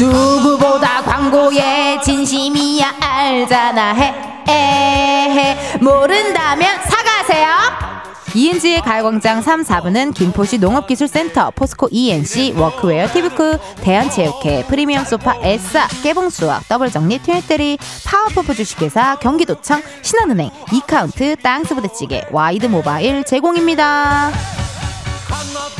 누구보다 0.00 1.02
광고에 1.02 2.00
진심이야 2.00 2.94
알잖아 3.00 3.92
해 3.94 4.31
에헤 4.48 5.78
모른다면 5.80 6.82
사과하세요. 6.82 7.92
이은지의 8.34 8.80
가요광장 8.80 9.42
3, 9.42 9.62
4부는 9.62 10.14
김포시 10.14 10.56
농업기술센터, 10.58 11.50
포스코 11.50 11.88
E&C, 11.90 12.54
워크웨어, 12.56 13.08
티브크, 13.08 13.58
대한체육회, 13.82 14.64
프리미엄 14.68 15.04
소파, 15.04 15.36
에싸, 15.42 15.86
깨봉수학, 16.02 16.66
더블정리, 16.66 17.18
트윈테리, 17.18 17.76
파워포프 18.06 18.54
주식회사, 18.54 19.16
경기도청, 19.16 19.82
신한은행, 20.00 20.50
이카운트, 20.72 21.36
땅스부대찌개, 21.42 22.26
와이드 22.30 22.66
모바일 22.66 23.22
제공입니다. 23.24 24.30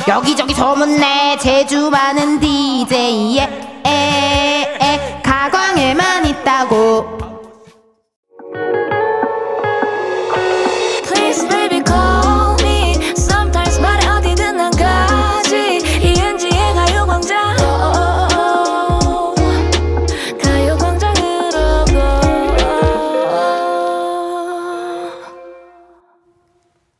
여기저기 0.07 0.53
소문내 0.53 1.37
재주 1.39 1.89
많은 1.89 2.39
DJ의 2.39 3.49
에에 3.85 5.21
가광에만 5.23 6.25
있다고 6.27 7.32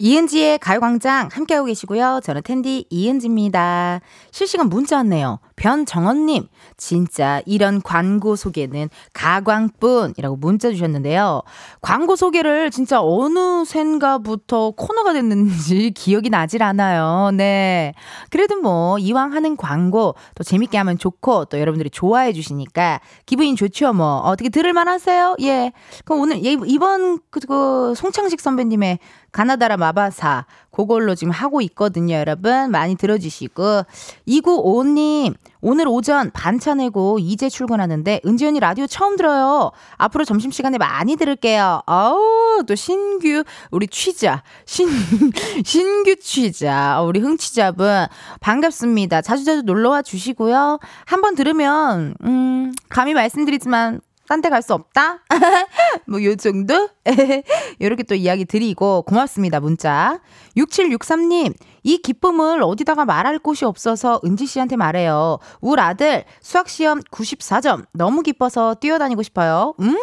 이은지의 0.04 0.60
가요광장 0.60 1.30
함께하고 1.32 1.68
계시고요. 1.68 2.20
저는 2.26 2.42
텐디 2.44 2.86
이은지입니다. 2.90 4.02
실시간 4.32 4.68
문자 4.68 4.98
왔네요. 4.98 5.40
변정원님, 5.56 6.50
진짜 6.76 7.42
이런 7.46 7.82
광고 7.82 8.36
소개는 8.36 8.90
가광뿐이라고 9.14 10.36
문자 10.36 10.72
주셨는데요. 10.72 11.42
광고 11.82 12.18
소개를 12.18 12.70
진짜 12.70 13.02
어느샌가부터 13.02 14.72
코너가 14.72 15.14
됐는지 15.14 15.92
기억이 15.96 16.30
나질 16.30 16.64
않아요. 16.64 17.32
네. 17.32 17.94
그래도 18.30 18.58
뭐, 18.60 19.00
이왕 19.00 19.32
하는 19.32 19.56
광고 19.56 20.16
또 20.36 20.44
재밌게 20.44 20.78
하면 20.80 20.98
좋고 20.98 21.46
또 21.46 21.62
여러분들이 21.62 21.90
좋아해 21.90 22.34
주시니까 22.34 23.00
기분이 23.26 23.56
좋죠, 23.56 23.94
뭐. 23.94 24.18
어떻게 24.18 24.50
들을만 24.50 24.90
하세요? 24.90 25.38
예. 25.40 25.72
그럼 26.04 26.20
오늘, 26.20 26.42
이번 26.44 27.20
그, 27.30 27.40
그 27.40 27.94
송창식 27.96 28.42
선배님의 28.42 29.00
가나다라 29.34 29.78
마바사. 29.78 30.46
그걸로 30.72 31.16
지금 31.16 31.32
하고 31.32 31.62
있거든요, 31.62 32.16
여러분. 32.16 32.72
많이 32.72 32.96
들어주시고. 32.96 33.84
2955님, 34.28 35.36
오늘 35.62 35.88
오전 35.88 36.32
반차 36.32 36.76
내고 36.76 37.18
이제 37.20 37.50
출근하는데 37.50 38.22
은지 38.26 38.46
언니 38.46 38.60
라디오 38.60 38.88
처음 38.88 39.16
들어요. 39.16 39.72
앞으로 39.98 40.24
점심 40.24 40.52
시간에 40.52 40.78
많이 40.78 41.16
들을게요. 41.16 41.82
어우, 41.86 42.64
또 42.68 42.76
신규, 42.76 43.44
우리 43.72 43.88
취자. 43.88 44.44
신, 44.66 44.88
신규 45.66 46.16
취자. 46.16 47.02
우리 47.02 47.20
흥취자분. 47.20 48.06
반갑습니다. 48.40 49.22
자주자주 49.22 49.64
놀러와 49.64 50.04
주시고요. 50.04 50.80
한번 51.06 51.36
들으면, 51.36 52.16
음, 52.24 52.72
감히 52.90 53.14
말씀드리지만 53.16 54.00
딴 54.34 54.42
데 54.42 54.50
갈 54.50 54.64
수 54.64 54.74
없다? 54.74 55.20
뭐, 56.10 56.24
요 56.24 56.36
정도? 56.36 56.90
이렇게 57.78 58.02
또 58.02 58.16
이야기 58.16 58.46
드리고, 58.46 59.04
고맙습니다, 59.04 59.60
문자. 59.60 60.20
6763님, 60.58 61.54
이 61.84 61.98
기쁨을 62.00 62.64
어디다가 62.64 63.06
말할 63.06 63.38
곳이 63.38 63.64
없어서 63.66 64.20
은지 64.26 64.48
씨한테 64.48 64.76
말해요. 64.76 65.38
울 65.62 65.80
아들, 65.80 66.26
수학시험 66.42 67.02
94점. 67.12 67.86
너무 67.94 68.24
기뻐서 68.24 68.74
뛰어다니고 68.76 69.22
싶어요. 69.22 69.76
음! 69.82 69.96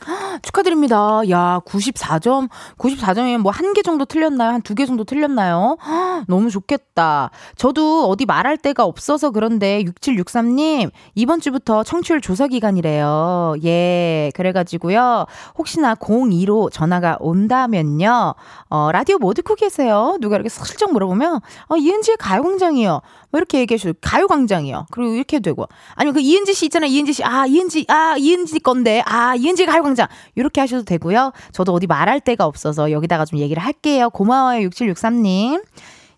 축하드립니다. 0.42 1.20
야, 1.30 1.60
94점. 1.66 2.48
94점이면 2.78 3.38
뭐 3.38 3.50
한 3.52 3.72
개 3.72 3.82
정도 3.82 4.04
틀렸나요? 4.04 4.50
한 4.50 4.60
두 4.62 4.74
개 4.74 4.86
정도 4.86 5.04
틀렸나요? 5.04 5.76
너무 6.28 6.50
좋겠다. 6.50 7.30
저도 7.56 8.08
어디 8.08 8.26
말할 8.26 8.56
데가 8.58 8.84
없어서 8.84 9.30
그런데 9.30 9.82
6763님, 9.84 10.90
이번 11.14 11.40
주부터 11.40 11.82
청취율 11.84 12.20
조사 12.20 12.46
기간이래요. 12.48 13.54
예, 13.64 14.30
그래가지고요. 14.34 15.26
혹시나 15.58 15.94
02로 15.94 16.70
전화가 16.70 17.16
온다면요. 17.20 18.34
어, 18.70 18.90
라디오 18.92 19.18
뭐 19.18 19.32
듣고 19.34 19.54
계세요? 19.54 20.16
누가 20.20 20.36
이렇게 20.36 20.48
슬쩍 20.48 20.92
물어보면, 20.92 21.40
어, 21.68 21.76
이은지의 21.76 22.16
가요광장이요. 22.18 23.00
뭐 23.30 23.38
이렇게 23.38 23.58
얘기해 23.60 23.78
주고, 23.78 23.94
가요광장이요. 24.00 24.86
그리고 24.90 25.14
이렇게 25.14 25.40
되고. 25.40 25.66
아니면 25.94 26.14
그 26.14 26.20
이은지 26.20 26.54
씨 26.54 26.66
있잖아요. 26.66 26.90
이은지 26.90 27.12
씨. 27.14 27.24
아, 27.24 27.46
이은지, 27.46 27.84
아, 27.88 28.16
이은지 28.18 28.60
건데. 28.60 29.02
아, 29.06 29.34
이은지 29.34 29.64
가요 29.66 29.85
광장. 29.86 30.08
이렇게 30.34 30.60
하셔도 30.60 30.84
되고요. 30.84 31.32
저도 31.52 31.72
어디 31.72 31.86
말할 31.86 32.20
데가 32.20 32.44
없어서 32.44 32.90
여기다가 32.90 33.24
좀 33.24 33.38
얘기를 33.38 33.62
할게요. 33.62 34.10
고마워요. 34.10 34.68
6763님. 34.68 35.64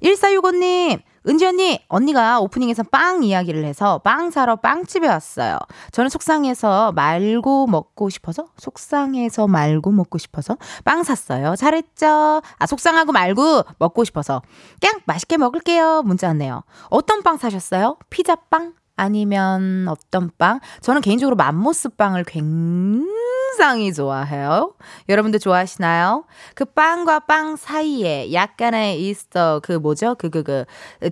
1465님. 0.03 1.01
은지 1.29 1.45
언니, 1.45 1.79
언니가 1.89 2.41
오프닝에서 2.41 2.85
빵 2.85 3.23
이야기를 3.23 3.63
해서 3.65 3.99
빵 3.99 4.31
사러 4.31 4.57
빵집에 4.57 5.07
왔어요. 5.09 5.59
저는 5.93 6.09
속상해서 6.09 6.93
말고 6.93 7.67
먹고 7.67 8.09
싶어서? 8.09 8.47
속상해서 8.57 9.47
말고 9.47 9.91
먹고 9.91 10.17
싶어서? 10.17 10.57
빵 10.85 11.03
샀어요. 11.03 11.55
잘했죠? 11.57 12.41
아, 12.59 12.67
속상하고 12.67 13.13
말고 13.13 13.65
먹고 13.79 14.05
싶어서. 14.05 14.41
그냥 14.81 15.01
맛있게 15.05 15.37
먹을게요. 15.37 16.03
문자 16.05 16.29
왔네요. 16.29 16.63
어떤 16.89 17.23
빵 17.23 17.37
사셨어요? 17.37 17.99
피자빵? 18.09 18.78
아니면 18.99 19.87
어떤 19.89 20.31
빵? 20.37 20.61
저는 20.81 21.01
개인적으로 21.01 21.37
맘모스 21.37 21.91
빵을 21.91 22.25
굉장히 22.25 23.93
좋아해요. 23.95 24.75
여러분들 25.09 25.41
좋아하시나요? 25.41 26.25
그 26.55 26.65
빵과 26.65 27.21
빵 27.21 27.57
사이에 27.57 28.33
약간의 28.33 29.01
있어 29.09 29.61
그 29.63 29.73
뭐죠? 29.73 30.17
그그 30.17 30.43
그 30.43 30.65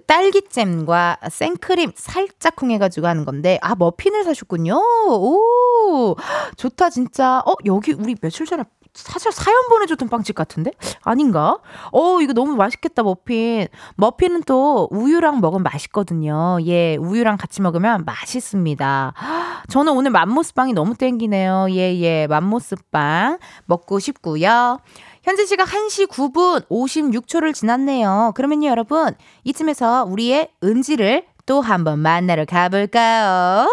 딸기잼과 0.07 1.18
생크림 1.30 1.93
살짝 1.95 2.57
쿵해가지고 2.57 3.07
하는 3.07 3.24
건데 3.24 3.59
아 3.62 3.74
머핀을 3.76 4.24
사셨군요. 4.24 4.74
오 5.09 6.16
좋다 6.57 6.91
진짜. 6.91 7.43
어 7.47 7.55
여기 7.66 7.93
우리 7.93 8.16
며칠 8.20 8.47
전에 8.47 8.64
사실 8.97 9.30
사연 9.30 9.68
보내줬던 9.68 10.09
빵집 10.09 10.34
같은데? 10.34 10.70
아닌가? 11.03 11.59
어, 11.92 12.20
이거 12.20 12.32
너무 12.32 12.57
맛있겠다, 12.57 13.03
머핀. 13.03 13.68
머핀은 13.97 14.42
또 14.44 14.88
우유랑 14.90 15.40
먹으면 15.40 15.62
맛있거든요. 15.62 16.59
예, 16.64 16.97
우유랑 16.97 17.36
같이 17.36 17.61
먹으면 17.62 18.05
맛있습니다. 18.05 19.12
저는 19.68 19.92
오늘 19.92 20.11
맘모스빵이 20.11 20.72
너무 20.72 20.94
땡기네요. 20.97 21.66
예, 21.70 21.94
예, 22.01 22.26
맘모스빵 22.26 23.38
먹고 23.66 23.99
싶고요. 23.99 24.78
현재 25.22 25.44
시각 25.44 25.68
1시 25.68 26.09
9분 26.09 26.68
56초를 26.68 27.53
지났네요. 27.53 28.32
그러면요, 28.34 28.68
여러분. 28.68 29.14
이쯤에서 29.44 30.05
우리의 30.05 30.51
은지를 30.62 31.26
또 31.47 31.61
한번 31.61 31.99
만나러 32.01 32.44
가볼까요? 32.44 33.66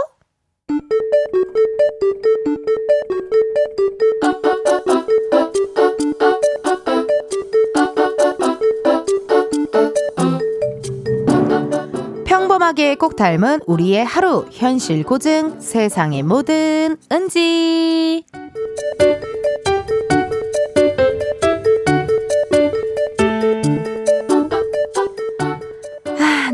평범하게 12.64 12.96
꼭 12.96 13.18
닮은 13.18 13.60
우리의 13.66 14.06
하루 14.06 14.46
현실 14.50 15.04
고증 15.04 15.60
세상의 15.60 16.24
모든 16.24 16.96
은지. 17.12 18.24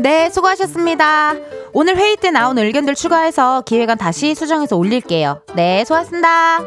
네 0.00 0.30
수고하셨습니다. 0.30 1.34
오늘 1.72 1.96
회의 1.96 2.16
때 2.16 2.30
나온 2.30 2.58
의견들 2.58 2.96
추가해서 2.96 3.62
기획안 3.62 3.96
다시 3.96 4.34
수정해서 4.34 4.76
올릴게요. 4.76 5.42
네 5.54 5.84
수고하셨습니다. 5.84 6.60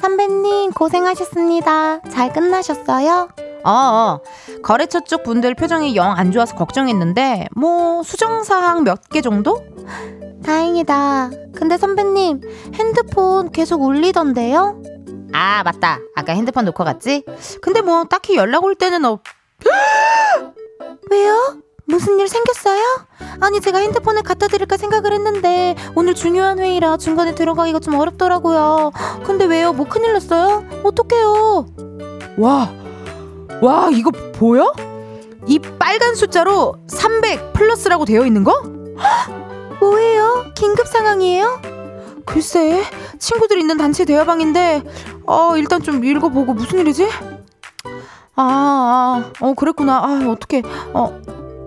선배님 0.00 0.70
고생하셨습니다. 0.72 2.02
잘 2.02 2.32
끝나셨어요? 2.32 3.28
어, 3.64 3.70
어. 3.70 4.20
거래처 4.62 5.00
쪽 5.00 5.22
분들 5.22 5.54
표정이 5.54 5.96
영 5.96 6.10
안 6.16 6.32
좋아서 6.32 6.54
걱정했는데 6.56 7.48
뭐 7.56 8.02
수정사항 8.02 8.84
몇 8.84 9.00
개 9.10 9.20
정도? 9.20 9.62
다행이다. 10.44 11.30
근데 11.54 11.76
선배님 11.76 12.40
핸드폰 12.74 13.50
계속 13.52 13.82
울리던데요? 13.82 14.82
아 15.32 15.62
맞다. 15.62 15.98
아까 16.16 16.32
핸드폰 16.32 16.64
놓고 16.64 16.82
갔지? 16.84 17.24
근데 17.62 17.82
뭐 17.82 18.04
딱히 18.04 18.36
연락 18.36 18.64
올 18.64 18.74
때는 18.74 19.04
없. 19.04 19.22
왜요? 21.10 21.58
무슨 21.86 22.18
일 22.20 22.28
생겼어요? 22.28 22.80
아니 23.40 23.60
제가 23.60 23.78
핸드폰을 23.78 24.22
갖다 24.22 24.46
드릴까 24.46 24.76
생각을 24.76 25.12
했는데 25.12 25.74
오늘 25.96 26.14
중요한 26.14 26.58
회의라 26.60 26.96
중간에 26.98 27.34
들어가기가 27.34 27.80
좀 27.80 27.94
어렵더라고요. 27.96 28.92
근데 29.24 29.44
왜요? 29.44 29.72
뭐 29.72 29.86
큰일 29.88 30.12
났어요? 30.12 30.64
어떡해요? 30.84 31.66
와, 32.38 32.72
와 33.60 33.90
이거 33.92 34.10
보여? 34.32 34.72
이 35.46 35.58
빨간 35.58 36.14
숫자로 36.14 36.76
300 36.88 37.52
플러스라고 37.52 38.04
되어 38.04 38.24
있는 38.24 38.44
거? 38.44 38.62
뭐예요? 39.80 40.52
긴급 40.54 40.86
상황이에요? 40.86 41.60
글쎄, 42.24 42.84
친구들 43.18 43.58
있는 43.58 43.76
단체 43.76 44.04
대화방인데, 44.04 44.82
어, 45.26 45.56
일단 45.56 45.82
좀 45.82 46.04
읽어보고 46.04 46.54
무슨 46.54 46.78
일이지? 46.78 47.08
아, 48.36 48.42
아 48.42 49.32
어, 49.40 49.54
그랬구나. 49.54 49.96
아, 49.98 50.28
어떡해. 50.28 50.62
어, 50.94 51.20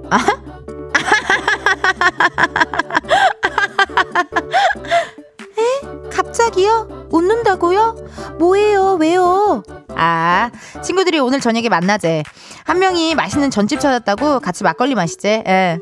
아? 0.09 0.17
에? 5.58 6.10
갑자기요? 6.10 7.08
웃는다고요? 7.12 7.95
뭐예요? 8.39 8.97
왜요? 8.99 9.64
아, 9.89 10.49
친구들이 10.84 11.20
오늘 11.20 11.39
저녁에 11.39 11.70
만나재. 11.70 12.24
한 12.64 12.80
명이 12.80 13.16
맛있는 13.16 13.51
전집 13.51 13.80
찾았다고 13.80 14.39
같이 14.39 14.64
막걸리 14.64 14.95
마시재. 14.95 15.43
예. 15.47 15.80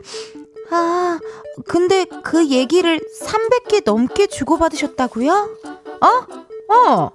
아, 0.71 1.19
근데 1.67 2.05
그 2.23 2.47
얘기를 2.47 2.99
300개 3.21 3.81
넘게 3.83 4.27
주고받으셨다고요? 4.27 5.49
어? 6.01 6.73
어. 6.73 7.11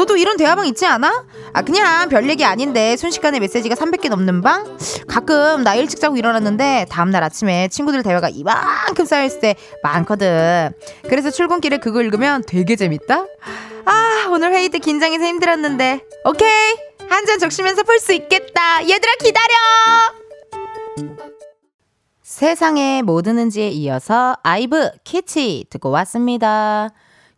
너도 0.00 0.16
이런 0.16 0.38
대화방 0.38 0.66
있지 0.66 0.86
않아? 0.86 1.26
아, 1.52 1.60
그냥 1.60 2.08
별 2.08 2.26
얘기 2.30 2.42
아닌데 2.42 2.96
순식간에 2.96 3.38
메시지가 3.38 3.74
300개 3.74 4.08
넘는 4.08 4.40
방? 4.40 4.78
가끔 5.06 5.62
나 5.62 5.74
일찍 5.74 6.00
자고 6.00 6.16
일어났는데 6.16 6.86
다음날 6.88 7.22
아침에 7.22 7.68
친구들 7.68 8.02
대화가 8.02 8.30
이만큼 8.30 9.04
쌓여있을 9.04 9.40
때 9.40 9.54
많거든. 9.82 10.70
그래서 11.06 11.30
출근길에 11.30 11.76
그거 11.78 12.00
읽으면 12.00 12.44
되게 12.46 12.76
재밌다? 12.76 13.26
아, 13.84 14.26
오늘 14.30 14.54
회의 14.54 14.70
때 14.70 14.78
긴장해서 14.78 15.22
힘들었는데. 15.22 16.00
오케이. 16.24 16.76
한 17.10 17.26
잔 17.26 17.38
적시면서 17.38 17.82
풀 17.82 17.98
수 18.00 18.14
있겠다. 18.14 18.82
얘들아, 18.88 19.12
기다려! 19.22 19.54
세상에 22.22 23.02
뭐 23.02 23.20
드는지에 23.20 23.68
이어서 23.68 24.36
아이브 24.44 24.90
키치 25.04 25.66
듣고 25.68 25.90
왔습니다. 25.90 26.88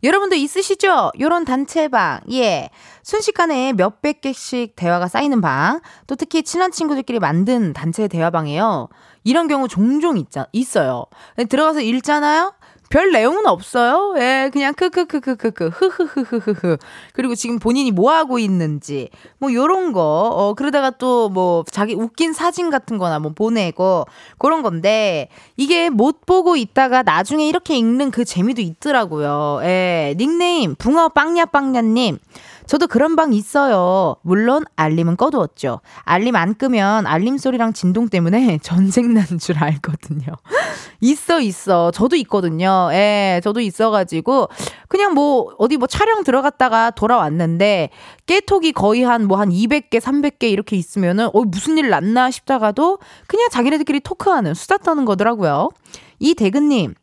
여러분도 0.03 0.35
있으시죠? 0.35 1.11
요런 1.19 1.45
단체방. 1.45 2.21
예. 2.33 2.69
순식간에 3.03 3.73
몇백 3.73 4.21
개씩 4.21 4.75
대화가 4.75 5.07
쌓이는 5.07 5.39
방. 5.39 5.79
또 6.07 6.15
특히 6.15 6.43
친한 6.43 6.71
친구들끼리 6.71 7.19
만든 7.19 7.73
단체 7.73 8.07
대화방이에요. 8.07 8.89
이런 9.23 9.47
경우 9.47 9.67
종종 9.67 10.17
있자, 10.17 10.47
있어요. 10.51 11.05
들어가서 11.49 11.79
읽잖아요? 11.79 12.53
별 12.93 13.11
내용은 13.11 13.47
없어요. 13.47 14.13
예, 14.19 14.51
그냥 14.53 14.75
크크크크크크 14.75 15.69
흐흐흐흐흐흐. 15.73 16.77
그리고 17.13 17.33
지금 17.33 17.57
본인이 17.57 17.89
뭐 17.89 18.11
하고 18.13 18.37
있는지 18.37 19.09
뭐 19.39 19.51
요런 19.51 19.93
거. 19.93 20.29
어 20.31 20.53
그러다가 20.53 20.91
또 20.91 21.23
뭐 21.33 21.63
자기 21.71 21.95
웃긴 21.95 22.33
사진 22.33 22.69
같은 22.69 22.99
거나 22.99 23.17
뭐 23.17 23.31
보내고 23.33 24.05
그런 24.37 24.61
건데 24.61 25.29
이게 25.57 25.89
못 25.89 26.25
보고 26.27 26.55
있다가 26.55 27.01
나중에 27.01 27.47
이렇게 27.47 27.75
읽는 27.77 28.11
그 28.11 28.25
재미도 28.25 28.61
있더라고요. 28.61 29.61
예. 29.63 30.13
닉네임 30.17 30.75
붕어 30.75 31.09
빵냐 31.09 31.45
빵냐 31.45 31.81
님. 31.81 32.19
저도 32.65 32.87
그런 32.87 33.15
방 33.15 33.33
있어요. 33.33 34.15
물론 34.23 34.63
알림은 34.75 35.17
꺼두었죠. 35.17 35.81
알림 36.03 36.35
안 36.35 36.55
끄면 36.55 37.05
알림 37.05 37.37
소리랑 37.37 37.73
진동 37.73 38.09
때문에 38.09 38.59
전쟁 38.63 39.13
난 39.13 39.25
줄 39.39 39.57
알거든요. 39.63 40.33
있어 41.01 41.39
있어. 41.41 41.91
저도 41.91 42.15
있거든요. 42.17 42.89
예, 42.93 43.41
저도 43.43 43.59
있어가지고 43.59 44.49
그냥 44.87 45.13
뭐 45.13 45.53
어디 45.57 45.77
뭐 45.77 45.87
촬영 45.87 46.23
들어갔다가 46.23 46.91
돌아왔는데 46.91 47.89
깨톡이 48.25 48.71
거의 48.71 49.03
한 49.03 49.27
뭐한 49.27 49.27
뭐한 49.27 49.49
200개, 49.49 49.99
300개 49.99 50.43
이렇게 50.43 50.75
있으면은 50.75 51.29
어 51.33 51.41
무슨 51.43 51.77
일 51.77 51.89
났나 51.89 52.31
싶다가도 52.31 52.99
그냥 53.27 53.49
자기네들끼리 53.51 53.99
토크하는 53.99 54.53
수다 54.53 54.77
떠는 54.77 55.05
거더라고요. 55.05 55.69
이 56.19 56.35
대근님 56.35 56.93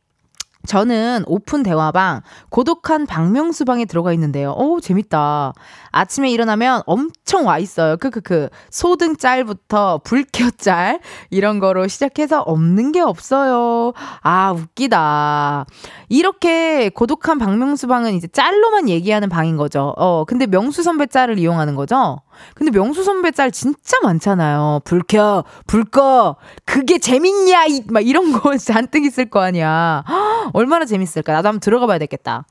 저는 0.67 1.25
오픈 1.27 1.63
대화방 1.63 2.21
고독한 2.51 3.07
박명수 3.07 3.65
방에 3.65 3.85
들어가 3.87 4.13
있는데요. 4.13 4.53
오 4.57 4.81
재밌다. 4.81 5.53
아침에 5.91 6.31
일어나면 6.31 6.83
엄청 6.87 7.47
와 7.47 7.59
있어요. 7.59 7.97
크크크. 7.97 8.51
소등 8.71 9.17
짤부터 9.17 10.01
불켜 10.05 10.51
짤 10.51 11.01
이런 11.31 11.59
거로 11.61 11.89
시작해서 11.89 12.43
없는 12.43 12.93
게 12.93 13.01
없어요. 13.01 13.93
아 14.23 14.53
웃기다. 14.53 15.67
이렇게 16.09 16.91
고독한 16.91 17.39
박명수 17.39 17.87
방은 17.87 18.15
이제 18.15 18.29
짤로만 18.29 18.89
얘기하는 18.89 19.29
방인 19.29 19.57
거죠. 19.57 19.95
어 19.97 20.25
근데 20.25 20.47
명수 20.47 20.83
선배 20.83 21.07
짤을 21.07 21.39
이용하는 21.39 21.75
거죠. 21.75 22.21
근데 22.55 22.71
명수 22.71 23.05
선배 23.05 23.31
짤 23.31 23.51
진짜 23.51 23.99
많잖아요. 24.03 24.81
불 24.85 25.03
켜, 25.07 25.45
불 25.67 25.85
꺼, 25.85 26.37
그게 26.65 26.99
재밌냐, 26.99 27.67
이, 27.67 27.83
막 27.89 28.07
이런 28.07 28.33
거 28.33 28.57
잔뜩 28.59 29.05
있을 29.05 29.31
거 29.31 29.41
아니야. 29.41 30.05
얼마나 30.53 30.85
재밌을까. 30.85 31.33
나도 31.33 31.49
한번 31.49 31.61
들어가 31.61 31.87
봐야 31.87 31.99
되겠다. 31.99 32.45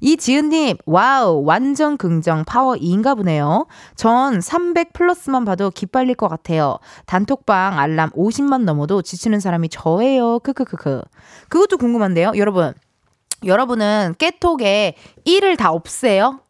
이지은님, 0.00 0.76
wow, 0.86 1.42
완전 1.44 1.96
긍정, 1.96 2.44
파워 2.44 2.74
E인가 2.74 3.16
보네요. 3.16 3.66
전 3.94 4.40
300 4.40 4.92
플러스만 4.92 5.44
봐도 5.44 5.70
기빨릴 5.70 6.14
것 6.14 6.28
같아요. 6.28 6.78
단톡방 7.06 7.78
알람 7.78 8.10
50만 8.10 8.64
넘어도 8.64 9.02
지치는 9.02 9.40
사람이 9.40 9.68
저예요. 9.70 10.38
크크크크. 10.40 11.02
그것도 11.48 11.78
궁금한데요. 11.78 12.32
여러분. 12.36 12.74
여러분은 13.44 14.14
깨톡에 14.18 14.94
1을 15.26 15.58
다 15.58 15.70
없애요? 15.70 16.40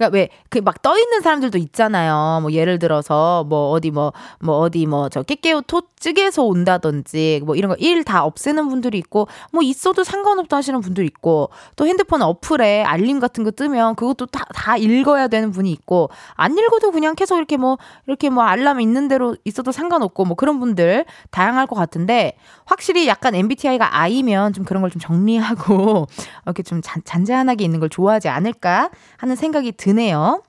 그러니까 0.00 0.16
왜 0.16 0.28
그 0.50 0.60
막 0.62 0.80
떠 0.82 0.98
있는 0.98 1.20
사람들도 1.20 1.58
있잖아요. 1.58 2.40
뭐 2.42 2.52
예를 2.52 2.78
들어서 2.78 3.44
뭐 3.44 3.70
어디 3.70 3.90
뭐뭐 3.90 4.12
뭐 4.40 4.58
어디 4.58 4.86
뭐 4.86 5.08
저 5.10 5.22
깨깨우 5.22 5.62
토 5.66 5.82
찌개에서 6.00 6.42
온다든지 6.42 7.42
뭐 7.44 7.54
이런 7.54 7.68
거 7.70 7.76
일 7.78 8.02
다 8.04 8.24
없애는 8.24 8.68
분들이 8.68 8.96
있고 8.98 9.28
뭐 9.52 9.62
있어도 9.62 10.02
상관없다 10.04 10.56
하시는 10.56 10.80
분들 10.80 11.04
있고 11.04 11.50
또 11.76 11.86
핸드폰 11.86 12.22
어플에 12.22 12.82
알림 12.84 13.20
같은 13.20 13.44
거 13.44 13.50
뜨면 13.50 13.94
그것도 13.96 14.26
다, 14.26 14.44
다 14.54 14.76
읽어야 14.78 15.28
되는 15.28 15.50
분이 15.50 15.70
있고 15.72 16.08
안 16.34 16.56
읽어도 16.56 16.90
그냥 16.92 17.14
계속 17.14 17.36
이렇게 17.36 17.56
뭐 17.58 17.76
이렇게 18.06 18.30
뭐 18.30 18.44
알람 18.44 18.80
있는 18.80 19.06
대로 19.08 19.36
있어도 19.44 19.70
상관없고 19.72 20.24
뭐 20.24 20.34
그런 20.36 20.60
분들 20.60 21.04
다양할 21.30 21.66
것 21.66 21.76
같은데 21.76 22.36
확실히 22.64 23.06
약간 23.06 23.34
MBTI가 23.34 23.98
I면 24.00 24.52
좀 24.54 24.64
그런 24.64 24.80
걸 24.82 24.90
좀 24.90 25.00
정리하고 25.00 26.06
이렇게 26.46 26.62
좀 26.64 26.80
잔, 26.82 27.02
잔잔하게 27.04 27.64
있는 27.64 27.78
걸 27.80 27.88
좋아하지 27.88 28.28
않을까 28.28 28.90
하는 29.18 29.36
생각이 29.36 29.72
드 29.72 29.89
드네요. 29.90 30.42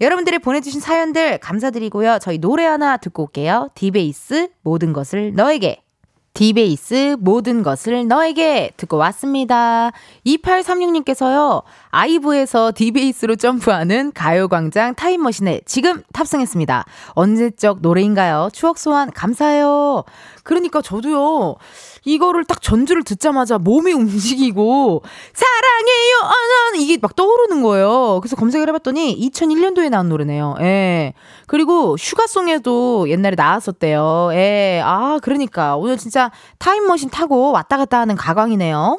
여러분들이 0.00 0.38
보내주신 0.38 0.80
사연들 0.80 1.38
감사드리고요. 1.38 2.18
저희 2.20 2.38
노래 2.38 2.64
하나 2.64 2.96
듣고 2.96 3.24
올게요. 3.24 3.70
디베이스 3.74 4.48
모든 4.62 4.92
것을 4.92 5.34
너에게. 5.34 5.80
디베이스 6.34 7.16
모든 7.20 7.62
것을 7.62 8.08
너에게 8.08 8.72
듣고 8.76 8.96
왔습니다. 8.96 9.92
2836님께서요, 10.26 11.62
아이브에서 11.90 12.72
디베이스로 12.74 13.36
점프하는 13.36 14.10
가요광장 14.12 14.96
타임머신에 14.96 15.60
지금 15.64 16.02
탑승했습니다. 16.12 16.86
언제적 17.10 17.82
노래인가요? 17.82 18.48
추억 18.52 18.78
소환 18.78 19.12
감사해요. 19.12 20.02
그러니까 20.44 20.80
저도요, 20.82 21.56
이거를 22.04 22.44
딱 22.44 22.60
전주를 22.62 23.02
듣자마자 23.02 23.58
몸이 23.58 23.92
움직이고 23.94 25.02
사랑해요 25.32 26.16
아난 26.22 26.80
이게 26.80 26.98
막 27.00 27.16
떠오르는 27.16 27.62
거예요. 27.62 28.20
그래서 28.22 28.36
검색을 28.36 28.68
해봤더니 28.68 29.18
2001년도에 29.30 29.90
나온 29.90 30.08
노래네요. 30.08 30.56
예. 30.60 31.14
그리고 31.46 31.96
슈가송에도 31.96 33.08
옛날에 33.08 33.34
나왔었대요. 33.36 34.30
예. 34.32 34.82
아 34.84 35.18
그러니까 35.22 35.76
오늘 35.76 35.96
진짜 35.96 36.30
타임머신 36.58 37.10
타고 37.10 37.50
왔다 37.50 37.76
갔다 37.76 37.98
하는 38.00 38.14
가광이네요. 38.14 38.98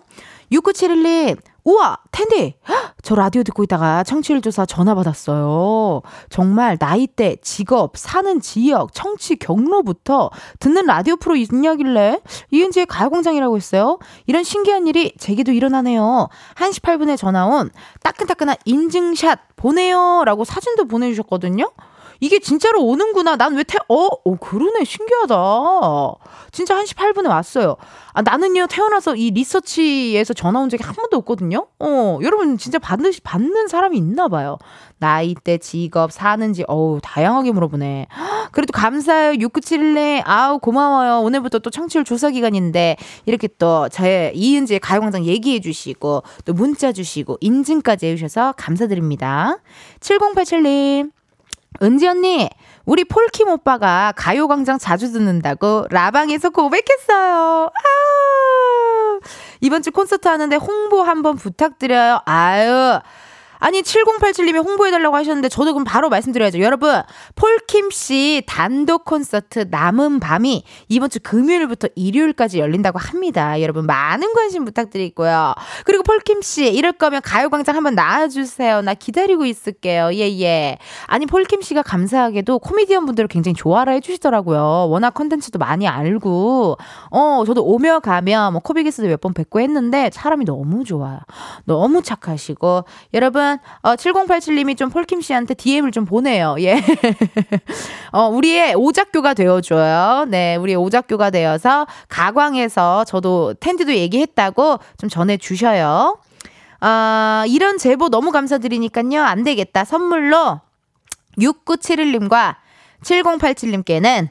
6971님 0.51 1.37
우와, 1.65 1.97
텐디! 2.11 2.55
저 3.01 3.15
라디오 3.15 3.41
듣고 3.41 3.63
있다가 3.63 4.03
청취율 4.03 4.41
조사 4.41 4.67
전화 4.67 4.93
받았어요. 4.93 6.01
정말 6.29 6.77
나이대, 6.79 7.37
직업, 7.41 7.97
사는 7.97 8.39
지역, 8.39 8.93
청취 8.93 9.37
경로부터 9.37 10.29
듣는 10.59 10.85
라디오 10.85 11.15
프로 11.15 11.35
있냐길래 11.35 12.21
이은지의 12.51 12.85
가요광장이라고 12.85 13.57
했어요. 13.57 13.97
이런 14.27 14.43
신기한 14.43 14.85
일이 14.85 15.11
제게도 15.17 15.53
일어나네요. 15.53 16.29
1시 16.55 16.81
8분에 16.83 17.17
전화 17.17 17.47
온 17.47 17.71
따끈따끈한 18.03 18.57
인증샷 18.65 19.39
보내요. 19.55 20.23
라고 20.23 20.45
사진도 20.45 20.85
보내주셨거든요. 20.85 21.71
이게 22.19 22.39
진짜로 22.39 22.81
오는구나. 22.83 23.35
난 23.37 23.55
왜 23.55 23.63
태, 23.63 23.77
어? 23.87 23.95
어, 24.07 24.35
그러네. 24.39 24.83
신기하다. 24.83 25.35
진짜 26.51 26.75
1시 26.75 26.95
8분에 26.95 27.27
왔어요. 27.29 27.75
아, 28.13 28.21
나는요, 28.21 28.67
태어나서 28.67 29.15
이 29.15 29.31
리서치에서 29.31 30.33
전화 30.33 30.59
온 30.59 30.69
적이 30.69 30.83
한 30.83 30.95
번도 30.95 31.17
없거든요? 31.17 31.67
어, 31.79 32.19
여러분 32.21 32.57
진짜 32.57 32.79
받는, 32.79 33.11
받는 33.23 33.67
사람이 33.67 33.97
있나 33.97 34.27
봐요. 34.27 34.57
나이대, 34.97 35.57
직업, 35.57 36.11
사는지, 36.11 36.63
어우, 36.67 36.99
다양하게 37.03 37.51
물어보네. 37.51 38.07
그래도 38.51 38.71
감사해요. 38.71 39.33
6971님. 39.33 40.21
아우, 40.25 40.59
고마워요. 40.59 41.19
오늘부터 41.21 41.59
또 41.59 41.69
청취율 41.69 42.05
조사 42.05 42.29
기간인데, 42.29 42.95
이렇게 43.25 43.47
또 43.59 43.87
제 43.91 44.31
이은지의 44.35 44.79
가요광장 44.79 45.25
얘기해 45.25 45.59
주시고, 45.59 46.23
또 46.45 46.53
문자 46.53 46.91
주시고, 46.93 47.37
인증까지 47.41 48.07
해주셔서 48.07 48.53
감사드립니다. 48.57 49.57
7087님. 49.99 51.11
은지 51.81 52.07
언니, 52.07 52.49
우리 52.85 53.03
폴킴 53.03 53.49
오빠가 53.49 54.13
가요광장 54.15 54.77
자주 54.77 55.11
듣는다고 55.11 55.87
라방에서 55.89 56.49
고백했어요. 56.51 57.69
아! 57.73 59.19
이번 59.61 59.81
주 59.81 59.91
콘서트 59.91 60.27
하는데 60.27 60.55
홍보 60.55 61.01
한번 61.01 61.35
부탁드려요. 61.35 62.21
아유. 62.25 62.99
아니 63.65 63.81
7087님이 63.81 64.63
홍보해달라고 64.63 65.15
하셨는데 65.15 65.49
저도 65.49 65.73
그럼 65.73 65.85
바로 65.85 66.09
말씀드려야죠. 66.09 66.59
여러분 66.59 67.01
폴킴 67.33 67.89
씨 67.89 68.43
단독 68.45 69.05
콘서트 69.05 69.65
남은 69.71 70.19
밤이 70.19 70.63
이번 70.87 71.09
주 71.09 71.19
금요일부터 71.19 71.87
일요일까지 71.95 72.59
열린다고 72.59 72.99
합니다. 72.99 73.59
여러분 73.61 73.87
많은 73.87 74.33
관심 74.33 74.65
부탁드리고요. 74.65 75.55
그리고 75.83 76.03
폴킴 76.03 76.43
씨 76.43 76.71
이럴 76.71 76.91
거면 76.93 77.23
가요광장 77.23 77.75
한번 77.75 77.95
나와주세요. 77.95 78.83
나 78.83 78.93
기다리고 78.93 79.45
있을게요. 79.45 80.13
예예. 80.13 80.41
예. 80.43 80.77
아니 81.07 81.25
폴킴 81.25 81.61
씨가 81.63 81.81
감사하게도 81.81 82.59
코미디언 82.59 83.07
분들을 83.07 83.27
굉장히 83.29 83.55
좋아라 83.55 83.93
해주시더라고요. 83.93 84.89
워낙 84.89 85.15
컨텐츠도 85.15 85.57
많이 85.57 85.87
알고 85.87 86.77
어 87.09 87.43
저도 87.47 87.65
오며 87.65 87.99
가며 87.99 88.51
뭐 88.51 88.61
코빅에서도 88.61 89.09
몇 89.09 89.21
번 89.21 89.33
뵙고 89.33 89.59
했는데 89.59 90.11
사람이 90.13 90.45
너무 90.45 90.83
좋아요. 90.83 91.17
너무 91.63 92.03
착하시고 92.03 92.83
여러분 93.15 93.54
어, 93.81 93.95
7087님이 93.95 94.77
좀 94.77 94.89
폴킴 94.89 95.21
씨한테 95.21 95.53
DM을 95.53 95.91
좀 95.91 96.05
보내요. 96.05 96.55
예. 96.59 96.81
어, 98.11 98.27
우리의 98.27 98.75
오작교가 98.75 99.33
되어줘요. 99.33 100.25
네, 100.29 100.55
우리의 100.55 100.77
오작교가 100.77 101.29
되어서 101.29 101.87
가광에서 102.09 103.03
저도 103.05 103.53
텐디도 103.59 103.93
얘기했다고 103.95 104.79
좀 104.97 105.09
전해주셔요. 105.09 106.17
아, 106.81 107.45
이런 107.47 107.77
제보 107.77 108.09
너무 108.09 108.31
감사드리니까요. 108.31 109.23
안 109.23 109.43
되겠다. 109.43 109.85
선물로 109.85 110.61
6971님과 111.39 112.55
7087님께는 113.03 114.29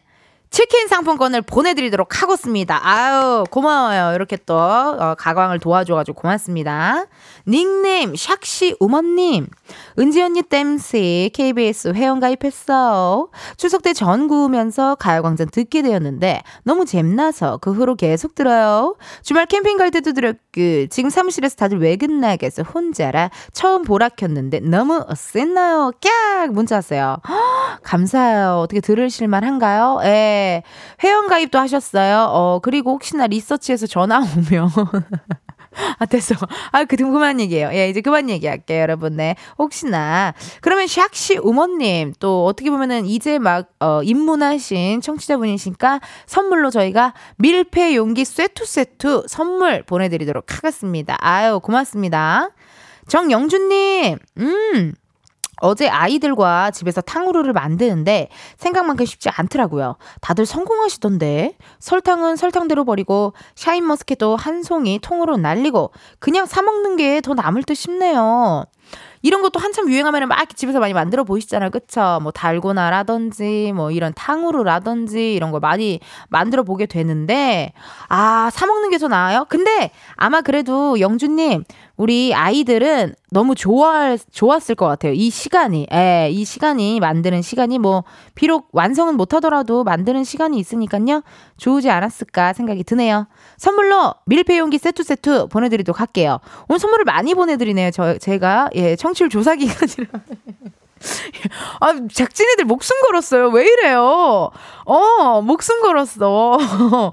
치킨 0.55 0.87
상품권을 0.87 1.43
보내드리도록 1.43 2.23
하겠습니다. 2.23 2.79
아유, 2.81 3.43
고마워요. 3.51 4.15
이렇게 4.15 4.37
또, 4.47 4.57
어, 4.57 5.17
가광을 5.19 5.59
도와줘가지고 5.59 6.21
고맙습니다. 6.21 7.07
닉네임, 7.49 8.13
샥시 8.13 8.77
우먼님. 8.79 9.49
은지 9.99 10.23
언니 10.23 10.43
땜시 10.43 11.33
KBS 11.35 11.95
회원 11.97 12.21
가입했어. 12.21 13.31
추석 13.57 13.83
때 13.83 13.93
전 13.95 14.29
구우면서 14.29 14.95
가요광장 14.95 15.49
듣게 15.51 15.83
되었는데 15.83 16.43
너무 16.63 16.85
잼나서 16.85 17.59
그 17.59 17.73
후로 17.73 17.97
계속 17.97 18.37
들어요. 18.37 18.95
주말 19.23 19.47
캠핑 19.47 19.77
갈 19.77 19.91
때도 19.91 20.13
들었그 20.13 20.87
지금 20.91 21.11
사무실에서 21.11 21.57
다들 21.57 21.81
외근 21.81 22.21
나겠어 22.21 22.63
혼자라 22.63 23.31
처음 23.53 23.83
보라 23.83 24.11
켰는데 24.11 24.61
너무 24.61 25.05
쎄나요? 25.17 25.91
깍 26.01 26.53
문자 26.53 26.77
왔어요. 26.77 27.17
허, 27.29 27.35
감사해요. 27.83 28.59
어떻게 28.63 28.81
들으실만 28.81 29.43
한가요? 29.43 30.01
예. 30.05 30.44
회원가입도 31.03 31.59
하셨어요. 31.59 32.29
어, 32.31 32.61
그리고 32.63 32.93
혹시나 32.93 33.27
리서치에서 33.27 33.87
전화 33.87 34.19
오면 34.19 34.71
아, 35.99 36.07
됐어. 36.07 36.35
아, 36.73 36.85
그, 36.85 36.97
그만 36.97 37.41
얘기해요. 37.41 37.71
예, 37.73 37.89
이제 37.89 38.01
그만 38.01 38.31
얘기할게요, 38.31 38.81
여러분. 38.81 39.17
네. 39.17 39.35
혹시나. 39.59 40.35
그러면 40.61 40.87
샥시 40.87 41.45
우먼님, 41.45 42.15
또 42.21 42.47
어떻게 42.47 42.71
보면은 42.71 43.07
이제 43.07 43.39
막, 43.39 43.71
어, 43.81 44.03
입문하신 44.03 45.01
청취자분이시니까 45.01 46.01
선물로 46.27 46.71
저희가 46.71 47.15
밀폐 47.37 47.97
용기 47.97 48.25
쇠투쇠투 48.25 49.25
선물 49.29 49.83
보내드리도록 49.83 50.57
하겠습니다. 50.57 51.17
아유, 51.21 51.61
고맙습니다. 51.61 52.51
정영준님, 53.09 54.19
음. 54.39 54.95
어제 55.65 55.89
아이들과 55.89 56.71
집에서 56.71 57.01
탕후루를 57.01 57.55
만드는데 57.55 58.29
생각만큼 58.59 59.07
쉽지 59.07 59.31
않더라고요. 59.31 59.97
다들 60.21 60.45
성공하시던데 60.45 61.57
설탕은 61.79 62.37
설탕대로 62.37 62.85
버리고 62.85 63.33
샤인머스켓도 63.55 64.37
한 64.37 64.63
송이 64.63 64.99
통으로 65.01 65.39
날리고 65.39 65.91
그냥 66.19 66.45
사 66.47 66.61
먹는 66.63 66.97
게 66.97 67.21
더 67.23 67.33
남을 67.33 67.63
듯 67.63 67.75
싶네요. 67.75 68.65
이런 69.23 69.41
것도 69.41 69.59
한참 69.59 69.89
유행하면 69.91 70.29
막 70.29 70.55
집에서 70.55 70.79
많이 70.81 70.93
만들어 70.93 71.25
보이시잖아요. 71.25 71.71
그쵸? 71.71 72.19
뭐 72.23 72.31
달고나라든지 72.31 73.73
뭐 73.75 73.91
이런 73.91 74.13
탕후루라든지 74.15 75.33
이런 75.35 75.51
걸 75.51 75.61
많이 75.61 76.01
만들어 76.29 76.63
보게 76.63 76.85
되는데 76.85 77.73
아, 78.09 78.51
사 78.53 78.67
먹는 78.67 78.91
게 78.91 78.99
더 78.99 79.09
나아요? 79.09 79.47
근데 79.49 79.91
아마 80.17 80.43
그래도 80.43 81.01
영주님 81.01 81.65
우리 81.97 82.35
아이들은 82.35 83.15
너무 83.31 83.55
좋아 83.55 84.17
좋았을 84.17 84.75
것 84.75 84.87
같아요. 84.87 85.13
이 85.13 85.31
시간이, 85.31 85.87
예, 85.93 86.29
이 86.31 86.45
시간이 86.45 86.99
만드는 86.99 87.41
시간이 87.43 87.79
뭐 87.79 88.03
비록 88.35 88.69
완성은 88.73 89.17
못하더라도 89.17 89.85
만드는 89.85 90.25
시간이 90.25 90.59
있으니까요 90.59 91.23
좋지 91.57 91.91
않았을까 91.91 92.53
생각이 92.53 92.83
드네요. 92.83 93.29
선물로 93.59 94.15
밀폐 94.27 94.59
용기 94.59 94.79
세트 94.79 95.05
세트 95.05 95.47
보내드리도록 95.49 96.01
할게요. 96.01 96.41
오늘 96.69 96.81
선물을 96.81 97.05
많이 97.05 97.35
보내드리네요. 97.35 97.93
저 97.93 98.19
제가 98.19 98.71
예 98.75 98.97
청취율 98.97 99.31
조사 99.31 99.55
기간이라. 99.55 100.09
아, 101.81 101.93
작진이들 102.13 102.65
목숨 102.65 103.01
걸었어요. 103.03 103.49
왜 103.49 103.67
이래요? 103.67 104.51
어, 104.85 105.43
목숨 105.43 105.83
걸었어. 105.83 106.59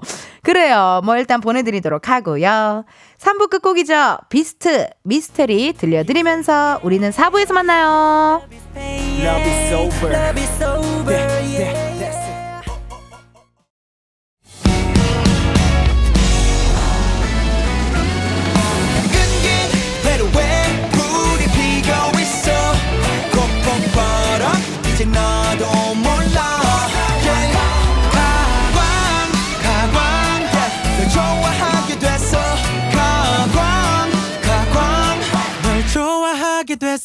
그래요. 0.42 1.00
뭐 1.04 1.16
일단 1.16 1.40
보내드리도록 1.40 2.08
하고요. 2.08 2.84
3부 3.22 3.50
끝곡이죠. 3.50 4.18
비스트, 4.28 4.88
미스테리 5.04 5.74
들려드리면서 5.74 6.80
우리는 6.82 7.08
4부에서 7.10 7.52
만나요. 7.52 8.42
이 8.76 9.24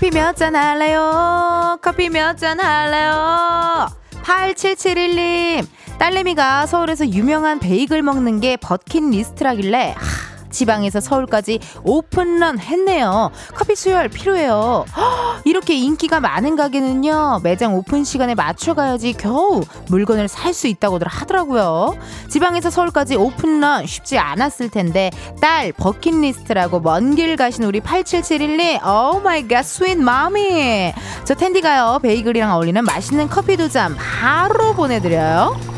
커피 0.00 0.10
몇 0.12 0.36
잔 0.36 0.54
할래요? 0.54 1.76
커피 1.82 2.08
몇 2.08 2.36
잔 2.38 2.60
할래요? 2.60 3.88
8771님, 4.22 5.66
딸내미가 5.98 6.66
서울에서 6.66 7.08
유명한 7.08 7.58
베이글 7.58 8.02
먹는 8.02 8.38
게 8.40 8.56
버킷리스트라길래, 8.58 9.94
하, 9.96 10.27
지방에서 10.58 10.98
서울까지 11.00 11.60
오픈런 11.84 12.58
했네요. 12.58 13.30
커피 13.54 13.76
수혈 13.76 14.08
필요해요. 14.08 14.84
허, 14.96 15.40
이렇게 15.44 15.74
인기가 15.74 16.18
많은 16.18 16.56
가게는요, 16.56 17.40
매장 17.44 17.74
오픈 17.76 18.02
시간에 18.02 18.34
맞춰가야지 18.34 19.12
겨우 19.12 19.62
물건을 19.88 20.26
살 20.26 20.48
수 20.52 20.66
있다고들 20.66 21.06
하더라고요. 21.06 21.94
지방에서 22.28 22.70
서울까지 22.70 23.14
오픈런 23.14 23.86
쉽지 23.86 24.18
않았을 24.18 24.70
텐데, 24.70 25.10
딸 25.40 25.72
버킷리스트라고 25.72 26.80
먼 26.80 27.14
길 27.14 27.36
가신 27.36 27.62
우리 27.64 27.80
8771님, 27.80 28.84
oh 28.84 29.20
my 29.20 29.46
god, 29.46 29.62
sweet 29.64 29.96
mommy. 29.98 30.92
저 31.24 31.34
텐디가요, 31.34 32.00
베이글이랑 32.02 32.52
어울리는 32.54 32.82
맛있는 32.84 33.28
커피 33.28 33.56
두 33.56 33.68
잔 33.68 33.94
바로 33.96 34.72
보내드려요. 34.74 35.77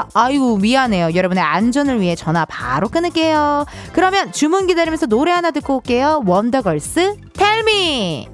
아이고 0.13 0.57
미안해요. 0.57 1.15
여러분의 1.15 1.43
안전을 1.43 2.01
위해 2.01 2.15
전화 2.15 2.45
바로 2.45 2.89
끊을게요. 2.89 3.65
그러면 3.93 4.31
주문 4.31 4.67
기다리면서 4.67 5.05
노래 5.07 5.31
하나 5.31 5.51
듣고 5.51 5.75
올게요. 5.77 6.23
원더걸스 6.25 7.17
텔미. 7.33 8.29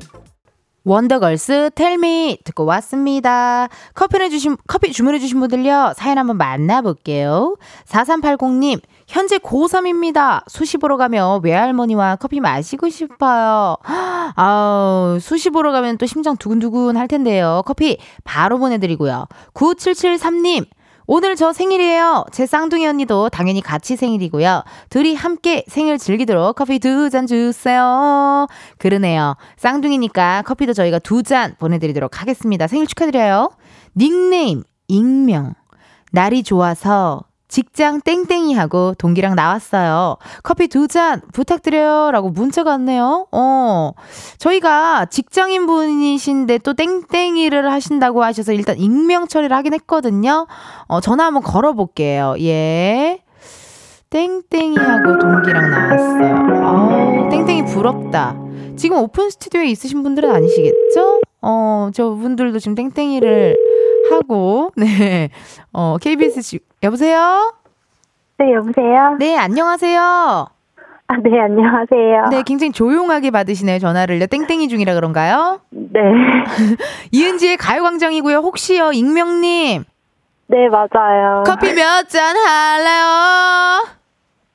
원더걸스 0.83 1.71
텔미 1.75 2.39
듣고 2.45 2.63
왔습니다. 2.63 3.67
커피를 3.93 4.29
주신 4.29 4.55
커피 4.67 4.93
주문해 4.93 5.19
주신 5.19 5.37
분들요. 5.41 5.93
사연 5.97 6.17
한번 6.17 6.37
만나 6.37 6.81
볼게요. 6.81 7.57
4380님 7.89 8.79
현재 9.05 9.37
고3입니다. 9.37 10.43
수시 10.47 10.77
보러 10.77 10.95
가며 10.95 11.41
외할머니와 11.43 12.15
커피 12.15 12.39
마시고 12.39 12.87
싶어요. 12.89 13.75
아우, 14.35 15.17
수시 15.19 15.49
보러 15.49 15.73
가면 15.73 15.97
또 15.97 16.05
심장 16.05 16.37
두근두근 16.37 16.95
할 16.95 17.09
텐데요. 17.09 17.63
커피 17.65 17.97
바로 18.23 18.57
보내드리고요. 18.57 19.27
9773님, 19.53 20.67
오늘 21.09 21.37
저 21.37 21.53
생일이에요. 21.53 22.25
제 22.33 22.45
쌍둥이 22.45 22.85
언니도 22.85 23.29
당연히 23.29 23.61
같이 23.61 23.95
생일이고요. 23.95 24.63
둘이 24.89 25.15
함께 25.15 25.63
생일 25.67 25.97
즐기도록 25.97 26.55
커피 26.57 26.79
두 26.79 27.09
잔 27.09 27.25
주세요. 27.27 28.45
그러네요. 28.77 29.35
쌍둥이니까 29.55 30.43
커피도 30.45 30.73
저희가 30.73 30.99
두 30.99 31.23
잔 31.23 31.55
보내드리도록 31.59 32.21
하겠습니다. 32.21 32.67
생일 32.67 32.87
축하드려요. 32.87 33.51
닉네임, 33.95 34.63
익명. 34.89 35.53
날이 36.11 36.43
좋아서 36.43 37.23
직장 37.47 38.01
땡땡이 38.01 38.53
하고 38.55 38.93
동기랑 38.97 39.35
나왔어요. 39.35 40.17
커피 40.43 40.67
두 40.67 40.87
잔 40.87 41.21
부탁드려요. 41.33 42.11
라고 42.11 42.29
문자가 42.29 42.71
왔네요. 42.71 43.27
어, 43.31 43.91
저희가 44.37 45.05
직장인 45.05 45.65
분이신데 45.65 46.59
또 46.59 46.73
땡땡이를 46.73 47.71
하신다고 47.71 48.23
하셔서 48.23 48.53
일단 48.53 48.77
익명 48.77 49.27
처리를 49.27 49.55
하긴 49.55 49.73
했거든요. 49.75 50.47
어, 50.87 50.99
전화 51.01 51.25
한번 51.25 51.43
걸어볼게요. 51.43 52.35
예. 52.39 53.19
땡땡이 54.09 54.77
하고 54.77 55.19
동기랑 55.19 55.69
나왔어요. 55.69 56.65
어, 56.65 57.29
땡땡이 57.29 57.65
부럽다. 57.65 58.35
지금 58.77 58.97
오픈 58.97 59.29
스튜디오에 59.29 59.65
있으신 59.67 60.03
분들은 60.03 60.31
아니시겠죠? 60.31 61.21
어, 61.41 61.89
저분들도 61.93 62.59
지금 62.59 62.75
땡땡이를 62.75 63.57
하고, 64.11 64.71
네. 64.75 65.29
어, 65.73 65.97
KBS 65.99 66.41
지, 66.41 66.59
여보세요? 66.83 67.53
네, 68.37 68.53
여보세요? 68.53 69.15
네, 69.19 69.37
안녕하세요. 69.37 70.01
아, 71.09 71.15
네, 71.23 71.39
안녕하세요. 71.39 72.27
네, 72.31 72.43
굉장히 72.43 72.71
조용하게 72.71 73.31
받으시네요, 73.31 73.79
전화를요. 73.79 74.27
땡땡이 74.27 74.67
중이라 74.67 74.93
그런가요? 74.93 75.61
네. 75.69 75.99
이은지의 77.11 77.57
가요광장이고요. 77.57 78.37
혹시요, 78.39 78.91
익명님. 78.91 79.83
네, 80.49 80.69
맞아요. 80.69 81.43
커피 81.45 81.73
몇 81.73 82.07
잔 82.09 82.35
할래요? 82.35 83.85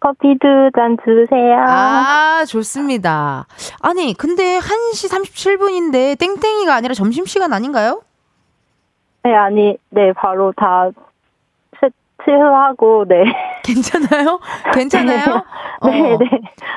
커피 0.01 0.37
두 0.39 0.71
잔 0.75 0.97
주세요. 1.05 1.65
아, 1.67 2.45
좋습니다. 2.47 3.47
아니, 3.81 4.15
근데 4.15 4.59
1시 4.59 5.11
37분인데 5.11 6.19
땡땡이가 6.19 6.75
아니라 6.75 6.95
점심시간 6.95 7.53
아닌가요? 7.53 8.03
네, 9.25 9.35
아니, 9.35 9.77
네, 9.91 10.13
바로 10.13 10.53
다 10.57 10.91
치- 11.81 11.91
치유하고, 12.25 13.05
네. 13.09 13.25
괜찮아요? 13.63 14.41
괜찮아요? 14.75 15.43
네, 15.85 16.13
어. 16.13 16.19
네. 16.19 16.27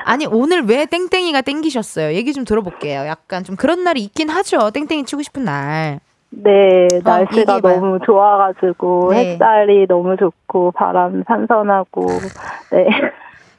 아니, 0.04 0.26
오늘 0.26 0.62
왜 0.64 0.86
땡땡이가 0.86 1.40
땡기셨어요? 1.42 2.12
얘기 2.14 2.32
좀 2.32 2.44
들어볼게요. 2.44 3.06
약간 3.06 3.42
좀 3.42 3.56
그런 3.56 3.82
날이 3.82 4.00
있긴 4.02 4.28
하죠. 4.28 4.70
땡땡이 4.70 5.04
치고 5.04 5.22
싶은 5.22 5.44
날. 5.44 5.98
네, 6.30 6.86
날씨가 7.02 7.52
어, 7.54 7.56
얘기해봐요. 7.56 7.80
너무 7.80 7.98
좋아가지고, 8.04 9.12
네. 9.12 9.32
햇살이 9.32 9.86
너무 9.88 10.16
좋고, 10.16 10.72
바람 10.72 11.24
선선하고, 11.26 12.06
네. 12.72 12.86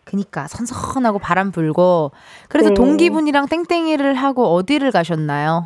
그니까 0.05 0.47
선선하고 0.47 1.19
바람 1.19 1.51
불고. 1.51 2.11
그래서 2.47 2.69
네. 2.69 2.75
동기분이랑 2.75 3.47
땡땡이를 3.47 4.13
하고 4.13 4.53
어디를 4.55 4.91
가셨나요? 4.91 5.65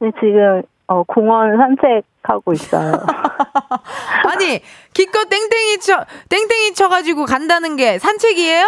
네, 0.00 0.10
지금, 0.20 0.62
어, 0.88 1.02
공원 1.04 1.56
산책하고 1.56 2.52
있어요. 2.54 2.92
아니, 4.24 4.60
기껏 4.94 5.28
땡땡이 5.28 5.78
쳐, 5.80 6.04
땡땡이 6.30 6.72
쳐가지고 6.74 7.26
간다는 7.26 7.76
게 7.76 7.98
산책이에요? 7.98 8.64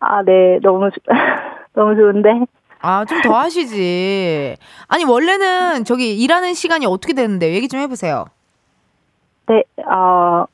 아, 0.00 0.22
네, 0.22 0.58
너무, 0.62 0.90
좋- 0.90 1.00
너무 1.74 1.94
좋은데. 1.94 2.30
아, 2.82 3.04
좀 3.04 3.22
더 3.22 3.34
하시지. 3.38 4.56
아니, 4.88 5.04
원래는 5.04 5.84
저기 5.84 6.16
일하는 6.18 6.54
시간이 6.54 6.86
어떻게 6.86 7.12
되는데 7.12 7.52
얘기 7.54 7.68
좀 7.68 7.78
해보세요. 7.80 8.24
네, 9.46 9.62
어, 9.86 10.44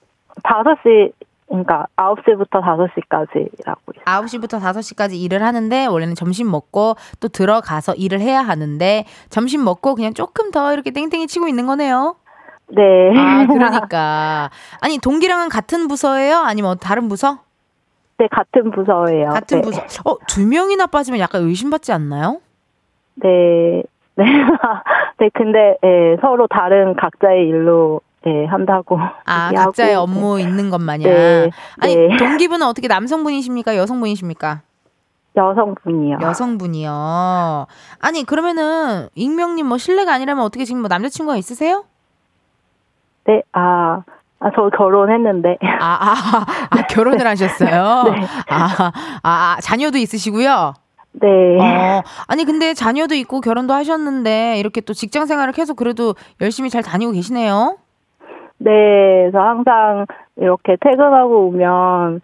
5시, 0.43 1.13
그러니까 1.49 1.87
9시부터 1.97 2.61
5시까지 2.61 3.49
일하고 3.59 3.93
있어요. 3.95 4.05
9시부터 4.05 4.61
5시까지 4.61 5.15
일을 5.15 5.43
하는데 5.43 5.87
원래는 5.87 6.15
점심 6.15 6.51
먹고 6.51 6.97
또 7.21 7.29
들어가서 7.29 7.95
일을 7.95 8.21
해야 8.21 8.41
하는데 8.41 9.05
점심 9.31 9.65
먹고 9.65 9.95
그냥 9.95 10.13
조금 10.13 10.51
더 10.51 10.73
이렇게 10.73 10.91
땡땡이 10.91 11.27
치고 11.29 11.47
있는 11.49 11.67
거네요. 11.67 12.17
네. 12.69 12.83
아, 13.17 13.47
그러니까. 13.47 14.51
아니, 14.81 14.99
동기랑은 14.99 15.49
같은 15.49 15.87
부서예요? 15.87 16.39
아니면 16.39 16.79
다른 16.81 17.09
부서? 17.09 17.39
네, 18.19 18.27
같은 18.29 18.71
부서예요. 18.73 19.29
같은 19.31 19.61
네. 19.61 19.63
부서. 19.63 19.83
어, 20.05 20.17
두 20.27 20.45
명이나 20.45 20.87
빠지면 20.87 21.21
약간 21.21 21.43
의심받지 21.43 21.93
않나요? 21.93 22.41
네. 23.15 23.85
네. 24.17 24.25
네, 25.21 25.31
근데, 25.33 25.77
예, 25.85 26.17
서로 26.21 26.47
다른 26.49 26.97
각자의 26.97 27.47
일로, 27.47 28.01
예, 28.27 28.45
한다고. 28.47 28.99
아, 29.25 29.53
각자의 29.55 29.91
네. 29.91 29.95
업무 29.95 30.41
있는 30.41 30.69
것 30.71 30.81
마냥. 30.81 31.09
네, 31.09 31.51
아니, 31.81 31.97
네. 31.97 32.17
동기분은 32.17 32.67
어떻게 32.67 32.89
남성분이십니까? 32.89 33.77
여성분이십니까? 33.77 34.63
여성분이요. 35.37 36.19
여성분이요. 36.23 37.67
아니, 38.01 38.25
그러면은, 38.25 39.09
익명님 39.15 39.67
뭐 39.67 39.79
실례가 39.79 40.13
아니라면 40.15 40.45
어떻게 40.45 40.65
지금 40.65 40.81
뭐 40.81 40.89
남자친구가 40.89 41.37
있으세요? 41.37 41.85
네, 43.27 43.43
아, 43.53 44.03
아, 44.41 44.51
저 44.55 44.71
결혼했는데. 44.77 45.59
아, 45.81 45.85
아, 45.85 46.47
아, 46.71 46.87
결혼을 46.89 47.27
하셨어요? 47.27 48.05
네. 48.17 48.27
아, 48.49 48.67
아, 48.79 48.93
아, 49.23 49.57
자녀도 49.61 49.99
있으시고요? 49.99 50.75
네. 51.13 51.59
어, 51.61 52.03
아니, 52.27 52.45
근데 52.45 52.75
자녀도 52.75 53.15
있고 53.15 53.41
결혼도 53.41 53.73
하셨는데, 53.73 54.59
이렇게 54.59 54.81
또 54.81 54.95
직장 54.95 55.27
생활을 55.27 55.53
계속 55.53 55.77
그래도 55.77 56.15
열심히 56.41 56.71
잘 56.71 56.83
다니고 56.83 57.13
계시네요? 57.13 57.77
네, 58.59 59.29
그래서 59.31 59.41
항상 59.41 60.07
이렇게 60.37 60.77
퇴근하고 60.81 61.49
오면, 61.49 62.21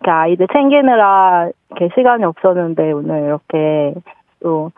이렇게 0.00 0.10
아이들 0.10 0.46
챙기느라 0.52 1.48
이렇게 1.70 1.94
시간이 1.94 2.24
없었는데, 2.24 2.92
오늘 2.92 3.24
이렇게 3.24 3.94
또 4.40 4.70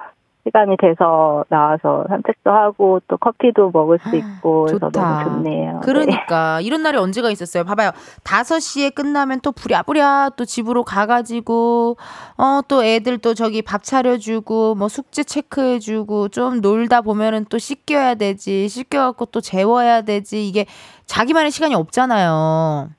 시간이 0.47 0.77
돼서 0.77 1.45
나와서 1.49 2.05
산책도 2.09 2.51
하고, 2.53 3.01
또 3.09 3.17
커피도 3.17 3.71
먹을 3.73 3.99
수 3.99 4.15
있고, 4.15 4.67
그래서 4.67 4.87
아, 4.87 4.91
좋다. 4.91 5.01
너무 5.25 5.25
좋네요. 5.43 5.73
네. 5.73 5.81
그러니까 5.83 6.61
이런 6.61 6.83
날이 6.85 6.99
언제가 6.99 7.31
있었어요. 7.31 7.65
봐봐요. 7.65 7.91
5시에 8.23 8.95
끝나면 8.95 9.41
또 9.41 9.51
부랴부랴 9.51 10.31
또 10.37 10.45
집으로 10.45 10.85
가가지고 10.85 11.97
어 12.39 12.61
또 12.69 12.85
애들 12.85 13.19
또 13.19 13.35
저기 13.35 13.61
밥 13.63 13.83
차려주고 13.83 14.75
뭐 14.77 14.89
숙제 14.89 15.23
체크해주고 15.25 16.29
좀 16.29 16.61
놀다 16.61 17.01
보면은 17.01 17.45
또 17.49 17.59
씻겨야 17.59 18.15
되지. 18.15 18.69
씻겨갖고 18.69 19.27
또 19.27 19.41
재워야 19.41 20.03
되지. 20.03 20.47
이게 20.49 20.67
자기만의 21.07 21.51
시간이 21.51 21.75
없잖아요. 21.75 22.91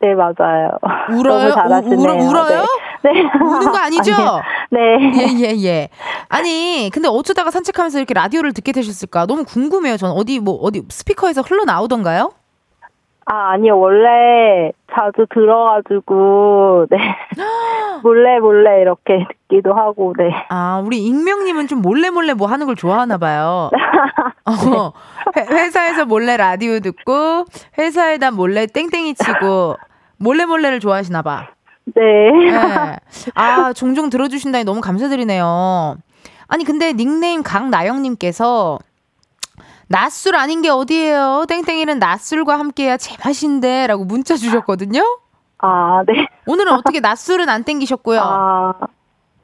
네, 0.00 0.14
맞아요. 0.14 0.70
울어요? 1.12 1.48
우- 1.48 1.52
울어- 1.52 2.28
울어요? 2.28 2.60
네. 2.62 2.66
네. 3.02 3.10
우는 3.22 3.72
거 3.72 3.76
아니죠? 3.80 4.12
아니요. 4.14 4.42
네. 4.70 4.80
예, 5.16 5.48
예, 5.48 5.64
예. 5.64 5.88
아니, 6.28 6.90
근데 6.92 7.08
어쩌다가 7.08 7.50
산책하면서 7.50 7.98
이렇게 7.98 8.14
라디오를 8.14 8.52
듣게 8.52 8.72
되셨을까? 8.72 9.26
너무 9.26 9.44
궁금해요. 9.44 9.96
전 9.96 10.10
어디, 10.10 10.38
뭐, 10.40 10.54
어디 10.56 10.82
스피커에서 10.88 11.42
흘러나오던가요? 11.42 12.32
아, 13.26 13.52
아니요. 13.52 13.78
원래 13.78 14.72
자주 14.92 15.24
들어가지고, 15.32 16.86
네. 16.90 16.96
몰래 18.02 18.40
몰래 18.40 18.80
이렇게 18.80 19.24
듣기도 19.48 19.72
하고, 19.74 20.14
네. 20.18 20.30
아, 20.48 20.82
우리 20.84 21.04
익명님은 21.06 21.68
좀 21.68 21.80
몰래 21.80 22.10
몰래 22.10 22.34
뭐 22.34 22.48
하는 22.48 22.66
걸 22.66 22.74
좋아하나 22.74 23.18
봐요. 23.18 23.70
어, 24.46 24.92
회, 25.36 25.46
회사에서 25.54 26.06
몰래 26.06 26.36
라디오 26.36 26.80
듣고, 26.80 27.44
회사에다 27.78 28.30
몰래 28.32 28.66
땡땡이 28.66 29.14
치고, 29.14 29.76
몰래 30.18 30.44
몰래를 30.44 30.80
좋아하시나 30.80 31.22
봐. 31.22 31.48
네. 31.94 32.02
예. 32.48 32.96
아, 33.34 33.72
종종 33.72 34.10
들어주신다니 34.10 34.64
너무 34.64 34.80
감사드리네요. 34.80 35.96
아니, 36.48 36.64
근데 36.64 36.92
닉네임 36.92 37.42
강나영님께서, 37.42 38.78
낮술 39.88 40.36
아닌 40.36 40.62
게 40.62 40.68
어디예요? 40.68 41.46
땡땡이는 41.48 41.98
낮술과 41.98 42.58
함께해야 42.58 42.96
제맛인데. 42.96 43.88
라고 43.88 44.04
문자 44.04 44.36
주셨거든요? 44.36 45.02
아, 45.58 46.02
네. 46.06 46.26
오늘은 46.46 46.72
어떻게 46.72 47.00
낮술은 47.00 47.48
안 47.48 47.64
땡기셨고요. 47.64 48.20
아, 48.20 48.72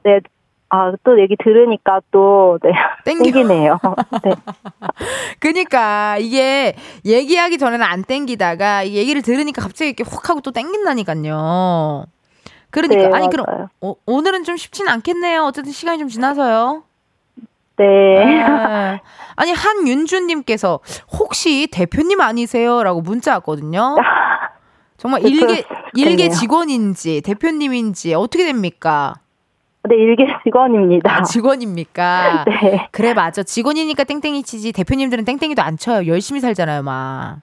네. 0.05 0.21
아, 0.69 0.93
또 1.05 1.21
얘기 1.21 1.37
들으니까 1.37 2.01
또, 2.11 2.59
네. 2.63 2.71
땡겨. 3.05 3.25
땡기네요. 3.25 3.79
네. 4.25 4.31
그니까 5.41 6.17
이게 6.19 6.75
얘기하기 7.05 7.59
전에는 7.59 7.85
안 7.85 8.03
땡기다가 8.03 8.83
이 8.85 8.95
얘기를 8.95 9.23
들으니까 9.23 9.63
갑자기 9.63 9.91
이렇게 9.91 10.03
훅 10.05 10.29
하고 10.29 10.41
또 10.41 10.51
땡긴다니까요. 10.53 12.07
그러니까 12.77 13.09
네, 13.09 13.15
아니 13.15 13.31
그럼 13.31 13.47
맞아요. 13.49 13.69
어, 13.81 13.95
오늘은 14.05 14.45
좀 14.45 14.59
쉽진 14.59 14.87
않겠네요. 14.87 15.45
어쨌든 15.45 15.73
시간이 15.73 15.99
좀 15.99 16.09
지나서요. 16.09 16.83
네. 17.79 18.43
아, 18.43 19.01
아니 19.35 19.53
한윤주님께서 19.53 20.81
혹시 21.19 21.69
대표님 21.73 22.21
아니세요?라고 22.21 23.01
문자 23.01 23.33
왔거든요. 23.35 23.97
정말 24.99 25.23
네, 25.23 25.29
일개 25.31 25.65
일개. 25.95 26.29
직원인지 26.29 27.23
대표님인지 27.23 28.13
어떻게 28.13 28.45
됩니까? 28.45 29.15
네, 29.89 29.97
일개 29.97 30.25
직원입니다. 30.45 31.17
아, 31.19 31.23
직원입니까? 31.23 32.45
네. 32.61 32.89
그래 32.93 33.15
맞아 33.15 33.43
직원이니까 33.43 34.05
땡땡이 34.05 34.43
치지 34.43 34.73
대표님들은 34.73 35.25
땡땡이도 35.25 35.63
안 35.63 35.79
쳐요 35.79 36.07
열심히 36.07 36.41
살잖아요 36.41 36.83
막. 36.83 37.41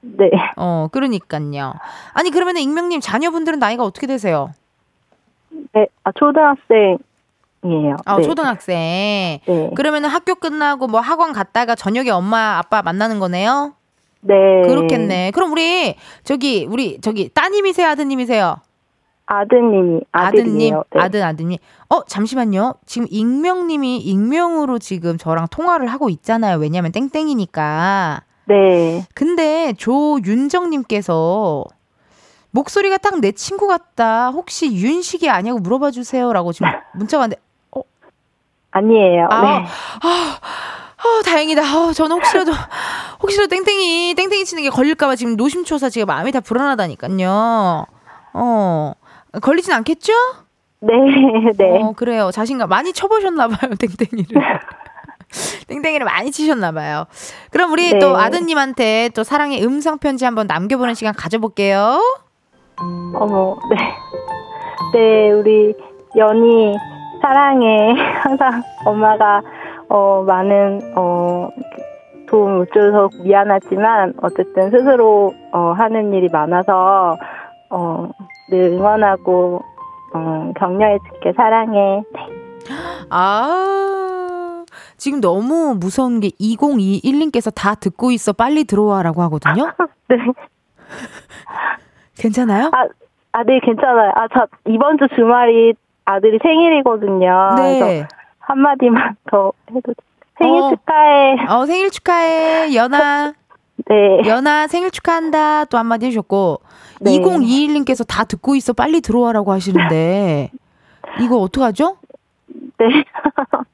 네. 0.00 0.30
어 0.56 0.88
그러니까요. 0.90 1.74
아니 2.14 2.30
그러면 2.30 2.56
익명님 2.56 3.00
자녀분들은 3.00 3.58
나이가 3.58 3.84
어떻게 3.84 4.06
되세요? 4.06 4.50
네. 5.72 5.86
아, 6.04 6.12
초등학생 6.12 6.98
이에요. 7.64 7.96
아 8.04 8.16
네. 8.16 8.22
초등학생. 8.22 8.76
네. 8.76 9.70
그러면 9.76 10.04
학교 10.04 10.34
끝나고 10.34 10.88
뭐 10.88 11.00
학원 11.00 11.32
갔다가 11.32 11.74
저녁에 11.74 12.10
엄마 12.10 12.58
아빠 12.58 12.82
만나는 12.82 13.20
거네요? 13.20 13.74
네. 14.20 14.34
그렇겠네. 14.66 15.30
그럼 15.32 15.52
우리 15.52 15.94
저기 16.24 16.66
우리 16.68 17.00
저기 17.00 17.28
따님이세요, 17.28 17.88
아드님이세요? 17.88 18.56
아드님이 19.26 20.00
아드님. 20.12 20.74
네. 20.74 21.00
아들, 21.00 21.22
아드님. 21.22 21.58
어, 21.88 22.04
잠시만요. 22.04 22.74
지금 22.84 23.06
익명님이 23.10 23.98
익명으로 23.98 24.78
지금 24.78 25.16
저랑 25.16 25.46
통화를 25.50 25.86
하고 25.86 26.10
있잖아요. 26.10 26.58
왜냐면 26.58 26.92
땡땡이니까. 26.92 28.22
네. 28.46 29.06
근데 29.14 29.72
조윤정님께서 29.74 31.64
목소리가 32.52 32.98
딱 32.98 33.12
내 33.20 33.32
친구 33.32 33.66
같다. 33.66 34.28
혹시 34.30 34.72
윤식이 34.72 35.28
아니냐고 35.28 35.58
물어봐 35.60 35.90
주세요라고 35.90 36.52
지금 36.52 36.68
문자가 36.94 37.22
왔는데, 37.22 37.42
아니에요. 38.70 39.26
아, 39.30 39.42
네. 39.42 39.48
아, 40.02 40.38
아, 40.96 41.22
다행이다. 41.24 41.62
아, 41.62 41.92
저는 41.92 42.16
혹시라도 42.16 42.52
혹시라도 43.22 43.48
땡땡이 43.50 44.14
땡땡이 44.14 44.44
치는 44.46 44.62
게 44.62 44.70
걸릴까 44.70 45.06
봐 45.06 45.16
지금 45.16 45.36
노심초사 45.36 45.90
지금 45.90 46.06
마음이 46.06 46.32
다 46.32 46.40
불안하다니까요. 46.40 47.86
어, 48.34 48.92
걸리진 49.42 49.72
않겠죠? 49.74 50.12
네. 50.80 50.92
네. 51.58 51.82
어, 51.82 51.92
그래요. 51.92 52.30
자신감 52.32 52.68
많이 52.68 52.92
쳐보셨나 52.92 53.48
봐요, 53.48 53.70
땡땡이를. 53.78 54.42
땡땡이를 55.68 56.04
많이 56.06 56.30
치셨나 56.30 56.72
봐요. 56.72 57.04
그럼 57.50 57.72
우리 57.72 57.92
네. 57.92 57.98
또 57.98 58.16
아드님한테 58.16 59.10
또 59.14 59.22
사랑의 59.24 59.62
음성 59.64 59.98
편지 59.98 60.24
한번 60.24 60.46
남겨보는 60.46 60.94
시간 60.94 61.14
가져볼게요. 61.14 62.00
어머, 63.14 63.56
네. 63.70 63.76
네, 64.94 65.30
우리 65.32 65.74
연희 66.16 66.74
사랑해. 67.20 67.94
항상 68.22 68.62
엄마가 68.84 69.42
어 69.88 70.22
많은 70.26 70.80
어 70.96 71.48
도움 72.28 72.58
못 72.58 72.72
줘서 72.72 73.08
미안하지만 73.22 74.14
어쨌든 74.22 74.70
스스로 74.70 75.34
어 75.52 75.72
하는 75.72 76.12
일이 76.12 76.28
많아서 76.28 77.16
어 77.70 78.08
늘 78.50 78.64
응원하고 78.72 79.62
어 80.14 80.52
격려해 80.58 80.98
줄게. 81.10 81.32
사랑해. 81.34 82.02
네. 82.12 82.26
아, 83.10 84.64
지금 84.98 85.20
너무 85.20 85.74
무서운 85.78 86.20
게 86.20 86.28
2021님께서 86.38 87.50
다 87.54 87.74
듣고 87.74 88.10
있어. 88.10 88.32
빨리 88.34 88.64
들어와라고 88.64 89.22
하거든요. 89.22 89.72
네. 90.08 90.16
괜찮아요? 92.22 92.70
아, 92.72 92.86
아, 93.32 93.42
네, 93.44 93.58
괜찮아요. 93.64 94.12
아, 94.14 94.28
저 94.32 94.46
이번 94.68 94.96
주 94.98 95.08
주말이 95.14 95.74
아들이 96.04 96.38
생일이거든요. 96.42 97.50
그래서 97.56 97.86
네. 97.86 98.06
한마디만 98.38 99.16
더 99.30 99.52
해도? 99.74 99.92
생일 100.38 100.62
어. 100.62 100.70
축하해. 100.70 101.36
어, 101.48 101.66
생일 101.66 101.90
축하해. 101.90 102.74
연아. 102.74 103.32
네. 103.88 104.28
연아 104.28 104.68
생일 104.68 104.90
축하한다. 104.90 105.64
또 105.66 105.78
한마디 105.78 106.06
해주셨고. 106.06 106.60
네. 107.00 107.18
2021님께서 107.18 108.06
다 108.06 108.24
듣고 108.24 108.54
있어. 108.54 108.72
빨리 108.72 109.00
들어와라고 109.00 109.50
하시는데. 109.52 110.50
이거 111.20 111.38
어떡하죠? 111.38 111.96
네. 112.78 113.04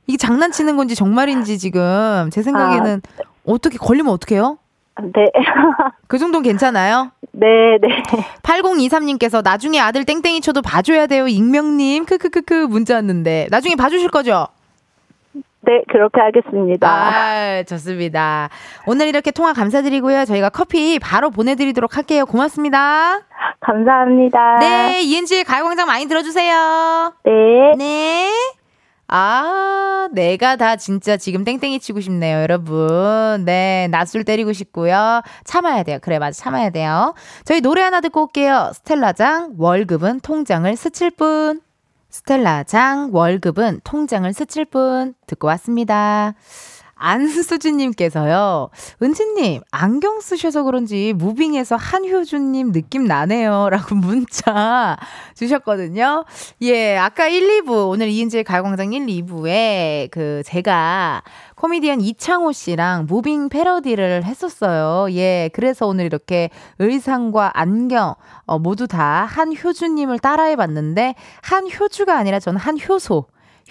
이게 0.07 0.17
장난치는 0.17 0.77
건지 0.77 0.95
정말인지 0.95 1.59
지금 1.59 2.31
제 2.33 2.43
생각에는 2.43 3.03
어떻게 3.47 3.77
걸리면 3.77 4.13
어떡해요? 4.13 4.59
네. 5.03 5.31
그 6.09 6.19
정도는 6.19 6.43
괜찮아요? 6.43 7.13
네, 7.33 7.47
네. 7.81 8.03
8023님께서 8.43 9.43
나중에 9.43 9.81
아들 9.81 10.05
땡땡이 10.05 10.41
쳐도 10.41 10.63
봐줘야 10.63 11.07
돼요. 11.07 11.29
익명님. 11.29 12.05
크크크크 12.05 12.67
문자 12.69 12.95
왔는데. 12.95 13.49
나중에 13.51 13.77
봐주실 13.77 14.09
거죠? 14.11 14.49
네, 15.61 15.83
그렇게 15.89 16.21
하겠습니다. 16.21 16.89
아, 16.89 17.63
좋습니다. 17.65 18.49
오늘 18.87 19.07
이렇게 19.09 19.31
통화 19.31 19.53
감사드리고요. 19.53 20.25
저희가 20.25 20.49
커피 20.49 20.99
바로 20.99 21.31
보내드리도록 21.31 21.97
할게요. 21.97 22.25
고맙습니다. 22.27 23.21
감사합니다. 23.61 24.59
네, 24.61 25.03
이은지의 25.03 25.45
가요광장 25.45 25.87
많이 25.87 26.07
들어주세요. 26.07 27.13
네. 27.25 27.75
네. 27.77 28.31
아, 29.09 30.09
내가 30.13 30.57
다 30.57 30.77
진짜 30.77 31.17
지금 31.17 31.43
땡땡이 31.45 31.81
치고 31.81 32.01
싶네요, 32.01 32.41
여러분. 32.43 33.45
네, 33.47 33.89
낯술 33.91 34.25
때리고 34.25 34.53
싶고요. 34.53 35.23
참아야 35.45 35.83
돼요. 35.83 35.99
그래, 36.03 36.19
맞아. 36.19 36.39
참아야 36.43 36.71
돼요. 36.71 37.15
저희 37.45 37.63
노래 37.63 37.81
하나 37.83 38.01
듣고 38.03 38.23
올게요. 38.25 38.71
스텔라장, 38.75 39.55
월급은 39.57 40.21
통장을 40.21 40.75
스칠 40.77 41.11
뿐. 41.11 41.63
스텔라장, 42.11 43.11
월급은 43.13 43.81
통장을 43.83 44.31
스칠 44.35 44.67
뿐. 44.67 45.15
듣고 45.27 45.47
왔습니다. 45.49 46.35
안수진님께서요, 46.99 48.71
은지님, 49.03 49.63
안경 49.71 50.21
쓰셔서 50.21 50.65
그런지 50.65 51.13
무빙에서 51.17 51.77
한효주님 51.77 52.73
느낌 52.73 53.05
나네요. 53.05 53.69
라고 53.71 53.95
문자 53.97 54.97
주셨거든요. 55.35 56.25
예, 56.63 56.97
아까 56.97 57.29
1, 57.29 57.63
2부, 57.63 57.89
오늘 57.89 58.09
이은지의 58.09 58.45
가요광장 58.45 58.93
1, 58.93 59.07
2부에 59.07 60.11
그 60.11 60.43
제가 60.45 61.23
코미디언 61.55 62.01
이창호 62.01 62.53
씨랑 62.53 63.07
무빙 63.07 63.49
패러디를 63.49 64.25
했었어요. 64.25 65.13
예, 65.15 65.51
그래서 65.53 65.87
오늘 65.87 66.05
이렇게 66.05 66.51
의상과 66.79 67.53
안경, 67.55 68.15
어, 68.47 68.59
모두 68.59 68.87
다 68.87 69.25
한효주님을 69.25 70.19
따라해 70.19 70.57
봤는데, 70.57 71.15
한효주가 71.43 72.17
아니라 72.17 72.39
저는 72.39 72.61
한효소. 72.61 73.27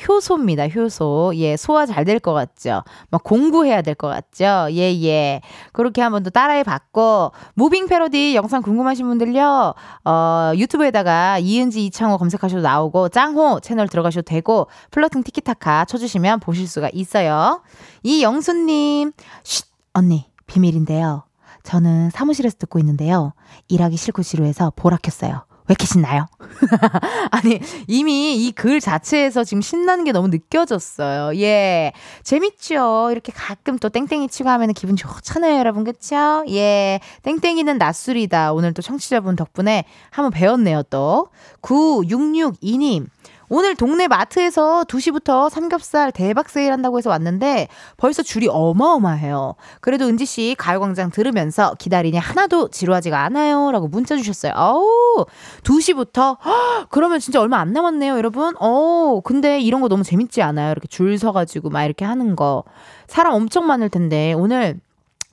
효소입니다, 0.08 0.68
효소. 0.68 1.34
예, 1.36 1.58
소화 1.58 1.86
잘 1.86 2.06
될 2.06 2.20
것 2.20 2.34
같죠? 2.34 2.84
막 3.10 3.24
공부해야 3.24 3.82
될 3.82 3.96
것 3.96 4.08
같죠? 4.08 4.68
예, 4.72 4.94
예. 5.04 5.42
그렇게 5.74 6.02
한번 6.02 6.24
또 6.24 6.30
따라해 6.30 6.64
봤고, 6.64 7.32
무빙 7.56 7.88
패러디 7.88 8.36
영상 8.36 8.62
궁금하신 8.62 9.08
분들요, 9.08 9.74
어, 10.06 10.52
유튜브에다가 10.56 11.40
이은지 11.40 11.86
이창호 11.88 12.18
검색하셔도 12.18 12.62
나오고, 12.62 13.10
짱호 13.10 13.60
채널 13.62 13.88
들어가셔도 13.88 14.24
되고, 14.24 14.68
flirting 14.92 15.24
티키타카 15.24 15.86
쳐주시면 15.86 16.40
보실 16.42 16.68
수가 16.68 16.90
있어요. 16.94 17.62
이영수님, 18.04 19.12
쉿, 19.44 19.66
언니, 19.94 20.30
비밀인데요. 20.46 21.24
저는 21.64 22.12
사무실에서 22.12 22.56
듣고 22.60 22.80
있는데요. 22.80 23.34
일하기 23.68 23.98
싫고 23.98 24.24
지루해서 24.24 24.72
보라 24.76 24.98
켰어요. 25.02 25.46
왜 25.70 25.74
이렇게 25.74 25.86
신나요? 25.86 26.28
아니, 27.32 27.60
이미 27.88 28.46
이 28.48 28.52
글 28.54 28.80
자체에서 28.80 29.44
지금 29.44 29.62
신나는 29.62 30.04
게 30.06 30.12
너무 30.12 30.30
느껴졌어요. 30.30 31.38
예. 31.40 31.92
재밌죠? 32.24 33.10
이렇게 33.12 33.32
가끔 33.36 33.78
또 33.78 33.90
땡땡이 33.90 34.30
치고 34.30 34.50
하면 34.50 34.74
기분 34.74 34.96
좋잖아요, 34.96 35.58
여러분. 35.60 35.84
그쵸? 35.84 36.44
예. 36.50 37.00
땡땡이는 37.24 37.78
낯술이다. 37.78 38.54
오늘 38.54 38.74
또 38.74 38.82
청취자분 38.82 39.36
덕분에 39.36 39.84
한번 40.10 40.32
배웠네요, 40.32 40.84
또. 40.90 41.28
9662님. 41.62 43.08
오늘 43.50 43.76
동네 43.76 44.10
마트에서 44.10 44.84
2시부터 44.84 45.50
삼겹살 45.50 46.12
대박 46.12 46.50
세일한다고 46.50 46.98
해서 46.98 47.10
왔는데 47.10 47.70
벌써 47.96 48.22
줄이 48.22 48.50
어마어마해요. 48.50 49.56
그래도 49.80 50.06
은지 50.06 50.26
씨 50.26 50.54
가요광장 50.58 51.12
들으면서 51.12 51.74
기다리니 51.80 52.18
하나도 52.18 52.70
지루하지가 52.70 53.24
않아요. 53.24 53.72
라고 53.72 53.88
문자 53.88 54.18
주셨어요. 54.18 54.52
어우, 54.54 55.26
2시부터? 55.64 56.38
헉, 56.46 56.88
그러면 56.90 57.20
진짜 57.20 57.40
얼마 57.40 57.60
안 57.60 57.72
남았네요, 57.72 58.18
여러분. 58.18 58.54
어 58.60 59.22
근데 59.24 59.62
이런 59.62 59.80
거 59.80 59.88
너무 59.88 60.04
재밌지 60.04 60.42
않아요? 60.42 60.72
이렇게 60.72 60.88
줄 60.90 61.18
서가지고 61.18 61.70
막 61.70 61.86
이렇게 61.86 62.04
하는 62.04 62.36
거. 62.36 62.66
사람 63.08 63.34
엄청 63.34 63.66
많을 63.66 63.88
텐데 63.90 64.34
오늘 64.34 64.82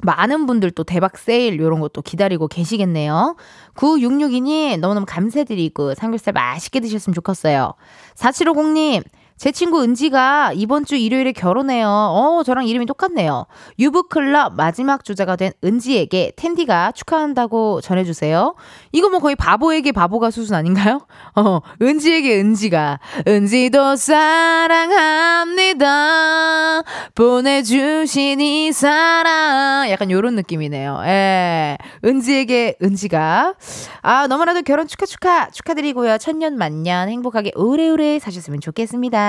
많은 0.05 0.47
분들 0.47 0.71
또 0.73 0.85
대박 0.85 1.19
세일 1.19 1.59
요런 1.59 1.81
것도 1.81 2.03
기다리고 2.03 2.49
계시겠네요. 2.49 3.37
9662님 3.75 4.79
너무너무 4.79 5.07
감사드리고 5.07 5.95
삼겹살 5.95 6.33
맛있게 6.33 6.81
드셨으면 6.81 7.15
좋겠어요. 7.15 7.75
4750님 8.17 9.03
제 9.37 9.51
친구 9.51 9.83
은지가 9.83 10.53
이번 10.55 10.85
주 10.85 10.95
일요일에 10.95 11.33
결혼해요. 11.33 11.89
어, 11.89 12.43
저랑 12.45 12.67
이름이 12.67 12.87
똑같네요. 12.87 13.47
유부클럽 13.79 14.55
마지막 14.55 15.05
주자가 15.05 15.35
된 15.37 15.51
은지에게 15.65 16.33
텐디가 16.37 16.93
축하한다고 16.93 17.81
전해주세요. 17.81 18.55
이거 18.93 19.09
뭐 19.09 19.19
거의 19.19 19.35
바보에게 19.35 19.91
바보가 19.93 20.31
수준 20.31 20.55
아닌가요? 20.55 21.01
어, 21.35 21.61
은지에게 21.83 22.41
은지가. 22.41 23.01
은지도 23.27 23.97
사랑합니다. 23.97 25.85
보내주신 27.15 28.41
이 28.41 28.73
사랑. 28.73 29.91
약간 29.91 30.11
요런 30.11 30.37
느낌이네요. 30.37 31.03
예. 31.07 31.77
은지에게 32.05 32.77
은지가. 32.83 33.55
아, 34.03 34.27
너무나도 34.29 34.63
결혼 34.63 34.87
축하 34.87 35.07
축하 35.07 35.51
축하드리고요. 35.51 36.19
천년 36.19 36.57
만년 36.57 37.09
행복하게 37.09 37.51
오래오래 37.57 38.21
사셨으면 38.21 38.61
좋겠습니다. 38.61 39.24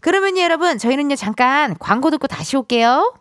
그러면 0.00 0.38
여러분, 0.38 0.78
저희는요, 0.78 1.16
잠깐 1.16 1.76
광고 1.78 2.10
듣고 2.10 2.26
다시 2.26 2.56
올게요. 2.56 3.14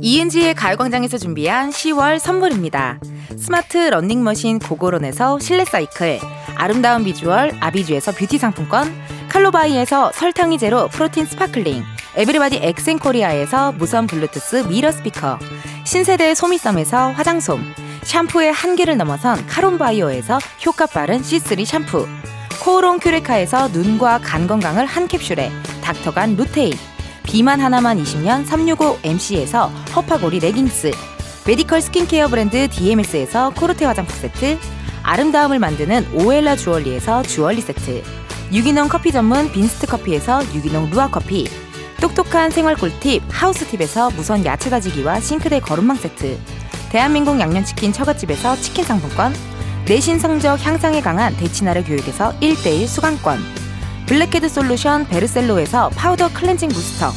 이은지의 0.00 0.54
가요광장에서 0.54 1.16
준비한 1.18 1.70
10월 1.70 2.18
선물입니다. 2.18 3.00
스마트 3.38 3.78
러닝머신 3.78 4.58
고고론에서 4.58 5.38
실내 5.38 5.64
사이클, 5.64 6.20
아름다운 6.56 7.04
비주얼 7.04 7.56
아비주에서 7.58 8.12
뷰티 8.12 8.38
상품권, 8.38 8.94
칼로바이에서 9.28 10.12
설탕이 10.12 10.58
제로 10.58 10.88
프로틴 10.88 11.24
스파클링, 11.24 11.82
에브리바디 12.16 12.60
엑센코리아에서 12.62 13.72
무선 13.72 14.06
블루투스 14.06 14.66
mirror 14.68 14.92
스피커 14.92 15.38
신세대 15.84 16.34
소미썸에서 16.34 17.10
화장솜 17.12 17.60
샴푸의 18.04 18.52
한계를 18.52 18.96
넘어선 18.96 19.46
카론바이오에서 19.46 20.38
효과 20.66 20.86
빠른 20.86 21.22
C3 21.22 21.64
샴푸. 21.64 22.06
코오롱 22.62 22.98
큐레카에서 23.00 23.68
눈과 23.68 24.18
간 24.18 24.46
건강을 24.46 24.86
한 24.86 25.08
캡슐에 25.08 25.50
닥터간 25.82 26.36
루테인. 26.36 26.74
비만 27.24 27.60
하나만 27.60 28.02
20년 28.02 28.46
365MC에서 28.46 29.70
허파고리 29.96 30.38
레깅스. 30.40 30.92
메디컬 31.46 31.80
스킨케어 31.80 32.28
브랜드 32.28 32.68
DMS에서 32.68 33.50
코르테 33.50 33.86
화장품 33.86 34.14
세트. 34.16 34.58
아름다움을 35.02 35.58
만드는 35.58 36.06
오엘라 36.14 36.56
주얼리에서 36.56 37.22
주얼리 37.22 37.62
세트. 37.62 38.02
유기농 38.52 38.88
커피 38.88 39.12
전문 39.12 39.50
빈스트 39.50 39.86
커피에서 39.86 40.42
유기농 40.54 40.90
루아 40.90 41.08
커피. 41.08 41.48
똑똑한 42.00 42.50
생활 42.50 42.76
꿀팁 42.76 43.22
하우스팁에서 43.30 44.10
무선 44.10 44.44
야채 44.44 44.68
다지기와 44.68 45.20
싱크대 45.20 45.60
거름망 45.60 45.96
세트 45.96 46.38
대한민국 46.94 47.40
양념치킨 47.40 47.92
처갓집에서 47.92 48.54
치킨 48.54 48.84
상품권 48.84 49.34
내신 49.84 50.20
성적 50.20 50.64
향상에 50.64 51.00
강한 51.00 51.36
대치나래 51.36 51.82
교육에서 51.82 52.32
1대1 52.38 52.86
수강권 52.86 53.40
블랙헤드 54.06 54.48
솔루션 54.48 55.04
베르셀로에서 55.08 55.88
파우더 55.88 56.32
클렌징 56.32 56.68
부스터 56.68 57.10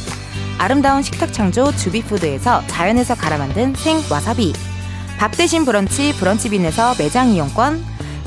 아름다운 0.58 1.02
식탁 1.02 1.32
창조 1.32 1.70
주비푸드에서 1.76 2.66
자연에서 2.66 3.14
갈아 3.14 3.38
만든 3.38 3.72
생 3.76 4.00
와사비 4.10 4.52
밥 5.16 5.30
대신 5.36 5.64
브런치 5.64 6.12
브런치빈에서 6.14 6.96
매장 6.98 7.28
이용권 7.28 7.80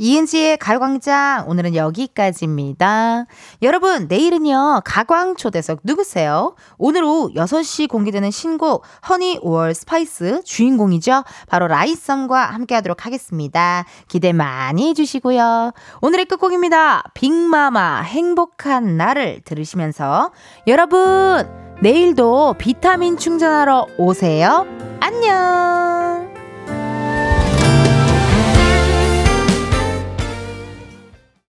이은지의 0.00 0.56
가요광장 0.56 1.44
오늘은 1.46 1.74
여기까지입니다. 1.74 3.26
여러분 3.60 4.06
내일은요 4.08 4.80
가광 4.82 5.36
초대석 5.36 5.80
누구세요? 5.84 6.54
오늘 6.78 7.04
오후 7.04 7.30
6시 7.34 7.86
공개되는 7.86 8.30
신곡 8.30 8.82
Honey 9.10 9.40
or 9.42 9.74
Spice 9.74 10.42
주인공이죠. 10.42 11.22
바로 11.48 11.68
라이썸과 11.68 12.46
함께하도록 12.46 13.04
하겠습니다. 13.04 13.84
기대 14.08 14.32
많이 14.32 14.88
해주시고요. 14.88 15.72
오늘의 16.00 16.24
끝곡입니다. 16.24 17.02
빅마마 17.12 18.00
행복한 18.00 18.96
나를 18.96 19.42
들으시면서 19.44 20.32
여러분 20.66 21.46
내일도 21.82 22.54
비타민 22.56 23.18
충전하러 23.18 23.86
오세요. 23.98 24.66
안녕 25.00 26.29